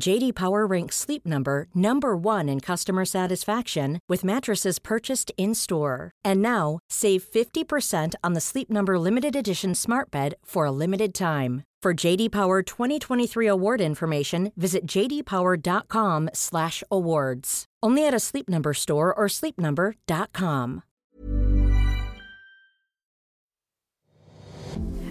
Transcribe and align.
JD 0.00 0.34
Power 0.34 0.66
ranks 0.66 0.96
Sleep 0.96 1.24
Number 1.26 1.66
number 1.74 2.16
1 2.16 2.48
in 2.48 2.60
customer 2.60 3.04
satisfaction 3.04 3.98
with 4.08 4.24
mattresses 4.24 4.78
purchased 4.78 5.30
in-store. 5.36 6.10
And 6.24 6.40
now, 6.42 6.78
save 6.88 7.22
50% 7.22 8.14
on 8.24 8.32
the 8.34 8.40
Sleep 8.40 8.70
Number 8.70 8.98
limited 8.98 9.36
edition 9.36 9.74
Smart 9.74 10.10
Bed 10.10 10.34
for 10.44 10.64
a 10.64 10.72
limited 10.72 11.14
time. 11.14 11.64
For 11.82 11.92
JD 11.94 12.30
Power 12.30 12.62
2023 12.62 13.46
award 13.46 13.80
information, 13.80 14.52
visit 14.56 14.86
jdpower.com/awards. 14.86 17.64
Only 17.82 18.06
at 18.06 18.12
a 18.14 18.20
Sleep 18.20 18.50
Number 18.50 18.74
store 18.74 19.14
or 19.14 19.28
sleepnumber.com. 19.28 20.82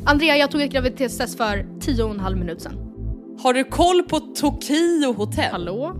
Andrea, 0.05 0.37
jag 0.37 0.51
tog 0.51 0.61
ett 0.61 0.71
graviditetstest 0.71 1.37
för 1.37 1.65
tio 1.79 2.03
och 2.03 2.11
en 2.11 2.19
halv 2.19 2.37
minut 2.37 2.61
sedan. 2.61 2.88
Har 3.39 3.53
du 3.53 3.63
koll 3.63 4.03
på 4.03 4.19
Tokyo 4.19 5.13
hotell? 5.13 5.51
Hallå? 5.51 5.95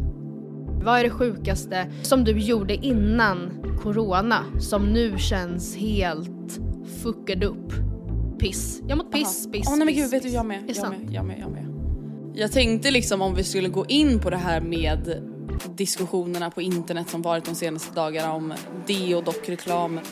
Vad 0.84 1.00
är 1.00 1.04
det 1.04 1.10
sjukaste 1.10 1.92
som 2.02 2.24
du 2.24 2.40
gjorde 2.40 2.76
innan 2.76 3.52
corona 3.84 4.44
som 4.60 4.86
nu 4.86 5.18
känns 5.18 5.76
helt 5.76 6.60
fucked 7.04 7.44
upp? 7.44 7.74
Piss. 8.40 8.82
Jag 8.88 8.98
mått 8.98 9.12
piss, 9.12 9.46
Aha. 9.46 9.54
piss, 9.54 9.68
Åh 9.68 9.78
nej 9.78 9.86
men 9.86 9.88
piss, 9.88 9.98
gud 10.04 10.12
vet 10.12 10.22
du 10.22 10.28
piss. 10.28 10.36
jag 10.36 10.46
med. 10.46 10.62
Det 10.62 10.68
Jag 10.68 10.76
sant? 10.76 10.96
med, 11.04 11.14
jag 11.14 11.26
med, 11.26 11.40
jag 11.40 11.52
med. 11.52 11.66
Jag 12.34 12.52
tänkte 12.52 12.92
liksom 12.92 13.22
om 13.22 13.36
vi 13.36 13.44
skulle 13.44 13.70
gå 13.70 13.86
in 13.86 14.20
på 14.20 14.30
det 14.30 14.38
här 14.38 14.62
med 14.62 15.24
diskussionerna 15.76 16.52
på 16.52 16.62
internet 16.62 17.10
som 17.10 17.22
varit 17.22 17.46
de 17.46 17.56
senaste 17.56 17.96
dagarna 17.96 18.34
om 18.34 18.54
deodock-reklam. 18.88 19.96
Hej 19.96 20.04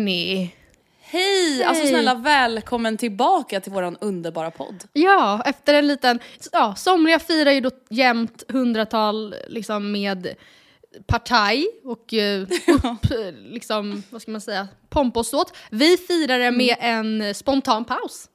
hörni! 0.00 0.54
Hej! 1.00 1.64
Alltså 1.64 1.82
Hej. 1.82 1.92
snälla 1.92 2.14
välkommen 2.14 2.96
tillbaka 2.96 3.60
till 3.60 3.72
våran 3.72 3.96
underbara 4.00 4.50
podd. 4.50 4.84
Ja, 4.92 5.42
efter 5.44 5.74
en 5.74 5.86
liten... 5.86 6.20
Ja, 6.52 6.74
somliga 6.74 7.18
firar 7.18 7.50
ju 7.50 7.60
då 7.60 7.70
jämnt 7.90 8.42
hundratal 8.48 9.34
liksom 9.48 9.92
med 9.92 10.34
partaj 11.06 11.66
och 11.84 12.14
eh, 12.14 12.42
upp, 12.68 13.06
liksom, 13.38 14.02
vad 14.10 14.22
ska 14.22 14.30
man 14.30 14.40
säga, 14.40 14.68
pomp 14.88 15.16
och 15.16 15.26
ståt. 15.26 15.56
Vi 15.70 15.96
firar 15.96 16.38
det 16.38 16.50
med 16.50 16.76
en 16.80 17.34
spontan 17.34 17.84
paus. 17.84 18.28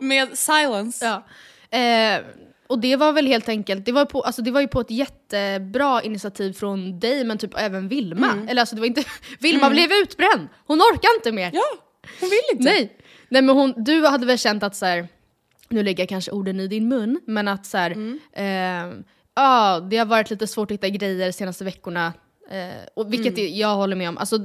med 0.00 0.38
silence. 0.38 1.06
Ja. 1.06 1.78
Eh, 1.78 2.20
och 2.70 2.78
det 2.78 2.96
var 2.96 3.12
väl 3.12 3.26
helt 3.26 3.48
enkelt, 3.48 3.84
det 3.84 3.92
var, 3.92 4.04
på, 4.04 4.22
alltså 4.22 4.42
det 4.42 4.50
var 4.50 4.60
ju 4.60 4.68
på 4.68 4.80
ett 4.80 4.90
jättebra 4.90 6.02
initiativ 6.02 6.52
från 6.52 7.00
dig 7.00 7.24
men 7.24 7.38
typ 7.38 7.50
även 7.58 7.88
Vilma. 7.88 8.46
Eller 8.48 8.60
alltså 8.62 8.74
det 8.74 8.80
var 8.80 8.86
inte, 8.86 9.04
Vilma 9.40 9.70
blev 9.70 9.92
utbränd, 9.92 10.48
hon 10.66 10.78
orkar 10.80 11.16
inte 11.16 11.32
mer. 11.32 11.50
Ja, 11.54 11.62
hon 12.20 12.28
vill 12.30 12.40
inte. 12.52 12.64
Nej. 12.64 12.96
Nej 13.28 13.42
men 13.42 13.56
hon, 13.56 13.74
du 13.76 14.06
hade 14.06 14.26
väl 14.26 14.38
känt 14.38 14.62
att 14.62 14.76
så 14.76 14.86
här, 14.86 15.08
nu 15.68 15.82
lägger 15.82 16.02
jag 16.02 16.08
kanske 16.08 16.30
orden 16.30 16.60
i 16.60 16.66
din 16.68 16.88
mun, 16.88 17.20
men 17.26 17.48
att 17.48 17.66
så 17.66 17.78
här, 17.78 17.90
Mm. 17.90 18.18
eh, 18.32 18.98
ja, 19.34 19.80
det 19.90 19.96
har 19.96 20.06
varit 20.06 20.30
lite 20.30 20.46
svårt 20.46 20.70
att 20.70 20.74
hitta 20.74 20.88
grejer 20.88 21.26
de 21.26 21.32
senaste 21.32 21.64
veckorna. 21.64 22.12
Eh, 22.50 22.84
och 22.94 23.12
vilket 23.12 23.38
Mm. 23.38 23.56
jag 23.56 23.76
håller 23.76 23.96
med 23.96 24.08
om. 24.08 24.18
Alltså, 24.18 24.38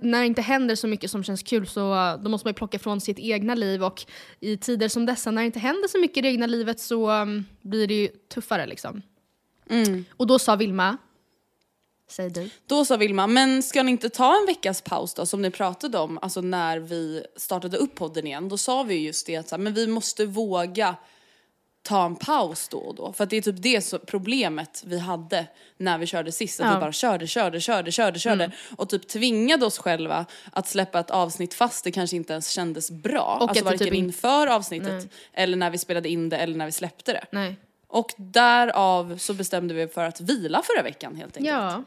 när 0.00 0.20
det 0.20 0.26
inte 0.26 0.42
händer 0.42 0.74
så 0.74 0.86
mycket 0.86 1.10
som 1.10 1.24
känns 1.24 1.42
kul 1.42 1.66
så 1.66 1.94
eh, 1.94 2.18
då 2.18 2.30
måste 2.30 2.46
man 2.46 2.50
ju 2.50 2.54
plocka 2.54 2.78
från 2.78 3.00
sitt 3.00 3.18
egna 3.18 3.54
liv 3.54 3.84
och 3.84 4.04
i 4.40 4.56
tider 4.56 4.88
som 4.88 5.06
dessa 5.06 5.30
när 5.30 5.42
det 5.42 5.46
inte 5.46 5.58
händer 5.58 5.88
så 5.88 5.98
mycket 5.98 6.16
i 6.16 6.20
det 6.20 6.28
egna 6.28 6.46
livet 6.46 6.80
så 6.80 7.10
um, 7.10 7.44
blir 7.62 7.86
det 7.86 7.94
ju 7.94 8.08
tuffare 8.08 8.66
liksom. 8.66 9.02
Mm. 9.70 10.04
Och 10.16 10.26
då 10.26 10.38
sa 10.38 10.56
Vilma, 10.56 10.96
säg 12.10 12.30
du. 12.30 12.50
Då 12.66 12.84
sa 12.84 12.96
Vilma, 12.96 13.26
men 13.26 13.62
ska 13.62 13.82
ni 13.82 13.90
inte 13.90 14.08
ta 14.08 14.40
en 14.40 14.46
veckas 14.46 14.80
paus 14.82 15.14
då 15.14 15.26
som 15.26 15.42
ni 15.42 15.50
pratade 15.50 15.98
om, 15.98 16.18
alltså 16.22 16.40
när 16.40 16.78
vi 16.78 17.24
startade 17.36 17.76
upp 17.76 17.94
podden 17.94 18.26
igen, 18.26 18.48
då 18.48 18.58
sa 18.58 18.82
vi 18.82 18.94
ju 18.94 19.06
just 19.06 19.26
det 19.26 19.36
att 19.36 19.60
men 19.60 19.74
vi 19.74 19.86
måste 19.86 20.26
våga 20.26 20.96
ta 21.82 22.04
en 22.06 22.16
paus 22.16 22.68
då 22.68 22.78
och 22.78 22.94
då. 22.94 23.12
För 23.12 23.24
att 23.24 23.30
det 23.30 23.36
är 23.36 23.42
typ 23.42 23.62
det 23.62 23.80
så 23.80 23.98
problemet 23.98 24.82
vi 24.86 24.98
hade 24.98 25.46
när 25.76 25.98
vi 25.98 26.06
körde 26.06 26.32
sist, 26.32 26.60
att 26.60 26.66
Ja. 26.66 26.74
vi 26.74 26.80
bara 26.80 26.92
körde, 26.92 27.26
körde, 27.26 27.60
körde, 27.60 27.92
körde, 27.92 28.18
körde 28.18 28.50
och 28.76 28.88
typ 28.88 29.08
tvingade 29.08 29.66
oss 29.66 29.78
själva 29.78 30.26
att 30.52 30.68
släppa 30.68 31.00
ett 31.00 31.10
avsnitt 31.10 31.54
fast 31.54 31.84
det 31.84 31.90
kanske 31.90 32.16
inte 32.16 32.32
ens 32.32 32.50
kändes 32.50 32.90
bra. 32.90 33.38
Och 33.40 33.48
alltså 33.48 33.64
varken 33.64 33.78
typ 33.78 33.94
in- 33.94 34.04
inför 34.04 34.46
avsnittet 34.46 34.92
Nej. 34.92 35.08
eller 35.32 35.56
när 35.56 35.70
vi 35.70 35.78
spelade 35.78 36.08
in 36.08 36.28
det 36.28 36.36
eller 36.36 36.56
när 36.56 36.66
vi 36.66 36.72
släppte 36.72 37.12
det. 37.12 37.24
Nej. 37.32 37.56
Och 37.88 38.12
därav 38.16 39.16
så 39.18 39.34
bestämde 39.34 39.74
vi 39.74 39.88
för 39.88 40.04
att 40.04 40.20
vila 40.20 40.62
förra 40.62 40.82
veckan 40.82 41.16
helt 41.16 41.36
enkelt. 41.36 41.56
Ja, 41.56 41.82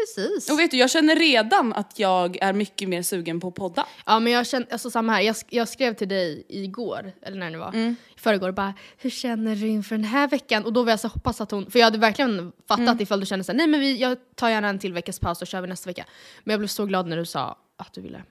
precis. 0.00 0.50
Och 0.50 0.58
vet 0.58 0.70
du, 0.70 0.76
jag 0.76 0.90
känner 0.90 1.16
redan 1.16 1.72
att 1.72 1.98
jag 1.98 2.38
är 2.40 2.52
mycket 2.52 2.88
mer 2.88 3.02
sugen 3.02 3.40
på 3.40 3.48
att 3.48 3.54
podda. 3.54 3.86
Ja 4.06 4.20
men 4.20 4.32
jag 4.32 4.46
känner, 4.46 4.72
alltså 4.72 4.90
samma 4.90 5.12
här, 5.12 5.20
jag, 5.20 5.34
sk- 5.34 5.46
jag 5.48 5.68
skrev 5.68 5.94
till 5.94 6.08
dig 6.08 6.44
igår, 6.48 7.12
eller 7.22 7.38
när 7.38 7.50
det 7.50 7.58
var, 7.58 7.68
Mm. 7.68 7.96
i 8.16 8.20
förrgår, 8.20 8.52
bara 8.52 8.74
hur 8.98 9.10
känner 9.10 9.56
du 9.56 9.68
inför 9.68 9.94
den 9.94 10.04
här 10.04 10.28
veckan? 10.28 10.64
Och 10.64 10.72
då 10.72 10.82
var 10.82 10.90
jag 10.90 11.00
så 11.00 11.08
hoppas 11.08 11.40
att 11.40 11.50
hon, 11.50 11.70
för 11.70 11.78
jag 11.78 11.86
hade 11.86 11.98
verkligen 11.98 12.52
fattat 12.68 12.78
Mm. 12.88 13.00
ifall 13.02 13.20
du 13.20 13.26
kände 13.26 13.44
såhär, 13.44 13.56
nej 13.56 13.66
men 13.66 13.80
vi, 13.80 13.96
jag 13.96 14.16
tar 14.34 14.48
gärna 14.48 14.68
en 14.68 14.78
till 14.78 14.92
veckas 14.92 15.18
paus 15.18 15.42
och 15.42 15.48
kör 15.48 15.60
vi 15.60 15.66
nästa 15.68 15.90
vecka. 15.90 16.04
Men 16.44 16.52
jag 16.52 16.60
blev 16.60 16.68
så 16.68 16.84
glad 16.86 17.06
när 17.06 17.16
du 17.16 17.26
sa 17.26 17.58
att 17.76 17.92
du 17.92 18.00
ville 18.00 18.22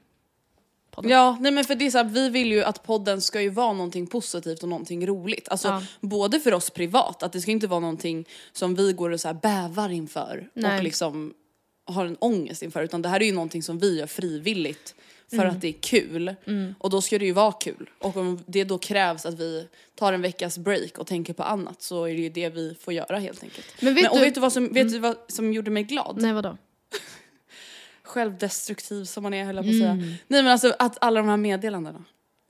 podda. 0.91 1.09
Ja, 1.09 1.37
nej 1.39 1.51
men 1.51 1.63
för 1.65 1.75
det 1.75 1.85
är 1.85 1.91
så 1.91 1.97
här, 1.97 2.05
vi 2.05 2.29
vill 2.29 2.51
ju 2.51 2.63
att 2.63 2.83
podden 2.83 3.21
ska 3.21 3.41
ju 3.41 3.49
vara 3.49 3.73
någonting 3.73 4.07
positivt 4.07 4.63
och 4.63 4.69
någonting 4.69 5.07
roligt. 5.07 5.49
Alltså 5.49 5.67
Ja. 5.67 5.81
både 6.01 6.39
för 6.39 6.53
oss 6.53 6.69
privat, 6.69 7.23
att 7.23 7.33
det 7.33 7.41
ska 7.41 7.51
inte 7.51 7.67
vara 7.67 7.79
någonting 7.79 8.25
som 8.51 8.75
vi 8.75 8.93
går 8.93 9.09
och 9.09 9.19
så 9.21 9.27
här 9.27 9.33
bävar 9.35 9.89
inför 9.89 10.49
Nej. 10.53 10.77
och 10.77 10.83
liksom 10.83 11.33
har 11.87 12.05
en 12.05 12.15
ångest 12.19 12.63
inför. 12.63 12.83
Utan 12.83 13.01
det 13.01 13.09
här 13.09 13.21
är 13.21 13.25
ju 13.25 13.31
någonting 13.31 13.63
som 13.63 13.79
vi 13.79 13.99
gör 13.99 14.07
frivilligt 14.07 14.95
för 15.29 15.37
Mm. 15.37 15.49
att 15.49 15.61
det 15.61 15.67
är 15.67 15.73
kul. 15.81 16.35
Och 16.79 16.89
då 16.89 17.01
ska 17.01 17.19
det 17.19 17.25
ju 17.25 17.31
vara 17.31 17.51
kul. 17.51 17.89
Och 17.99 18.17
om 18.17 18.43
det 18.45 18.63
då 18.63 18.77
krävs 18.77 19.25
att 19.25 19.39
vi 19.39 19.67
tar 19.95 20.13
en 20.13 20.21
veckas 20.21 20.57
break 20.57 20.97
och 20.97 21.07
tänker 21.07 21.33
på 21.33 21.43
annat 21.43 21.81
så 21.81 22.03
är 22.03 22.13
det 22.13 22.21
ju 22.21 22.29
det 22.29 22.49
vi 22.49 22.75
får 22.81 22.93
göra 22.93 23.19
helt 23.19 23.43
enkelt. 23.43 23.65
Men 23.81 23.95
vet 23.95 24.05
och 24.11 24.11
du- 24.11 24.17
Mm. 24.17 24.27
vet 24.27 24.35
du 24.35 24.41
vad 24.41 24.53
som, 24.53 24.73
vet 24.73 24.91
du 24.91 24.99
vad 24.99 25.15
som 25.27 25.53
gjorde 25.53 25.71
mig 25.71 25.83
glad? 25.83 26.17
Nej 26.21 26.33
vadå? 26.33 26.57
självdestruktiv 28.03 29.05
som 29.05 29.23
man 29.23 29.33
är 29.33 29.45
höll 29.45 29.55
jag 29.55 29.65
på 29.65 29.69
att 29.69 29.77
säga. 29.77 29.89
Mm. 29.91 30.07
Nej 30.27 30.43
men 30.43 30.47
alltså 30.47 30.75
att 30.79 30.97
alla 31.01 31.19
de 31.19 31.29
här 31.29 31.37
meddelandena. 31.37 32.03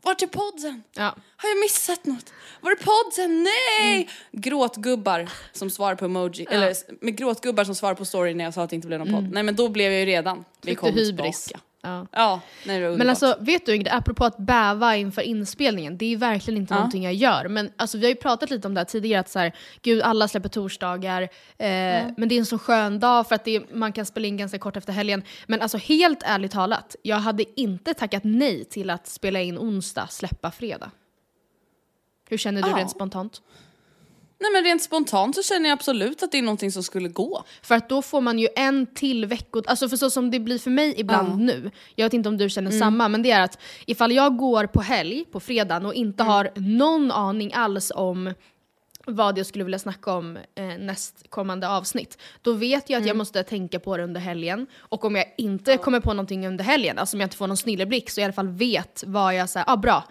Vart 0.04 0.22
är 0.22 0.28
podden? 0.28 0.84
Ja. 0.94 1.16
Har 1.38 1.50
jag 1.50 1.60
missat 1.60 2.06
något? 2.06 2.34
Var 2.62 2.72
är 2.72 2.76
podden? 2.76 3.44
Nej! 3.44 3.96
Mm. 3.96 4.08
Gråtgubbar 4.32 5.30
som 5.52 5.70
svarar 5.70 5.96
på 5.96 6.06
emoji, 6.06 6.46
eller 6.50 6.68
s- 6.72 6.86
med 7.02 7.18
gråtgubbar 7.18 7.64
som 7.64 7.76
svarar 7.76 7.96
på 7.96 8.06
story 8.06 8.34
när 8.34 8.44
jag 8.44 8.54
sa 8.54 8.64
att 8.64 8.70
det 8.70 8.76
inte 8.76 8.88
blev 8.88 9.00
någon 9.00 9.14
podd. 9.14 9.32
Nej 9.32 9.44
men 9.44 9.56
då 9.56 9.70
blev 9.70 9.92
jag 9.92 10.00
ju 10.00 10.06
redan, 10.06 10.38
vi 10.38 10.44
Fick 10.62 10.66
du 10.66 10.76
kom 10.76 10.90
hybris? 10.96 11.46
tillbaka. 11.46 11.66
Ja. 11.82 12.08
Ja, 12.12 12.42
nej 12.66 12.80
det 12.80 12.98
Men 12.98 13.10
alltså 13.10 13.38
vet 13.40 13.66
du 13.66 13.84
apropå 13.92 14.26
att 14.26 14.38
bäva 14.38 14.96
inför 14.96 15.22
inspelningen, 15.22 15.98
det 15.98 16.14
är 16.14 16.18
verkligen 16.18 16.58
inte 16.62 16.74
Ja. 16.74 16.78
någonting 16.78 17.04
jag 17.04 17.14
gör. 17.14 17.48
Men 17.48 17.72
alltså, 17.76 17.98
vi 17.98 18.04
har 18.04 18.10
ju 18.10 18.16
pratat 18.16 18.50
lite 18.50 18.68
om 18.68 18.74
det 18.74 18.80
här 18.80 18.86
tidigare, 18.86 19.20
att 19.20 19.30
så 19.30 19.40
här, 19.40 19.52
gud 19.82 20.02
alla 20.02 20.28
släpper 20.28 20.50
torsdagar, 20.50 21.22
eh, 21.22 21.28
men 22.18 22.30
det 22.30 22.36
är 22.36 22.40
en 22.40 22.46
så 22.46 22.60
skön 22.60 23.00
dag 23.00 23.28
för 23.28 23.36
att 23.36 23.48
är, 23.48 23.76
man 23.76 23.94
kan 23.94 24.06
spela 24.06 24.28
in 24.28 24.38
ganska 24.38 24.60
kort 24.60 24.78
efter 24.78 24.94
helgen. 24.94 25.24
Men 25.46 25.62
alltså 25.62 25.78
helt 25.78 26.24
ärligt 26.24 26.52
talat, 26.52 26.96
jag 27.02 27.18
hade 27.18 27.60
inte 27.62 27.94
tackat 27.94 28.24
nej 28.24 28.66
till 28.66 28.90
att 28.90 29.08
spela 29.08 29.42
in 29.42 29.58
onsdag, 29.58 30.08
släppa 30.08 30.52
fredag. 30.52 30.92
Hur 32.30 32.38
känner 32.38 32.62
du 32.62 32.70
Ja. 32.70 32.78
rent 32.78 32.92
spontant? 32.92 33.42
Nej 34.40 34.52
men 34.54 34.64
rent 34.64 34.84
spontant 34.84 35.36
så 35.36 35.44
känner 35.44 35.70
jag 35.70 35.74
absolut 35.74 36.24
att 36.24 36.32
det 36.32 36.38
är 36.38 36.42
någonting 36.42 36.72
som 36.72 36.84
skulle 36.84 37.10
gå. 37.10 37.44
För 37.62 37.76
att 37.76 37.90
då 37.90 38.02
får 38.02 38.22
man 38.22 38.40
ju 38.40 38.48
en 38.56 38.86
till 38.86 39.26
vecko, 39.26 39.62
alltså 39.66 39.90
för 39.90 39.98
så 39.98 40.10
som 40.10 40.32
det 40.32 40.40
blir 40.40 40.60
för 40.60 40.70
mig 40.72 40.94
ibland 40.98 41.40
nu, 41.42 41.72
jag 41.96 42.06
vet 42.06 42.14
inte 42.14 42.30
om 42.30 42.38
du 42.38 42.50
känner 42.50 42.72
samma, 42.72 43.08
men 43.08 43.22
det 43.22 43.32
är 43.32 43.42
att 43.42 43.60
ifall 43.86 44.12
jag 44.12 44.38
går 44.38 44.66
på 44.66 44.82
helg 44.82 45.26
på 45.32 45.40
fredagen 45.40 45.86
och 45.86 45.94
inte 45.94 46.24
har 46.24 46.50
någon 46.56 47.12
aning 47.12 47.54
alls 47.54 47.92
om 47.96 48.34
vad 49.06 49.38
jag 49.38 49.46
skulle 49.46 49.64
vilja 49.64 49.80
snacka 49.80 50.14
om 50.14 50.38
eh, 50.56 50.64
nästkommande 50.66 51.70
avsnitt. 51.70 52.18
Då 52.42 52.54
vet 52.54 52.90
jag 52.90 53.02
att 53.02 53.08
jag 53.08 53.18
måste 53.18 53.44
tänka 53.44 53.80
på 53.80 53.98
det 53.98 54.04
under 54.04 54.22
helgen. 54.22 54.68
Och 54.80 55.06
om 55.06 55.16
jag 55.16 55.26
inte 55.38 55.78
kommer 55.78 56.00
på 56.00 56.14
någonting 56.14 56.48
under 56.48 56.64
helgen, 56.64 56.98
alltså 56.98 57.18
om 57.18 57.22
jag 57.22 57.26
inte 57.26 57.38
får 57.38 57.48
någon 57.48 57.58
snilleblick, 57.58 58.10
så 58.10 58.20
jag 58.20 58.24
i 58.24 58.26
alla 58.26 58.34
fall 58.34 58.48
vet 58.48 59.04
vad 59.08 59.36
jag 59.36 59.50
säger, 59.50 59.66
ah, 59.70 59.78
bra, 59.78 60.04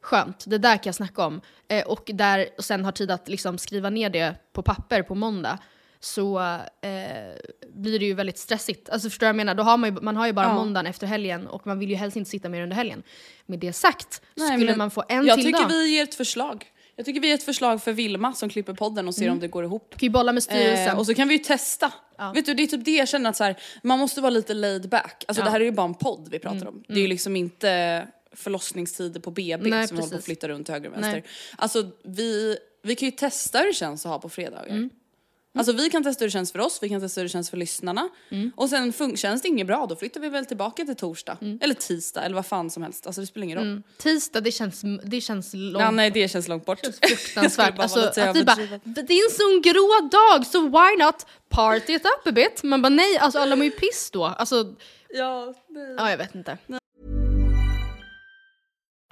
skönt, 0.00 0.44
det 0.46 0.58
där 0.58 0.76
kan 0.76 0.82
jag 0.84 0.94
snacka 0.94 1.26
om. 1.26 1.40
Eh, 1.68 1.86
och, 1.86 2.10
där, 2.14 2.46
och 2.58 2.64
sen 2.64 2.84
har 2.84 2.92
tid 2.92 3.10
att 3.10 3.28
liksom 3.28 3.58
skriva 3.58 3.90
ner 3.90 4.10
det 4.10 4.34
på 4.52 4.62
papper 4.62 5.02
på 5.02 5.14
måndag. 5.14 5.58
Så 6.00 6.38
eh, 6.40 7.34
blir 7.74 7.98
det 7.98 8.04
ju 8.04 8.14
väldigt 8.14 8.38
stressigt. 8.38 8.88
Alltså 8.90 9.10
förstår 9.10 9.26
du 9.26 9.26
vad 9.26 9.28
jag 9.28 9.36
menar? 9.36 9.54
Då 9.54 9.62
har 9.62 9.76
man, 9.76 9.94
ju, 9.94 10.00
man 10.00 10.16
har 10.16 10.26
ju 10.26 10.32
bara 10.32 10.46
Ja. 10.46 10.54
måndagen 10.54 10.86
efter 10.86 11.06
helgen 11.06 11.46
och 11.46 11.66
man 11.66 11.78
vill 11.78 11.90
ju 11.90 11.96
helst 11.96 12.16
inte 12.16 12.30
sitta 12.30 12.48
mer 12.48 12.62
under 12.62 12.76
helgen. 12.76 13.02
Med 13.46 13.58
det 13.58 13.72
sagt, 13.72 14.22
Nej, 14.34 14.56
skulle 14.56 14.76
man 14.76 14.90
få 14.90 15.04
en 15.08 15.26
jag 15.26 15.34
till 15.36 15.44
tycker 15.44 15.60
dag. 15.60 15.68
vi 15.68 15.88
ger 15.96 16.02
ett 16.02 16.14
förslag. 16.14 16.66
Jag 16.96 17.04
tycker 17.06 17.20
vi 17.20 17.28
ger 17.28 17.34
ett 17.34 17.42
förslag 17.42 17.82
för 17.82 17.92
Vilma 17.92 18.32
som 18.32 18.48
klipper 18.48 18.72
podden 18.74 19.08
och 19.08 19.14
ser 19.14 19.30
om 19.30 19.40
det 19.40 19.48
går 19.48 19.64
ihop. 19.64 19.90
kan 19.90 20.06
ju 20.06 20.10
bolla 20.10 20.32
med 20.32 20.42
styrelsen. 20.42 20.88
Eh, 20.88 20.98
och 20.98 21.06
så 21.06 21.14
kan 21.14 21.28
vi 21.28 21.34
ju 21.34 21.44
testa. 21.44 21.92
Vet 22.34 22.46
du, 22.46 22.54
det 22.54 22.62
är 22.62 22.66
typ 22.66 22.84
det 22.84 22.90
jag 22.90 23.08
känner 23.08 23.30
att 23.30 23.36
så 23.36 23.44
här, 23.44 23.56
man 23.82 23.98
måste 23.98 24.20
vara 24.20 24.30
lite 24.30 24.54
laid 24.54 24.88
back. 24.88 25.24
Alltså 25.28 25.44
det 25.44 25.50
här 25.50 25.60
är 25.60 25.64
ju 25.64 25.72
bara 25.72 25.86
en 25.86 25.94
podd 25.94 26.28
vi 26.30 26.38
pratar 26.38 26.68
om. 26.68 26.82
Det 26.88 26.94
är 26.94 26.98
ju 26.98 27.06
liksom 27.06 27.36
inte 27.36 28.08
förlossningstider 28.38 29.20
på 29.20 29.30
BB 29.30 29.52
Mm. 29.54 29.70
Nej, 29.70 29.88
som 29.88 29.96
vi 29.96 30.00
håller 30.00 30.10
på 30.10 30.16
att 30.16 30.18
precis. 30.20 30.24
flytta 30.24 30.48
runt 30.48 30.66
till 30.66 30.72
höger 30.74 30.88
och 30.88 30.94
vänster. 30.94 31.12
Nej. 31.12 31.24
Alltså 31.58 31.90
vi, 32.04 32.58
vi 32.82 32.94
kan 32.96 33.06
ju 33.08 33.12
testa 33.12 33.58
hur 33.58 33.66
det 33.66 33.72
känns 33.74 34.06
att 34.06 34.12
ha 34.12 34.18
på 34.18 34.28
fredagar. 34.28 34.66
Mm. 34.68 34.90
Alltså 35.58 35.72
vi 35.72 35.90
kan 35.90 36.04
testa 36.04 36.22
hur 36.22 36.26
det 36.26 36.32
känns 36.32 36.52
för 36.52 36.58
oss, 36.58 36.78
vi 36.82 36.88
kan 36.88 37.00
testa 37.00 37.20
hur 37.20 37.24
det 37.24 37.28
känns 37.32 37.50
för 37.50 37.56
lyssnarna. 37.56 38.08
Mm. 38.30 38.50
Och 38.56 38.68
sen 38.70 38.92
fun- 38.92 39.16
känns 39.16 39.42
det 39.42 39.48
inget 39.48 39.66
bra, 39.66 39.86
då 39.86 39.96
flyttar 39.96 40.20
vi 40.20 40.28
väl 40.28 40.46
tillbaka 40.46 40.84
till 40.84 40.96
torsdag. 40.96 41.38
Eller 41.60 41.74
tisdag, 41.74 42.22
eller 42.22 42.34
vad 42.36 42.46
fan 42.46 42.70
som 42.70 42.82
helst. 42.82 43.06
Alltså 43.06 43.20
det 43.20 43.26
spelar 43.26 43.44
ingen 43.44 43.58
roll. 43.58 43.66
Mm. 43.66 43.82
Tisdag, 43.98 44.40
det 44.40 44.52
känns, 44.52 44.82
det 45.04 45.20
känns 45.20 45.50
långt. 45.54 45.82
Ja, 45.82 45.90
nej 45.90 46.10
det 46.10 46.28
känns 46.28 46.48
långt 46.48 46.64
bort. 46.66 46.78
Jag 46.82 46.94
skulle 46.94 47.16
fruktansvärt. 47.16 47.78
Alltså, 47.78 48.00
att 48.00 48.36
vi 48.36 48.44
bara, 48.44 48.56
det 48.84 49.12
är 49.12 49.24
en 49.30 49.36
sån 49.36 49.62
grå 49.62 50.08
dag 50.12 50.46
så 50.46 50.60
why 50.62 51.04
not 51.04 51.26
party 51.48 51.92
it 51.94 52.02
up 52.04 52.26
a 52.26 52.32
bit? 52.32 52.62
Man 52.62 52.82
bara 52.82 52.88
nej, 52.88 53.18
alltså 53.18 53.38
alla 53.38 53.56
mår 53.56 53.64
ju 53.64 53.70
piss 53.70 54.10
då. 54.12 54.24
Alltså, 54.24 54.74
Ja, 55.14 55.54
nej. 55.68 55.94
ja 55.98 56.10
jag 56.10 56.18
vet 56.18 56.34
inte. 56.34 56.58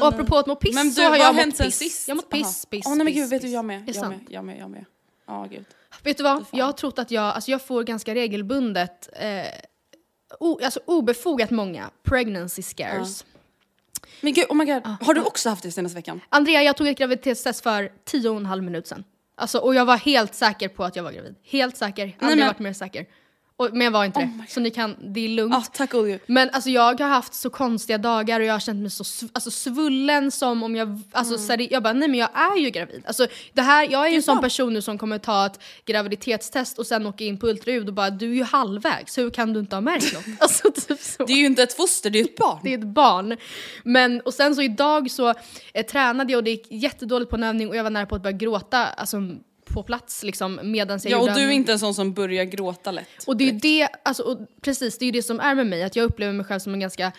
Och 0.00 0.06
apropå 0.08 0.38
att 0.38 0.46
må 0.46 0.56
piss 0.56 0.74
Men 0.74 0.86
du, 0.86 0.92
så 0.92 1.02
har 1.02 1.16
jag 1.16 1.34
mått 1.34 1.58
piss. 1.58 1.78
sist? 1.78 2.08
Jag 2.08 2.14
har 2.14 2.16
mått 2.16 2.30
piss, 2.30 2.42
Aha. 2.64 2.70
piss, 2.70 2.86
Åh 2.86 2.94
nej 2.96 3.04
men 3.04 3.14
gud, 3.14 3.30
vet 3.30 3.42
du 3.42 3.48
jag 3.48 3.64
med. 3.64 3.88
Jag 3.94 4.08
med, 4.08 4.20
jag 4.28 4.44
med, 4.44 4.58
jag 4.58 4.70
med. 4.70 4.84
Ja 5.26 5.46
gud. 5.50 5.64
Vet 6.02 6.16
du 6.16 6.22
vad? 6.22 6.44
Jag 6.52 6.64
har 6.64 6.72
trott 6.72 6.98
att 6.98 7.10
jag, 7.10 7.24
alltså 7.24 7.50
jag 7.50 7.66
får 7.66 7.82
ganska 7.84 8.14
regelbundet, 8.14 9.08
eh, 9.12 9.46
o, 10.40 10.60
alltså 10.64 10.80
obefogat 10.84 11.50
många 11.50 11.90
pregnancy 12.02 12.62
scares. 12.62 13.24
Men 14.20 14.32
gud, 14.32 14.46
oh 14.48 14.56
my 14.56 14.64
god. 14.64 14.82
Har 15.00 15.14
du 15.14 15.20
också 15.20 15.48
haft 15.48 15.62
det 15.62 15.72
senaste 15.72 15.96
veckan? 15.96 16.20
Andrea, 16.28 16.62
jag 16.62 16.76
tog 16.76 16.88
ett 16.88 16.98
graviditetstest 16.98 17.60
för 17.62 17.92
tio 18.04 18.28
och 18.28 18.36
en 18.36 18.46
halv 18.46 18.62
minut 18.62 18.86
sedan. 18.86 19.04
Alltså, 19.34 19.58
och 19.58 19.74
jag 19.74 19.84
var 19.84 19.96
helt 19.96 20.34
säker 20.34 20.68
på 20.68 20.84
att 20.84 20.96
jag 20.96 21.02
var 21.02 21.12
gravid. 21.12 21.34
Helt 21.42 21.76
säker. 21.76 22.16
Aldrig 22.20 22.38
men- 22.38 22.46
varit 22.46 22.58
mer 22.58 22.72
säker. 22.72 23.06
Och, 23.62 23.68
men 23.72 23.80
jag 23.80 23.90
var 23.90 24.04
inte 24.04 24.20
det. 24.20 24.30
Så 24.48 24.60
ni 24.60 24.70
kan, 24.70 24.96
det 25.02 25.20
är 25.24 25.28
lugnt. 25.28 25.54
Ja, 25.54 25.64
tack 25.72 25.90
gud. 25.90 26.20
Men 26.26 26.50
alltså 26.52 26.70
jag 26.70 27.00
har 27.00 27.08
haft 27.08 27.34
så 27.34 27.50
konstiga 27.50 27.98
dagar 27.98 28.40
och 28.40 28.46
jag 28.46 28.52
har 28.54 28.60
känt 28.60 28.80
mig 28.80 28.90
så 28.90 29.02
sv- 29.04 29.30
alltså, 29.32 29.50
svullen 29.50 30.30
som 30.30 30.62
om 30.62 30.76
jag, 30.76 31.00
alltså 31.12 31.34
seri- 31.38 31.68
jag 31.70 31.82
bara 31.82 31.92
nej 31.92 32.08
men 32.08 32.20
jag 32.20 32.28
är 32.34 32.56
ju 32.58 32.70
gravid. 32.70 33.02
Alltså, 33.06 33.26
det 33.52 33.62
här, 33.62 33.88
jag 33.90 34.06
är 34.06 34.10
ju 34.10 34.16
en 34.16 34.22
sån 34.22 34.40
person 34.40 34.72
nu 34.74 34.82
som 34.82 34.98
kommer 34.98 35.18
ta 35.18 35.46
ett 35.46 35.60
graviditetstest 35.84 36.78
och 36.78 36.86
sen 36.86 37.06
åka 37.06 37.24
in 37.24 37.38
på 37.38 37.46
ultraljud 37.48 37.88
och 37.88 37.94
bara 37.94 38.10
du 38.10 38.30
är 38.30 38.34
ju 38.34 38.42
halvvägs, 38.44 39.18
hur 39.18 39.30
kan 39.30 39.52
du 39.52 39.60
inte 39.60 39.76
ha 39.76 39.80
märkt 39.80 40.14
något? 40.14 40.24
Alltså 40.40 40.70
typ 40.72 41.00
så. 41.00 41.24
Det 41.24 41.32
är 41.32 41.36
ju 41.36 41.46
inte 41.46 41.62
ett 41.62 41.76
foster, 41.76 42.10
det 42.10 42.20
är 42.20 42.24
ett 42.24 42.36
barn. 42.36 42.58
Det 42.62 42.74
är 42.74 42.78
ett 42.78 42.84
barn. 42.86 43.36
Men, 43.84 44.20
och 44.20 44.34
sen 44.34 44.54
så 44.54 44.62
idag 44.62 45.10
så 45.10 45.34
eh, 45.74 45.86
tränade 45.86 46.32
jag 46.32 46.38
och 46.38 46.44
det 46.44 46.50
gick 46.50 46.66
jättedåligt 46.70 47.30
på 47.30 47.36
en 47.36 47.42
övning 47.44 47.68
och 47.68 47.76
jag 47.76 47.82
var 47.82 47.90
nära 47.90 48.06
på 48.06 48.14
att 48.14 48.22
börja 48.22 48.36
gråta 48.36 48.86
alltså, 48.86 49.16
på 49.74 49.82
plats 49.82 50.22
liksom 50.22 50.60
medan 50.62 51.00
jag 51.04 51.12
Ja 51.12 51.18
och 51.18 51.34
du 51.34 51.40
är 51.44 51.50
inte 51.50 51.72
en 51.72 51.78
sån 51.78 51.94
som 51.94 52.12
börjar 52.12 52.44
gråta 52.44 52.90
lätt. 52.90 53.08
och 53.26 53.36
det 53.36 53.44
är 53.44 53.52
ju 53.52 53.58
det, 53.58 53.88
alltså, 54.04 54.22
och 54.22 54.38
precis, 54.62 54.98
det 54.98 55.04
är 55.04 55.06
ju 55.06 55.12
det 55.12 55.22
som 55.22 55.40
är 55.40 55.54
med 55.54 55.66
mig, 55.66 55.82
att 55.82 55.96
jag 55.96 56.04
upplever 56.04 56.32
mig 56.32 56.46
själv 56.46 56.58
som 56.58 56.74
en 56.74 56.80
ganska 56.80 57.12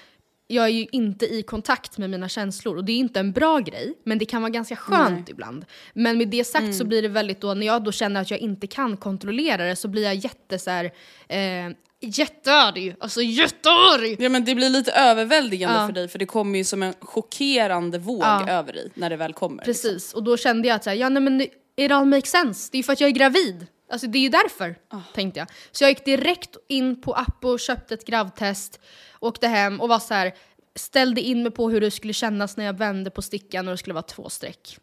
jag 0.47 0.65
är 0.65 0.69
ju 0.69 0.85
inte 0.91 1.25
i 1.35 1.43
kontakt 1.43 1.97
med 1.97 2.09
mina 2.09 2.29
känslor 2.29 2.77
och 2.77 2.85
det 2.85 2.91
är 2.91 2.97
inte 2.97 3.19
en 3.19 3.31
bra 3.31 3.59
grej, 3.59 3.93
men 4.03 4.17
det 4.17 4.25
kan 4.25 4.41
vara 4.41 4.49
ganska 4.49 4.75
skönt 4.75 5.29
ibland. 5.29 5.65
Men 5.93 6.17
med 6.17 6.27
det 6.27 6.43
sagt 6.43 6.61
Mm. 6.63 6.73
så 6.73 6.85
blir 6.85 7.01
det 7.01 7.07
väldigt 7.07 7.41
då, 7.41 7.53
när 7.53 7.65
jag 7.67 7.83
då 7.83 7.91
känner 7.91 8.21
att 8.21 8.31
jag 8.31 8.39
inte 8.39 8.67
kan 8.67 8.97
kontrollera 8.97 9.65
det 9.65 9.75
så 9.75 9.87
blir 9.87 10.03
jag 10.03 10.15
jätte 10.15 10.59
så 10.59 10.69
här, 10.69 10.85
eh, 11.27 11.69
jättearg, 12.01 12.95
alltså 12.99 13.21
jättearg! 13.21 14.15
Ja 14.19 14.29
men 14.29 14.45
det 14.45 14.55
blir 14.55 14.69
lite 14.69 14.91
överväldigande 14.91 15.79
Ja. 15.79 15.85
för 15.87 15.93
dig 15.93 16.07
för 16.07 16.19
det 16.19 16.25
kommer 16.25 16.57
ju 16.57 16.63
som 16.63 16.83
en 16.83 16.93
chockerande 16.99 17.97
våg 17.99 18.23
Ja. 18.23 18.49
över 18.49 18.73
dig 18.73 18.91
när 18.93 19.09
det 19.09 19.15
väl 19.15 19.33
kommer. 19.33 19.65
liksom. 19.65 19.89
Precis, 19.89 20.13
och 20.13 20.23
då 20.23 20.37
kände 20.37 20.67
jag 20.67 20.75
att 20.75 20.83
så 20.83 20.89
här, 20.89 20.97
ja 20.97 21.09
nej 21.09 21.21
men 21.23 21.47
it 21.75 21.91
all 21.91 22.05
makes 22.05 22.29
sense, 22.31 22.69
det 22.71 22.75
är 22.75 22.79
ju 22.79 22.83
för 22.83 22.93
att 22.93 22.99
jag 23.01 23.07
är 23.07 23.11
gravid. 23.13 23.67
Alltså 23.91 24.07
det 24.07 24.17
är 24.17 24.21
ju 24.21 24.29
därför, 24.29 24.75
Ah. 24.89 24.99
tänkte 25.13 25.39
jag. 25.39 25.47
Så 25.71 25.83
jag 25.83 25.91
gick 25.91 26.05
direkt 26.05 26.57
in 26.67 27.01
på 27.01 27.13
app 27.13 27.45
och 27.45 27.59
köpte 27.59 27.93
ett 27.93 28.05
gravtest, 28.05 28.79
åkte 29.19 29.47
hem 29.47 29.81
och 29.81 29.89
var 29.89 29.99
så 29.99 30.13
här, 30.13 30.33
ställde 30.75 31.21
in 31.21 31.43
mig 31.43 31.51
på 31.51 31.69
hur 31.69 31.81
det 31.81 31.91
skulle 31.91 32.13
kännas 32.13 32.57
när 32.57 32.65
jag 32.65 32.77
vände 32.77 33.09
på 33.09 33.21
stickan 33.21 33.67
och 33.67 33.71
det 33.73 33.77
skulle 33.77 33.93
vara 33.93 34.01
två 34.03 34.29
streck. 34.29 34.77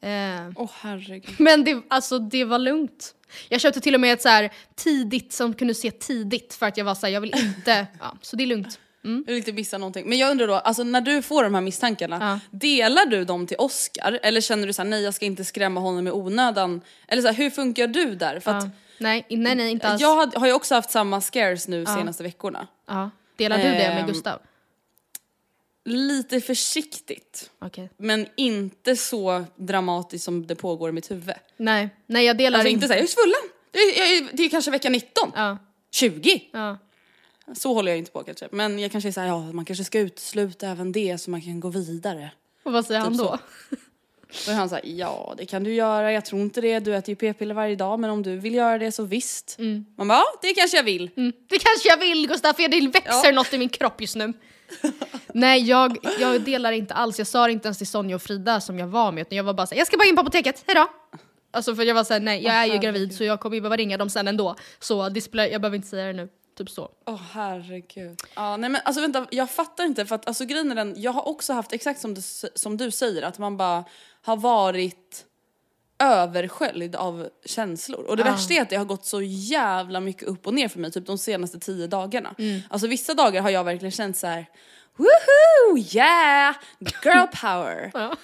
Eh, 0.00 0.50
Åh 0.56 0.70
herregud. 0.80 1.34
men 1.38 1.64
det, 1.64 1.82
alltså, 1.88 2.18
det 2.18 2.44
var 2.44 2.58
lugnt. 2.58 3.14
Jag 3.48 3.60
köpte 3.60 3.80
till 3.80 3.94
och 3.94 4.00
med 4.00 4.12
ett 4.12 4.22
så 4.22 4.28
här 4.28 4.52
tidigt 4.74 5.32
som 5.32 5.54
kunde 5.54 5.74
se 5.74 5.90
tidigt 5.90 6.54
för 6.54 6.66
att 6.66 6.76
jag 6.76 6.84
var 6.84 6.94
så 6.94 7.06
här, 7.06 7.12
jag 7.14 7.20
vill 7.20 7.34
inte, 7.36 7.86
ja, 8.00 8.16
så 8.22 8.36
det 8.36 8.44
är 8.44 8.46
lugnt. 8.46 8.80
Jag 9.06 9.24
vill 9.26 9.36
inte 9.36 9.52
missa 9.52 9.78
någonting. 9.78 10.08
Men 10.08 10.18
jag 10.18 10.30
undrar 10.30 10.46
då, 10.46 10.54
alltså 10.54 10.82
när 10.82 11.00
du 11.00 11.22
får 11.22 11.44
de 11.44 11.54
här 11.54 11.60
misstankarna, 11.60 12.18
Ja. 12.50 12.58
delar 12.58 13.06
du 13.06 13.24
dem 13.24 13.46
till 13.46 13.56
Oscar? 13.58 14.18
Eller 14.22 14.40
känner 14.40 14.66
du 14.66 14.72
så 14.72 14.82
här, 14.82 14.88
nej 14.88 15.02
jag 15.02 15.14
ska 15.14 15.26
inte 15.26 15.44
skrämma 15.44 15.80
honom 15.80 16.06
i 16.08 16.10
onödan? 16.10 16.80
Eller 17.08 17.22
så 17.22 17.28
här, 17.28 17.34
hur 17.34 17.50
funkar 17.50 17.86
du 17.86 18.14
där? 18.14 18.40
För 18.40 18.50
att 18.50 18.64
Ja. 18.64 18.70
Nej, 18.98 19.26
nej, 19.30 19.54
nej, 19.54 19.70
inte 19.70 19.88
alls. 19.88 20.00
jag 20.00 20.14
har, 20.14 20.38
har 20.40 20.46
ju 20.46 20.52
också 20.52 20.74
haft 20.74 20.90
samma 20.90 21.20
scares 21.20 21.68
nu 21.68 21.86
senaste 21.86 22.22
veckorna. 22.22 22.66
Ja. 22.86 23.10
Delar 23.36 23.56
du 23.56 23.62
det 23.62 23.70
med 23.70 24.00
Ehm, 24.00 24.06
Gustav? 24.06 24.38
Lite 25.84 26.40
försiktigt. 26.40 27.50
Okej. 27.58 27.90
Men 27.96 28.26
inte 28.36 28.96
så 28.96 29.44
dramatiskt 29.56 30.24
som 30.24 30.46
det 30.46 30.54
pågår 30.54 30.88
i 30.88 30.92
mitt 30.92 31.10
huvud. 31.10 31.34
Nej, 31.56 31.88
nej 32.06 32.24
jag 32.24 32.36
delar 32.38 32.58
Alltså 32.58 32.68
inte 32.70 32.86
såhär, 32.86 33.00
jag 33.00 33.04
är 33.04 33.08
svullen! 33.08 33.50
Det 33.70 33.78
är, 33.78 34.28
det 34.36 34.42
är 34.44 34.48
kanske 34.48 34.70
vecka 34.70 34.88
19. 34.90 35.32
Ja, 35.34 35.58
20. 35.90 36.40
Så 37.54 37.74
håller 37.74 37.92
jag 37.92 37.98
inte 37.98 38.10
på 38.10 38.22
kanske. 38.24 38.48
Men 38.50 38.78
jag 38.78 38.92
kanske 38.92 39.08
är 39.08 39.12
såhär, 39.12 39.28
ja 39.28 39.38
man 39.52 39.64
kanske 39.64 39.84
ska 39.84 39.98
utesluta 40.00 40.68
även 40.68 40.92
det 40.92 41.18
så 41.18 41.30
man 41.30 41.42
kan 41.42 41.60
gå 41.60 41.68
vidare. 41.68 42.30
Och 42.62 42.72
vad 42.72 42.86
säger 42.86 43.00
han 43.00 43.12
Typ 43.12 43.18
då? 43.18 43.38
så. 43.70 43.76
Då 44.46 44.52
är 44.52 44.56
han 44.56 44.68
såhär, 44.68 44.84
ja 44.86 45.34
det 45.38 45.46
kan 45.46 45.64
du 45.64 45.74
göra, 45.74 46.12
jag 46.12 46.24
tror 46.24 46.40
inte 46.42 46.60
det, 46.60 46.78
du 46.80 46.94
äter 46.96 47.08
ju 47.10 47.16
p-piller 47.16 47.54
varje 47.54 47.76
dag 47.76 48.00
men 48.00 48.10
om 48.10 48.22
du 48.22 48.36
vill 48.36 48.54
göra 48.54 48.78
det 48.78 48.92
så 48.92 49.02
visst. 49.04 49.56
Man 49.96 50.08
bara, 50.08 50.18
ja 50.18 50.24
det 50.42 50.54
kanske 50.54 50.76
jag 50.76 50.84
vill. 50.84 51.10
Mm. 51.16 51.32
Det 51.48 51.58
kanske 51.58 51.88
jag 51.88 51.96
vill 51.96 52.28
Gustav, 52.28 52.52
för 52.52 52.68
det 52.68 52.88
växer 52.88 53.26
Ja. 53.26 53.32
något 53.32 53.52
i 53.54 53.58
min 53.58 53.68
kropp 53.68 54.00
just 54.00 54.16
nu. 54.16 54.32
Nej 55.34 55.62
jag, 55.68 55.96
jag 56.20 56.40
delar 56.40 56.72
inte 56.72 56.94
alls, 56.94 57.18
jag 57.18 57.26
sa 57.26 57.46
det 57.46 57.52
inte 57.52 57.68
ens 57.68 57.78
till 57.78 57.86
Sonja 57.86 58.16
och 58.16 58.22
Frida 58.22 58.60
som 58.60 58.78
jag 58.78 58.86
var 58.86 59.12
med 59.12 59.20
utan 59.22 59.36
jag 59.36 59.44
var 59.44 59.54
bara 59.54 59.66
såhär, 59.66 59.78
jag 59.80 59.86
ska 59.86 59.96
bara 59.96 60.08
in 60.08 60.14
på 60.16 60.20
apoteket, 60.22 60.64
hejdå! 60.66 60.86
Alltså 61.50 61.74
för 61.74 61.82
jag 61.82 61.94
var 61.94 62.04
såhär, 62.04 62.20
nej 62.20 62.42
jag 62.44 62.54
är 62.54 62.66
ju 62.66 62.78
gravid 62.78 63.16
så 63.16 63.24
jag 63.24 63.40
kommer 63.40 63.54
ju 63.56 63.60
behöva 63.60 63.76
ringa 63.76 63.96
dem 63.96 64.10
sen 64.10 64.28
ändå. 64.28 64.56
Så 64.80 65.08
det 65.08 65.20
spelar, 65.20 65.46
jag 65.46 65.60
behöver 65.60 65.76
inte 65.76 65.88
säga 65.88 66.06
det 66.06 66.12
nu, 66.12 66.28
typ 66.56 66.70
så. 66.70 66.90
Åh 67.06 67.20
herregud. 67.32 68.20
Ja, 68.34 68.56
nej 68.56 68.70
men 68.70 68.80
alltså 68.84 69.00
vänta, 69.00 69.26
jag 69.30 69.50
fattar 69.50 69.84
inte 69.84 70.06
för 70.06 70.14
att 70.14 70.26
alltså 70.28 70.44
grejen 70.44 70.70
är 70.70 70.74
den, 70.74 70.94
jag 70.96 71.12
har 71.12 71.28
också 71.28 71.52
haft 71.52 71.72
exakt 71.72 72.00
som 72.00 72.14
du, 72.14 72.22
som 72.54 72.76
du 72.76 72.90
säger 72.90 73.22
att 73.22 73.38
man 73.38 73.56
bara 73.56 73.84
har 74.22 74.36
varit 74.36 75.24
översköljd 75.98 76.96
av 76.96 77.28
känslor. 77.44 78.04
Och 78.04 78.16
det 78.16 78.22
värsta 78.22 78.54
är 78.54 78.62
att 78.62 78.70
det 78.70 78.76
har 78.76 78.84
gått 78.84 79.04
så 79.06 79.22
jävla 79.22 80.00
mycket 80.00 80.22
upp 80.28 80.46
och 80.46 80.54
ner 80.54 80.68
för 80.68 80.78
mig 80.78 80.92
typ 80.92 81.06
de 81.06 81.18
senaste 81.18 81.58
tio 81.58 81.86
dagarna. 81.86 82.34
Alltså 82.70 82.86
vissa 82.88 83.14
dagar 83.14 83.42
har 83.42 83.50
jag 83.50 83.64
verkligen 83.64 83.90
känt 83.92 84.16
så 84.16 84.26
här: 84.26 84.46
Woohoo! 84.96 85.78
Yeah! 85.78 86.54
Girl 87.04 87.26
power! 87.42 87.92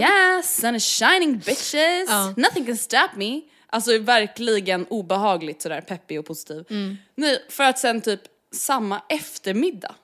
Yeah! 0.00 0.42
Sun 0.42 0.74
is 0.74 0.84
shining 0.84 1.38
bitches! 1.38 2.08
Ja. 2.08 2.34
Nothing 2.36 2.66
can 2.66 2.76
stop 2.76 3.08
me! 3.16 3.42
Alltså 3.66 3.98
verkligen 3.98 4.86
obehagligt 4.86 5.62
sådär 5.62 5.80
peppig 5.80 6.18
och 6.18 6.26
positiv. 6.26 6.64
Nej, 7.14 7.44
för 7.48 7.64
att 7.64 7.78
sen 7.78 8.00
typ 8.00 8.20
samma 8.52 9.02
eftermiddag 9.08 9.94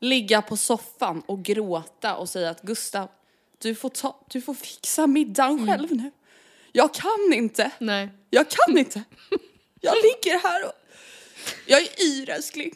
ligga 0.00 0.42
på 0.42 0.56
soffan 0.56 1.22
och 1.26 1.42
gråta 1.42 2.16
och 2.16 2.28
säga 2.28 2.50
att 2.50 2.62
Gustav, 2.62 3.08
du 3.58 3.74
får, 3.74 3.88
ta, 3.88 4.20
du 4.30 4.40
får 4.40 4.54
fixa 4.54 5.06
middagen 5.06 5.66
själv 5.66 5.92
nu. 5.92 6.10
Jag 6.72 6.94
kan 6.94 7.32
inte. 7.32 7.70
Nej. 7.78 8.08
Jag 8.30 8.46
kan 8.50 8.78
inte. 8.78 9.02
Jag 9.80 9.94
ligger 9.94 10.42
här 10.42 10.66
och... 10.66 10.72
Jag 11.66 11.80
är 11.80 12.02
yr 12.02 12.30
älskling. 12.30 12.74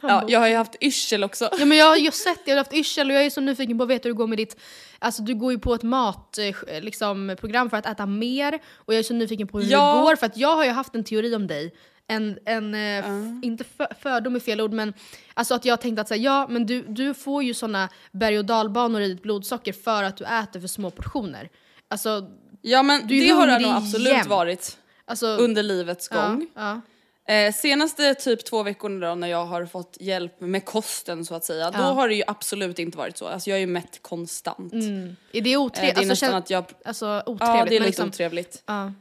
Ja, 0.00 0.24
jag 0.28 0.40
har 0.40 0.48
ju 0.48 0.54
haft 0.54 0.76
yrsel 0.80 1.24
också. 1.24 1.48
Ja 1.58 1.64
men 1.64 1.78
jag 1.78 1.86
har 1.86 1.96
ju 1.96 2.10
sett 2.10 2.44
det, 2.44 2.50
jag 2.50 2.56
har 2.56 2.64
haft 2.64 2.72
yrsel 2.72 3.10
och 3.10 3.16
jag 3.16 3.24
är 3.24 3.30
så 3.30 3.40
nyfiken 3.40 3.78
på 3.78 3.84
att 3.84 3.90
veta 3.90 4.08
hur 4.08 4.14
det 4.14 4.18
går 4.18 4.26
med 4.26 4.38
ditt... 4.38 4.56
Alltså 5.02 5.22
du 5.22 5.34
går 5.34 5.52
ju 5.52 5.58
på 5.58 5.74
ett 5.74 5.82
mat, 5.82 6.38
eh, 6.38 6.80
liksom, 6.82 7.36
program 7.40 7.70
för 7.70 7.76
att 7.76 7.86
äta 7.86 8.06
mer 8.06 8.58
och 8.74 8.94
jag 8.94 8.98
är 8.98 9.02
så 9.02 9.14
nyfiken 9.14 9.48
på 9.48 9.60
hur 9.60 9.70
Ja. 9.70 9.94
det 9.94 10.00
går 10.02 10.16
för 10.16 10.26
att 10.26 10.36
jag 10.36 10.56
har 10.56 10.64
ju 10.64 10.70
haft 10.70 10.94
en 10.94 11.04
teori 11.04 11.34
om 11.36 11.46
dig. 11.46 11.74
En, 12.06 12.38
en 12.46 12.74
f- 12.74 13.04
inte 13.42 13.64
för, 13.64 13.86
fördom 14.00 14.34
är 14.36 14.40
fel 14.40 14.60
ord 14.60 14.72
men 14.72 14.94
alltså 15.34 15.54
att 15.54 15.64
jag 15.64 15.72
har 15.72 15.76
tänkt 15.76 15.98
att 15.98 16.08
säga 16.08 16.22
ja 16.22 16.46
men 16.50 16.66
du, 16.66 16.82
du 16.82 17.14
får 17.14 17.42
ju 17.42 17.54
såna 17.54 17.88
berg 18.12 18.38
och 18.38 18.44
dalbanor 18.44 19.00
i 19.00 19.08
ditt 19.08 19.22
blodsocker 19.22 19.72
för 19.72 20.02
att 20.02 20.16
du 20.16 20.24
äter 20.24 20.60
för 20.60 20.68
små 20.68 20.90
portioner. 20.90 21.48
Alltså, 21.88 22.26
Ja 22.62 22.82
men 22.82 23.08
det 23.08 23.28
har 23.28 23.46
det 23.46 23.58
nog 23.58 23.70
absolut 23.72 24.08
jämt. 24.08 24.28
varit 24.28 24.78
alltså 25.04 25.26
under 25.26 25.62
livets 25.62 26.08
gång. 26.08 26.46
Ja, 26.54 26.80
Eh, 27.30 27.52
senaste 27.52 28.14
typ 28.14 28.44
två 28.44 28.62
veckorna 28.62 29.08
då 29.08 29.14
när 29.14 29.28
jag 29.28 29.44
har 29.46 29.66
fått 29.66 29.96
hjälp 30.00 30.40
med 30.40 30.64
kosten 30.64 31.24
så 31.24 31.34
att 31.34 31.44
säga, 31.44 31.70
då 31.70 31.78
Ja. 31.78 31.82
har 31.82 32.08
det 32.08 32.14
ju 32.14 32.22
absolut 32.26 32.78
inte 32.78 32.98
varit 32.98 33.16
så. 33.18 33.26
Alltså 33.26 33.50
jag 33.50 33.56
är 33.56 33.60
ju 33.60 33.66
mätt 33.66 34.02
konstant. 34.02 34.72
ja. 34.72 34.80
Är 35.32 35.40
det 35.40 35.52
Eh, 35.52 35.60
otrevligt? 35.62 35.94
det 35.94 36.00
är 36.02 36.10
alltså, 36.10 36.24
nästan 36.26 36.34
att 36.34 36.50
jag... 36.50 36.64
alltså 36.84 37.22
otrevligt? 37.26 37.40
Ja 37.58 37.64
det 37.64 37.76
är 37.76 37.80
lite 37.80 37.86
liksom, 37.86 38.08
otrevligt. 38.08 38.62
Ja. 38.66 38.92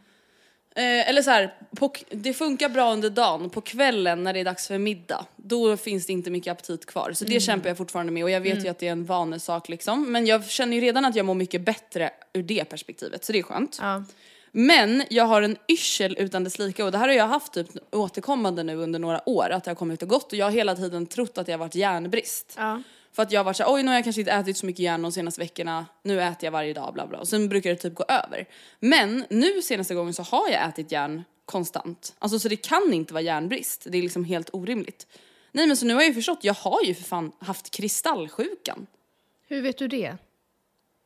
Eh, 0.75 1.09
eller 1.09 1.21
så 1.21 1.29
här, 1.29 1.53
på, 1.75 1.93
det 2.12 2.33
funkar 2.33 2.69
bra 2.69 2.93
under 2.93 3.09
dagen, 3.09 3.50
på 3.50 3.62
kvällen 3.62 4.24
när 4.24 4.33
det 4.33 4.39
är 4.39 4.45
dags 4.45 4.67
för 4.67 4.77
middag, 4.77 5.25
då 5.36 5.77
finns 5.77 6.05
det 6.05 6.13
inte 6.13 6.29
mycket 6.31 6.51
aptit 6.51 6.86
kvar. 6.86 7.12
Så 7.13 7.25
det 7.25 7.31
Mm. 7.31 7.39
kämpar 7.41 7.69
jag 7.69 7.77
fortfarande 7.77 8.12
med 8.12 8.24
och 8.24 8.29
jag 8.29 8.41
vet 8.41 8.65
ju 8.65 8.69
att 8.69 8.79
det 8.79 8.88
är 8.88 8.91
en 8.91 9.05
vanesak 9.05 9.69
liksom. 9.69 10.12
Men 10.12 10.25
jag 10.27 10.45
känner 10.50 10.75
ju 10.77 10.81
redan 10.81 11.05
att 11.05 11.15
jag 11.15 11.25
mår 11.25 11.33
mycket 11.33 11.62
bättre 11.62 12.09
ur 12.33 12.43
det 12.43 12.65
perspektivet, 12.65 13.25
så 13.25 13.31
det 13.31 13.39
är 13.39 13.43
skönt. 13.43 13.77
Ja. 13.81 14.03
Men 14.51 15.03
jag 15.09 15.23
har 15.23 15.41
en 15.41 15.57
yrsel 15.67 16.15
utan 16.19 16.43
dess 16.43 16.59
like 16.59 16.83
och 16.83 16.91
det 16.91 16.97
här 16.97 17.07
har 17.07 17.15
jag 17.15 17.27
haft 17.27 17.53
typ 17.53 17.67
återkommande 17.91 18.63
nu 18.63 18.75
under 18.75 18.99
några 18.99 19.29
år, 19.29 19.49
att 19.49 19.63
det 19.63 19.71
har 19.71 19.75
kommit 19.75 20.01
och 20.01 20.09
gått 20.09 20.31
och 20.31 20.37
jag 20.37 20.45
har 20.45 20.51
hela 20.51 20.75
tiden 20.75 21.05
trott 21.05 21.37
att 21.37 21.45
det 21.45 21.51
har 21.51 21.59
varit 21.59 21.75
järnbrist. 21.75 22.53
Ja. 22.57 22.81
För 23.11 23.23
att 23.23 23.31
jag 23.31 23.39
har 23.39 23.45
varit 23.45 23.57
såhär, 23.57 23.73
oj 23.73 23.83
nu 23.83 23.87
har 23.87 23.95
jag 23.95 24.03
kanske 24.03 24.21
inte 24.21 24.31
ätit 24.31 24.57
så 24.57 24.65
mycket 24.65 24.79
järn 24.79 25.01
de 25.01 25.11
senaste 25.11 25.41
veckorna, 25.41 25.85
nu 26.03 26.21
äter 26.21 26.45
jag 26.45 26.51
varje 26.51 26.73
dag 26.73 26.93
bla 26.93 27.07
bla. 27.07 27.19
Och 27.19 27.27
sen 27.27 27.49
brukar 27.49 27.69
det 27.69 27.75
typ 27.75 27.95
gå 27.95 28.03
över. 28.03 28.47
Men 28.79 29.25
nu 29.29 29.61
senaste 29.61 29.95
gången 29.95 30.13
så 30.13 30.23
har 30.23 30.49
jag 30.49 30.69
ätit 30.69 30.91
järn 30.91 31.23
konstant. 31.45 32.15
Alltså 32.19 32.39
så 32.39 32.49
det 32.49 32.55
kan 32.55 32.93
inte 32.93 33.13
vara 33.13 33.21
järnbrist, 33.21 33.87
det 33.89 33.97
är 33.97 34.01
liksom 34.01 34.23
helt 34.23 34.49
orimligt. 34.53 35.07
Nej 35.51 35.67
men 35.67 35.77
så 35.77 35.85
nu 35.85 35.93
har 35.93 36.01
jag 36.01 36.07
ju 36.07 36.13
förstått, 36.13 36.43
jag 36.43 36.53
har 36.53 36.83
ju 36.83 36.95
för 36.95 37.03
fan 37.03 37.31
haft 37.39 37.69
kristallsjukan. 37.69 38.87
Hur 39.47 39.61
vet 39.61 39.77
du 39.77 39.87
det? 39.87 40.17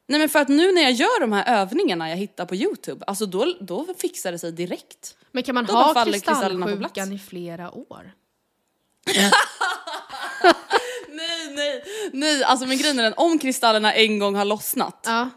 Nej 0.07 0.19
men 0.19 0.29
för 0.29 0.39
att 0.39 0.47
nu 0.47 0.71
när 0.71 0.81
jag 0.81 0.91
gör 0.91 1.19
de 1.19 1.31
här 1.31 1.61
övningarna 1.61 2.09
jag 2.09 2.17
hittar 2.17 2.45
på 2.45 2.55
youtube, 2.55 3.05
alltså 3.07 3.25
då, 3.25 3.53
då 3.61 3.87
fixar 3.97 4.31
det 4.31 4.39
sig 4.39 4.51
direkt. 4.51 5.17
Men 5.31 5.43
kan 5.43 5.55
man 5.55 5.65
Då 5.65 5.73
ha 5.73 6.05
kristallsjukan 6.05 7.13
i 7.13 7.19
flera 7.19 7.71
år? 7.71 8.13
Nej 11.09 11.53
nej, 11.55 11.83
nej 12.13 12.43
alltså 12.43 12.65
men 12.65 12.77
grejen 12.77 12.99
är 12.99 13.03
den, 13.03 13.13
om 13.17 13.39
kristallerna 13.39 13.93
en 13.93 14.19
gång 14.19 14.35
har 14.35 14.45
lossnat, 14.45 15.03
Ja. 15.05 15.29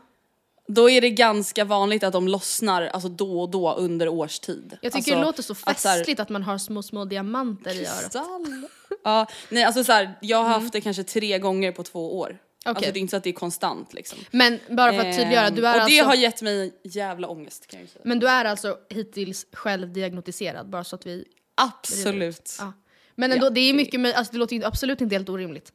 då 0.67 0.91
är 0.91 1.01
det 1.01 1.11
ganska 1.11 1.65
vanligt 1.65 2.05
att 2.05 2.13
de 2.13 2.29
lossnar 2.29 2.83
alltså 2.83 3.09
då 3.09 3.41
och 3.41 3.49
då 3.51 3.75
under 3.75 4.09
årstid. 4.09 4.79
Jag 4.83 4.93
tycker 4.93 4.97
alltså, 4.97 5.15
det 5.15 5.21
låter 5.21 5.43
så 5.43 5.53
att 5.53 5.81
festligt 5.81 6.21
att 6.21 6.29
man 6.29 6.43
har 6.43 6.59
små, 6.59 6.83
små 6.83 7.05
diamanter 7.05 7.75
i 7.75 7.87
örat. 7.87 8.01
Kristall. 8.03 8.69
Ja, 9.05 9.27
nej 9.49 9.65
alltså 9.65 9.85
så 9.85 9.93
här, 9.93 10.19
jag 10.21 10.39
har 10.43 10.49
haft 10.49 10.73
det 10.73 10.81
kanske 10.81 11.03
tre 11.05 11.39
gånger 11.39 11.73
på 11.73 11.83
två 11.83 12.19
år. 12.19 12.39
Alltså 12.67 12.93
det 12.93 12.99
är 12.99 13.01
inte 13.01 13.11
så 13.11 13.17
att 13.17 13.25
det 13.25 13.31
är 13.31 13.35
konstant 13.35 13.95
liksom. 13.95 14.19
Men 14.31 14.59
bara 14.71 14.93
för 14.93 14.99
att 15.01 15.17
tydliggöra, 15.17 15.51
du 15.51 15.67
är 15.67 15.73
och 15.73 15.79
det 15.79 15.83
alltså... 15.85 16.05
har 16.05 16.15
gett 16.15 16.43
mig 16.43 16.73
jävla 16.85 17.29
ångest 17.29 17.67
kan 17.67 17.81
jag 17.81 17.85
ju 17.85 17.89
säga. 17.93 18.03
Men 18.05 18.19
du 18.19 18.29
är 18.29 18.45
alltså 18.45 18.79
hittills 18.91 19.47
självdiagnostiserad, 19.53 20.69
bara 20.71 20.85
så 20.85 20.97
att 20.97 21.07
vi... 21.07 21.25
Absolut. 21.55 22.57
Ja. 22.59 22.73
Men 23.15 23.33
ändå, 23.33 23.47
Ja, 23.47 23.51
det 23.51 23.61
är 23.61 23.73
det- 23.73 23.77
mycket, 23.77 24.01
möj- 24.01 24.13
alltså 24.15 24.33
det 24.33 24.39
låter 24.39 24.57
ju 24.57 24.65
absolut 24.65 25.01
inte 25.01 25.15
helt 25.15 25.29
orimligt. 25.29 25.73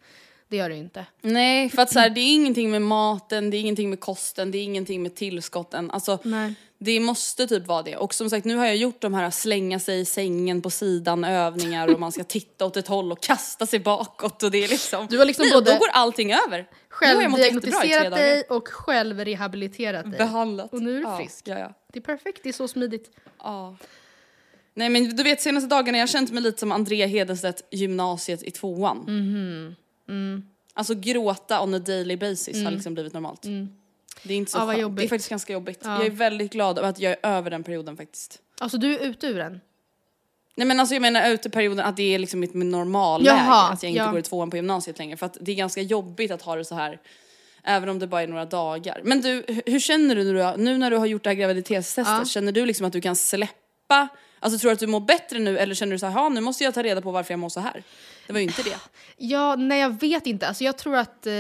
Det 0.48 0.58
gör 0.58 0.70
det 0.70 0.76
ju 0.76 0.82
inte. 0.82 1.06
Nej, 1.22 1.70
för 1.70 1.82
att 1.82 1.92
så 1.92 2.00
här, 2.00 2.10
det 2.10 2.22
är 2.22 2.34
ingenting 2.34 2.72
med 2.72 2.82
maten, 2.82 3.50
det 3.50 3.58
är 3.58 3.60
ingenting 3.62 3.90
med 3.90 4.00
kosten, 4.00 4.52
det 4.52 4.58
är 4.58 4.64
ingenting 4.64 5.04
med 5.04 5.16
tillskotten. 5.16 5.92
Alltså, 5.92 6.20
Nej. 6.24 6.54
Det 6.84 7.00
måste 7.00 7.48
typ 7.48 7.68
vara 7.68 7.84
det. 7.84 7.98
Och 7.98 8.14
som 8.14 8.30
sagt, 8.30 8.46
nu 8.46 8.56
har 8.56 8.66
jag 8.66 8.76
gjort 8.76 9.02
de 9.02 9.14
här 9.14 9.32
slänga 9.32 9.80
sig 9.80 10.00
i 10.00 10.06
sängen 10.06 10.62
på 10.62 10.70
sidan 10.70 11.24
övningar 11.24 11.88
och 11.94 12.00
man 12.00 12.12
ska 12.12 12.24
titta 12.24 12.66
åt 12.66 12.78
ett 12.78 12.88
håll 12.88 13.12
och 13.12 13.22
kasta 13.22 13.66
sig 13.66 13.80
bakåt 13.80 14.44
och 14.44 14.52
det 14.52 14.64
är 14.64 14.68
liksom... 14.68 15.08
Du 15.10 15.18
har 15.18 15.26
liksom 15.26 15.46
Nej, 15.46 15.54
både 15.54 15.72
då 15.72 15.78
går 15.78 15.88
allting 15.94 16.34
över. 16.34 16.70
Självdiagnostiserat 16.90 18.14
dig 18.14 18.44
och 18.50 18.68
självrehabiliterat 18.68 20.12
dig. 20.12 20.18
Behandlat. 20.18 20.74
Och 20.74 20.82
nu 20.82 20.92
är 20.92 21.00
du 21.00 21.02
Ja, 21.02 21.18
frisk. 21.18 21.48
Ja, 21.48 21.60
ja. 21.60 21.74
Det 21.94 22.00
är 22.00 22.04
perfekt, 22.04 22.40
det 22.44 22.50
är 22.50 22.54
så 22.54 22.68
smidigt. 22.68 23.12
Ja. 23.44 23.76
Nej 24.74 24.90
men 24.90 25.16
du 25.16 25.24
vet 25.24 25.42
senaste 25.42 25.68
dagarna 25.68 25.98
jag 25.98 26.04
har 26.04 26.08
känt 26.08 26.32
mig 26.32 26.44
lite 26.44 26.60
som 26.60 26.72
Andrea 26.72 27.08
Hedenstedt 27.08 27.64
gymnasiet 27.72 28.44
i 28.44 28.52
tvåan. 28.52 28.98
Mhm. 28.98 29.76
Mm. 30.10 30.44
Alltså 30.74 30.94
gråta 30.96 31.64
on 31.64 31.74
a 31.74 31.80
daily 31.80 32.18
basis 32.18 32.64
har 32.64 32.72
liksom 32.72 32.94
blivit 32.94 33.14
normalt. 33.14 33.46
Det 34.24 34.34
är 34.34 34.38
inte 34.38 34.52
så 34.52 34.58
skönt. 34.60 34.98
Det 34.98 35.04
är 35.04 35.08
faktiskt 35.08 35.30
ganska 35.30 35.54
jobbigt. 35.54 35.80
Ja. 35.84 35.98
Jag 35.98 36.06
är 36.06 36.10
väldigt 36.10 36.52
glad 36.52 36.78
över 36.78 36.90
att 36.90 37.00
jag 37.00 37.12
är 37.12 37.30
över 37.30 37.50
den 37.50 37.64
perioden 37.64 37.98
faktiskt. 37.98 38.40
Alltså 38.60 38.78
du 38.78 38.96
är 38.96 39.00
ute 39.00 39.28
ur 39.28 39.38
den. 39.38 39.62
Nej 40.56 40.68
men 40.68 40.80
alltså 40.80 40.96
jag 40.96 41.02
menar 41.02 41.30
ute 41.30 41.50
perioden 41.50 41.86
att 41.86 41.98
det 41.98 42.16
är 42.16 42.20
liksom 42.20 42.40
mitt 42.40 42.54
normalläge. 42.54 43.42
Att 43.42 43.84
jag 43.84 43.90
inte 43.90 44.04
ja. 44.04 44.12
går 44.12 44.20
i 44.20 44.24
tvåan 44.24 44.50
på 44.50 44.56
gymnasiet 44.56 45.00
längre. 45.00 45.18
För 45.18 45.26
att 45.26 45.38
det 45.42 45.52
är 45.52 45.56
ganska 45.56 45.82
jobbigt 45.82 46.32
att 46.32 46.42
ha 46.42 46.56
det 46.56 46.66
så 46.66 46.76
här. 46.76 47.00
Även 47.64 47.90
om 47.90 48.00
det 48.00 48.08
bara 48.08 48.22
är 48.22 48.28
några 48.28 48.46
dagar. 48.46 49.02
Men 49.04 49.22
du, 49.22 49.44
hur- 49.66 49.80
känner 49.80 50.16
du 50.16 50.24
nu, 50.24 50.40
då? 50.40 50.54
nu 50.58 50.78
när 50.78 50.92
du 50.92 50.98
har 50.98 51.06
gjort 51.06 51.24
det 51.24 51.30
här 51.30 51.36
graviditetstestet? 51.36 52.18
Ja. 52.20 52.26
Känner 52.26 52.52
du 52.52 52.66
liksom 52.66 52.86
att 52.86 52.94
du 52.94 53.02
kan 53.02 53.16
släppa? 53.16 54.08
Alltså 54.40 54.60
tror 54.60 54.70
du 54.70 54.74
att 54.74 54.80
du 54.80 54.88
mår 54.88 55.00
bättre 55.00 55.40
nu 55.40 55.58
eller 55.58 55.76
känner 55.76 55.92
du 55.92 56.00
så 56.00 56.06
här, 56.06 56.20
"Ja, 56.20 56.30
nu 56.30 56.42
måste 56.42 56.64
jag 56.64 56.74
ta 56.74 56.84
reda 56.84 57.02
på 57.02 57.12
varför 57.12 57.34
jag 57.34 57.40
mår 57.40 57.50
så 57.50 57.60
här? 57.60 57.84
Det 58.28 58.34
var 58.34 58.40
ju 58.40 58.46
inte 58.46 58.64
det. 58.64 58.78
Ja, 59.18 59.56
nej 59.56 59.80
jag 59.80 60.00
vet 60.02 60.28
inte. 60.28 60.48
Alltså 60.48 60.64
jag 60.64 60.78
tror 60.78 60.96
att 60.96 61.28
eh, 61.28 61.34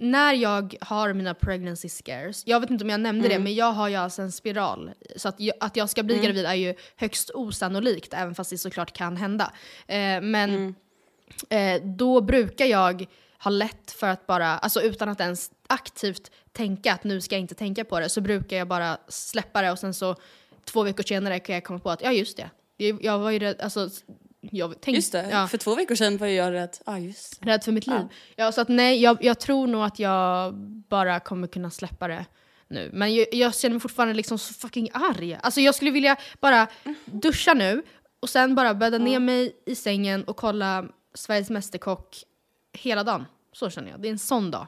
när 0.00 0.34
jag 0.34 0.76
har 0.80 1.12
mina 1.12 1.34
pregnancy 1.34 1.88
scares, 1.88 2.42
jag 2.46 2.60
vet 2.60 2.70
inte 2.70 2.84
om 2.84 2.90
jag 2.90 3.00
nämnde 3.00 3.28
det, 3.28 3.38
men 3.38 3.54
jag 3.54 3.72
har 3.72 3.88
ju 3.88 3.94
alltså 3.94 4.22
en 4.22 4.32
spiral. 4.32 4.90
Så 5.16 5.28
att 5.28 5.40
jag, 5.40 5.56
att 5.60 5.76
jag 5.76 5.90
ska 5.90 6.02
bli 6.02 6.18
gravid 6.18 6.46
är 6.46 6.54
ju 6.54 6.74
högst 6.96 7.30
osannolikt, 7.34 8.14
även 8.14 8.34
fast 8.34 8.50
det 8.50 8.58
såklart 8.58 8.92
kan 8.92 9.16
hända. 9.16 9.52
Eh, 9.86 10.20
men 10.20 10.74
eh, 11.50 11.82
då 11.82 12.20
brukar 12.20 12.64
jag 12.64 13.06
ha 13.38 13.50
lätt 13.50 13.90
för 13.90 14.06
att 14.06 14.26
bara, 14.26 14.58
alltså 14.58 14.82
utan 14.82 15.08
att 15.08 15.20
ens 15.20 15.50
aktivt 15.66 16.30
tänka 16.52 16.92
att 16.92 17.04
nu 17.04 17.20
ska 17.20 17.34
jag 17.34 17.40
inte 17.40 17.54
tänka 17.54 17.84
på 17.84 18.00
det, 18.00 18.08
så 18.08 18.20
brukar 18.20 18.56
jag 18.56 18.68
bara 18.68 18.98
släppa 19.08 19.62
det 19.62 19.70
och 19.72 19.78
sen 19.78 19.94
så 19.94 20.16
två 20.64 20.82
veckor 20.82 21.02
senare 21.02 21.38
kan 21.40 21.54
jag 21.54 21.64
komma 21.64 21.78
på 21.78 21.90
att 21.90 22.02
ja 22.02 22.12
just 22.12 22.36
det. 22.36 22.50
Jag 23.00 23.18
var 23.18 23.30
ju 23.30 23.38
rädd, 23.38 23.60
alltså 23.60 23.88
jag 24.52 24.70
tänkte, 24.70 24.90
Just 24.90 25.12
det, 25.12 25.30
ja 25.30 25.48
för 25.48 25.58
två 25.58 25.74
veckor 25.74 25.94
sedan 25.94 26.16
var 26.16 26.26
jag 26.26 26.52
rädd. 26.52 26.76
Ah, 26.84 26.98
just 26.98 27.46
rädd 27.46 27.64
för 27.64 27.72
mitt 27.72 27.86
liv. 27.86 28.00
Ja. 28.36 28.52
så 28.52 28.60
att 28.60 28.68
nej, 28.68 29.02
jag, 29.02 29.24
jag 29.24 29.40
tror 29.40 29.66
nog 29.66 29.84
att 29.84 29.98
jag 29.98 30.54
bara 30.88 31.20
kommer 31.20 31.46
kunna 31.48 31.70
släppa 31.70 32.08
det 32.08 32.24
nu. 32.68 32.90
Men 32.92 33.14
jag, 33.14 33.26
jag 33.32 33.54
känner 33.54 33.74
mig 33.74 33.80
fortfarande 33.80 34.14
liksom 34.14 34.38
så 34.38 34.54
fucking 34.54 34.88
arg. 34.92 35.38
Alltså 35.42 35.60
jag 35.60 35.74
skulle 35.74 35.90
vilja 35.90 36.16
bara 36.40 36.66
duscha 37.04 37.54
nu 37.54 37.82
Och 38.20 38.30
sen 38.30 38.54
bara 38.54 38.74
bädda 38.74 38.98
ner 38.98 39.20
mig 39.20 39.56
i 39.66 39.74
sängen 39.74 40.24
och 40.24 40.36
kolla 40.36 40.84
Sveriges 41.14 41.50
Mästerkock 41.50 42.24
hela 42.72 43.04
dagen. 43.04 43.24
Så 43.52 43.70
känner 43.70 43.90
jag. 43.90 44.00
Det 44.00 44.08
är 44.08 44.12
en 44.12 44.18
sån 44.18 44.50
dag. 44.50 44.66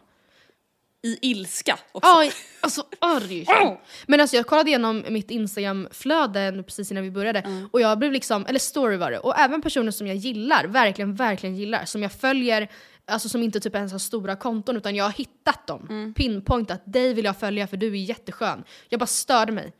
I 1.06 1.18
ilska 1.22 1.78
också. 1.92 2.10
Aj, 2.18 2.32
alltså 2.60 2.84
arg. 2.98 3.46
Men 4.06 4.20
alltså 4.20 4.36
jag 4.36 4.46
kollade 4.46 4.70
igenom 4.70 5.04
mitt 5.08 5.30
Instagram-flöde 5.30 6.62
precis 6.62 6.90
innan 6.90 7.02
vi 7.02 7.10
började 7.10 7.68
och 7.72 7.80
jag 7.80 7.98
blev 7.98 8.12
liksom, 8.12 8.46
eller 8.46 8.58
story 8.58 8.96
var 8.96 9.10
det, 9.10 9.18
och 9.18 9.38
även 9.38 9.62
personer 9.62 9.90
som 9.90 10.06
jag 10.06 10.16
gillar, 10.16 10.64
verkligen, 10.64 11.14
verkligen 11.14 11.56
gillar, 11.56 11.84
som 11.84 12.02
jag 12.02 12.12
följer, 12.12 12.68
alltså 13.06 13.28
som 13.28 13.42
inte 13.42 13.60
typ 13.60 13.74
ens 13.74 13.92
har 13.92 13.98
stora 13.98 14.36
konton 14.36 14.76
utan 14.76 14.94
jag 14.96 15.04
har 15.04 15.12
hittat 15.12 15.66
dem, 15.66 16.12
pinpointat, 16.16 16.82
dig 16.84 17.14
vill 17.14 17.24
jag 17.24 17.36
följa 17.40 17.66
för 17.66 17.76
du 17.76 17.86
är 17.86 17.96
jätteskön. 17.96 18.64
Jag 18.88 19.00
bara 19.00 19.06
störde 19.06 19.52
mig. 19.52 19.72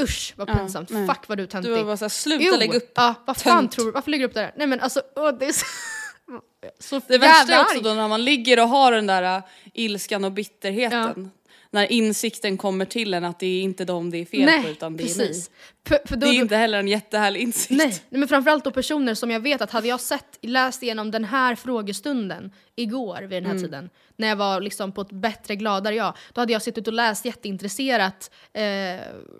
Usch 0.00 0.34
vad 0.36 0.48
pinsamt, 0.58 0.90
nej. 0.90 1.06
fuck 1.06 1.28
vad 1.28 1.38
du 1.38 1.42
är 1.42 1.46
töntig. 1.48 1.70
Du 1.72 1.76
var 1.76 1.84
bara 1.84 1.96
såhär, 1.96 2.08
sluta 2.08 2.44
Jo, 2.44 2.56
lägga 2.56 2.76
upp 2.76 2.92
Ja, 2.94 3.14
vad 3.26 3.36
fan 3.36 3.58
tönt. 3.58 3.72
tror 3.72 3.84
du, 3.86 3.90
varför 3.92 4.10
lägger 4.10 4.24
du 4.24 4.28
upp 4.28 4.34
det 4.34 4.40
där? 4.40 4.52
Nej 4.56 4.66
men 4.66 4.80
alltså, 4.80 5.02
åh, 5.16 5.32
det 5.38 5.46
är 5.46 5.52
så... 5.52 5.66
så 6.78 7.00
Det 7.08 7.18
värsta 7.18 7.54
är 7.54 7.60
också 7.60 7.80
då 7.80 7.94
när 7.94 8.08
man 8.08 8.24
ligger 8.24 8.62
och 8.62 8.68
har 8.68 8.92
den 8.92 9.06
där 9.06 9.36
äh, 9.36 9.42
ilskan 9.72 10.24
och 10.24 10.32
bitterheten. 10.32 11.30
När 11.70 11.92
insikten 11.92 12.56
kommer 12.56 12.84
till 12.84 13.14
en 13.14 13.24
att 13.24 13.38
det 13.38 13.46
är 13.46 13.62
inte 13.62 13.84
dem 13.84 14.10
det 14.10 14.18
är 14.18 14.24
fel 14.24 14.44
Nej, 14.44 14.62
på 14.62 14.68
utan 14.68 14.96
det 14.96 15.02
är 15.02 15.06
precis. 15.06 15.50
För, 15.88 15.98
för 16.04 16.16
då, 16.16 16.26
Det 16.26 16.32
är 16.36 16.40
inte 16.40 16.56
heller 16.56 16.78
en 16.78 16.88
jättehärlig 16.88 17.40
insikt. 17.40 17.70
Nej, 17.70 17.86
nej, 17.88 18.18
men 18.18 18.28
framförallt 18.28 18.64
då 18.64 18.70
personer 18.70 19.14
som 19.14 19.30
jag 19.30 19.40
vet 19.40 19.60
att 19.62 19.70
hade 19.70 19.88
jag 19.88 20.00
sett, 20.00 20.38
läst 20.42 20.82
igenom 20.82 21.10
den 21.10 21.24
här 21.24 21.54
frågestunden 21.54 22.52
igår 22.76 23.20
vid 23.22 23.30
den 23.30 23.44
här 23.44 23.50
Mm. 23.50 23.62
tiden, 23.64 23.90
när 24.16 24.28
jag 24.28 24.36
var 24.36 24.60
liksom 24.60 24.92
på 24.92 25.00
ett 25.00 25.10
bättre, 25.12 25.56
gladare 25.56 25.94
jag, 25.94 26.14
då 26.32 26.40
hade 26.40 26.52
jag 26.52 26.62
suttit 26.62 26.86
och 26.86 26.92
läst 26.92 27.24
jätteintresserat 27.24 28.30
eh, 28.52 28.62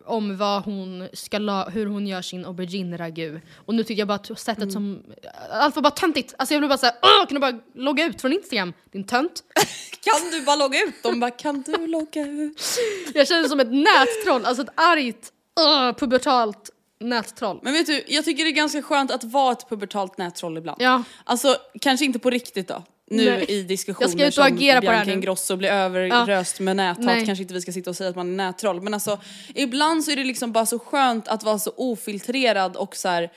om 0.07 0.37
vad 0.37 0.63
hon 0.65 1.09
ska 1.13 1.39
la, 1.39 1.69
hur 1.69 1.87
hon 1.87 2.07
gör 2.07 2.23
sin 2.23 2.47
aubergine-ragu. 2.47 3.41
Och 3.55 3.75
nu 3.75 3.85
tycker 3.85 4.01
jag 4.01 4.09
bara 4.09 4.15
att 4.15 4.39
sättet 4.39 4.63
Mm. 4.63 4.71
som, 4.73 5.03
allt 5.51 5.75
var 5.77 5.83
bara 5.83 5.91
töntigt. 5.91 6.35
Alltså 6.39 6.55
jag 6.55 6.61
blev 6.61 6.69
bara 6.69 6.79
såhär, 6.79 6.95
åh, 7.03 7.27
kan 7.29 7.35
du 7.35 7.41
bara 7.41 7.61
logga 7.75 8.05
ut 8.05 8.21
från 8.21 8.33
Instagram, 8.33 8.73
din 8.93 9.05
tönt? 9.05 9.43
Kan 10.05 10.31
du 10.31 10.45
bara 10.45 10.57
logga 10.57 10.79
ut? 10.83 11.03
De 11.03 11.21
bara, 11.21 11.31
kan 11.31 11.63
du 11.63 11.87
logga 11.87 12.23
ut? 12.27 12.63
Jag 13.15 13.29
känner 13.29 13.49
som 13.49 13.61
ett 13.61 13.73
nättroll, 13.73 14.45
alltså 14.45 14.63
ett 14.63 14.73
argt, 14.81 15.31
åh, 15.61 15.93
pubertalt 15.93 16.71
nättroll. 17.01 17.61
Men 17.63 17.73
vet 17.73 17.87
du, 17.87 18.05
jag 18.07 18.25
tycker 18.25 18.45
det 18.45 18.51
är 18.51 18.53
ganska 18.53 18.83
skönt 18.83 19.11
att 19.11 19.25
vara 19.25 19.53
ett 19.53 19.69
pubertalt 19.69 20.19
nättroll 20.19 20.59
ibland. 20.59 20.83
Ja. 20.83 21.03
Alltså 21.25 21.57
kanske 21.81 22.05
inte 22.05 22.19
på 22.19 22.31
riktigt 22.31 22.69
då. 22.69 22.83
Nu 23.11 23.31
Nej. 23.31 23.45
i 23.49 23.59
Jag 23.59 23.67
diskussioner 23.69 24.09
ska 24.09 24.23
ut 24.23 24.29
och 24.29 24.35
som 24.35 24.45
agera 24.45 24.81
Bianca. 24.81 25.13
Ingrosso 25.13 25.57
blir 25.57 25.69
överröst 25.69 26.61
med 26.61 26.77
näthat, 26.77 27.05
Nej. 27.05 27.27
kanske 27.27 27.43
inte 27.43 27.55
vi 27.55 27.61
ska 27.61 27.73
sitta 27.73 27.91
och 27.91 27.97
säga 27.97 28.11
att 28.11 28.17
man 28.17 28.29
är 28.29 28.47
nättroll. 28.47 28.81
Men 28.81 28.95
alltså 28.95 29.21
ibland 29.55 30.05
så 30.05 30.11
är 30.11 30.17
det 30.17 30.25
liksom 30.25 30.53
bara 30.53 30.67
så 30.67 30.79
skönt 30.79 31.29
att 31.29 31.43
vara 31.43 31.59
så 31.59 31.73
ofiltrerad 31.77 32.77
och 32.77 32.97
så 32.97 33.09
här 33.09 33.33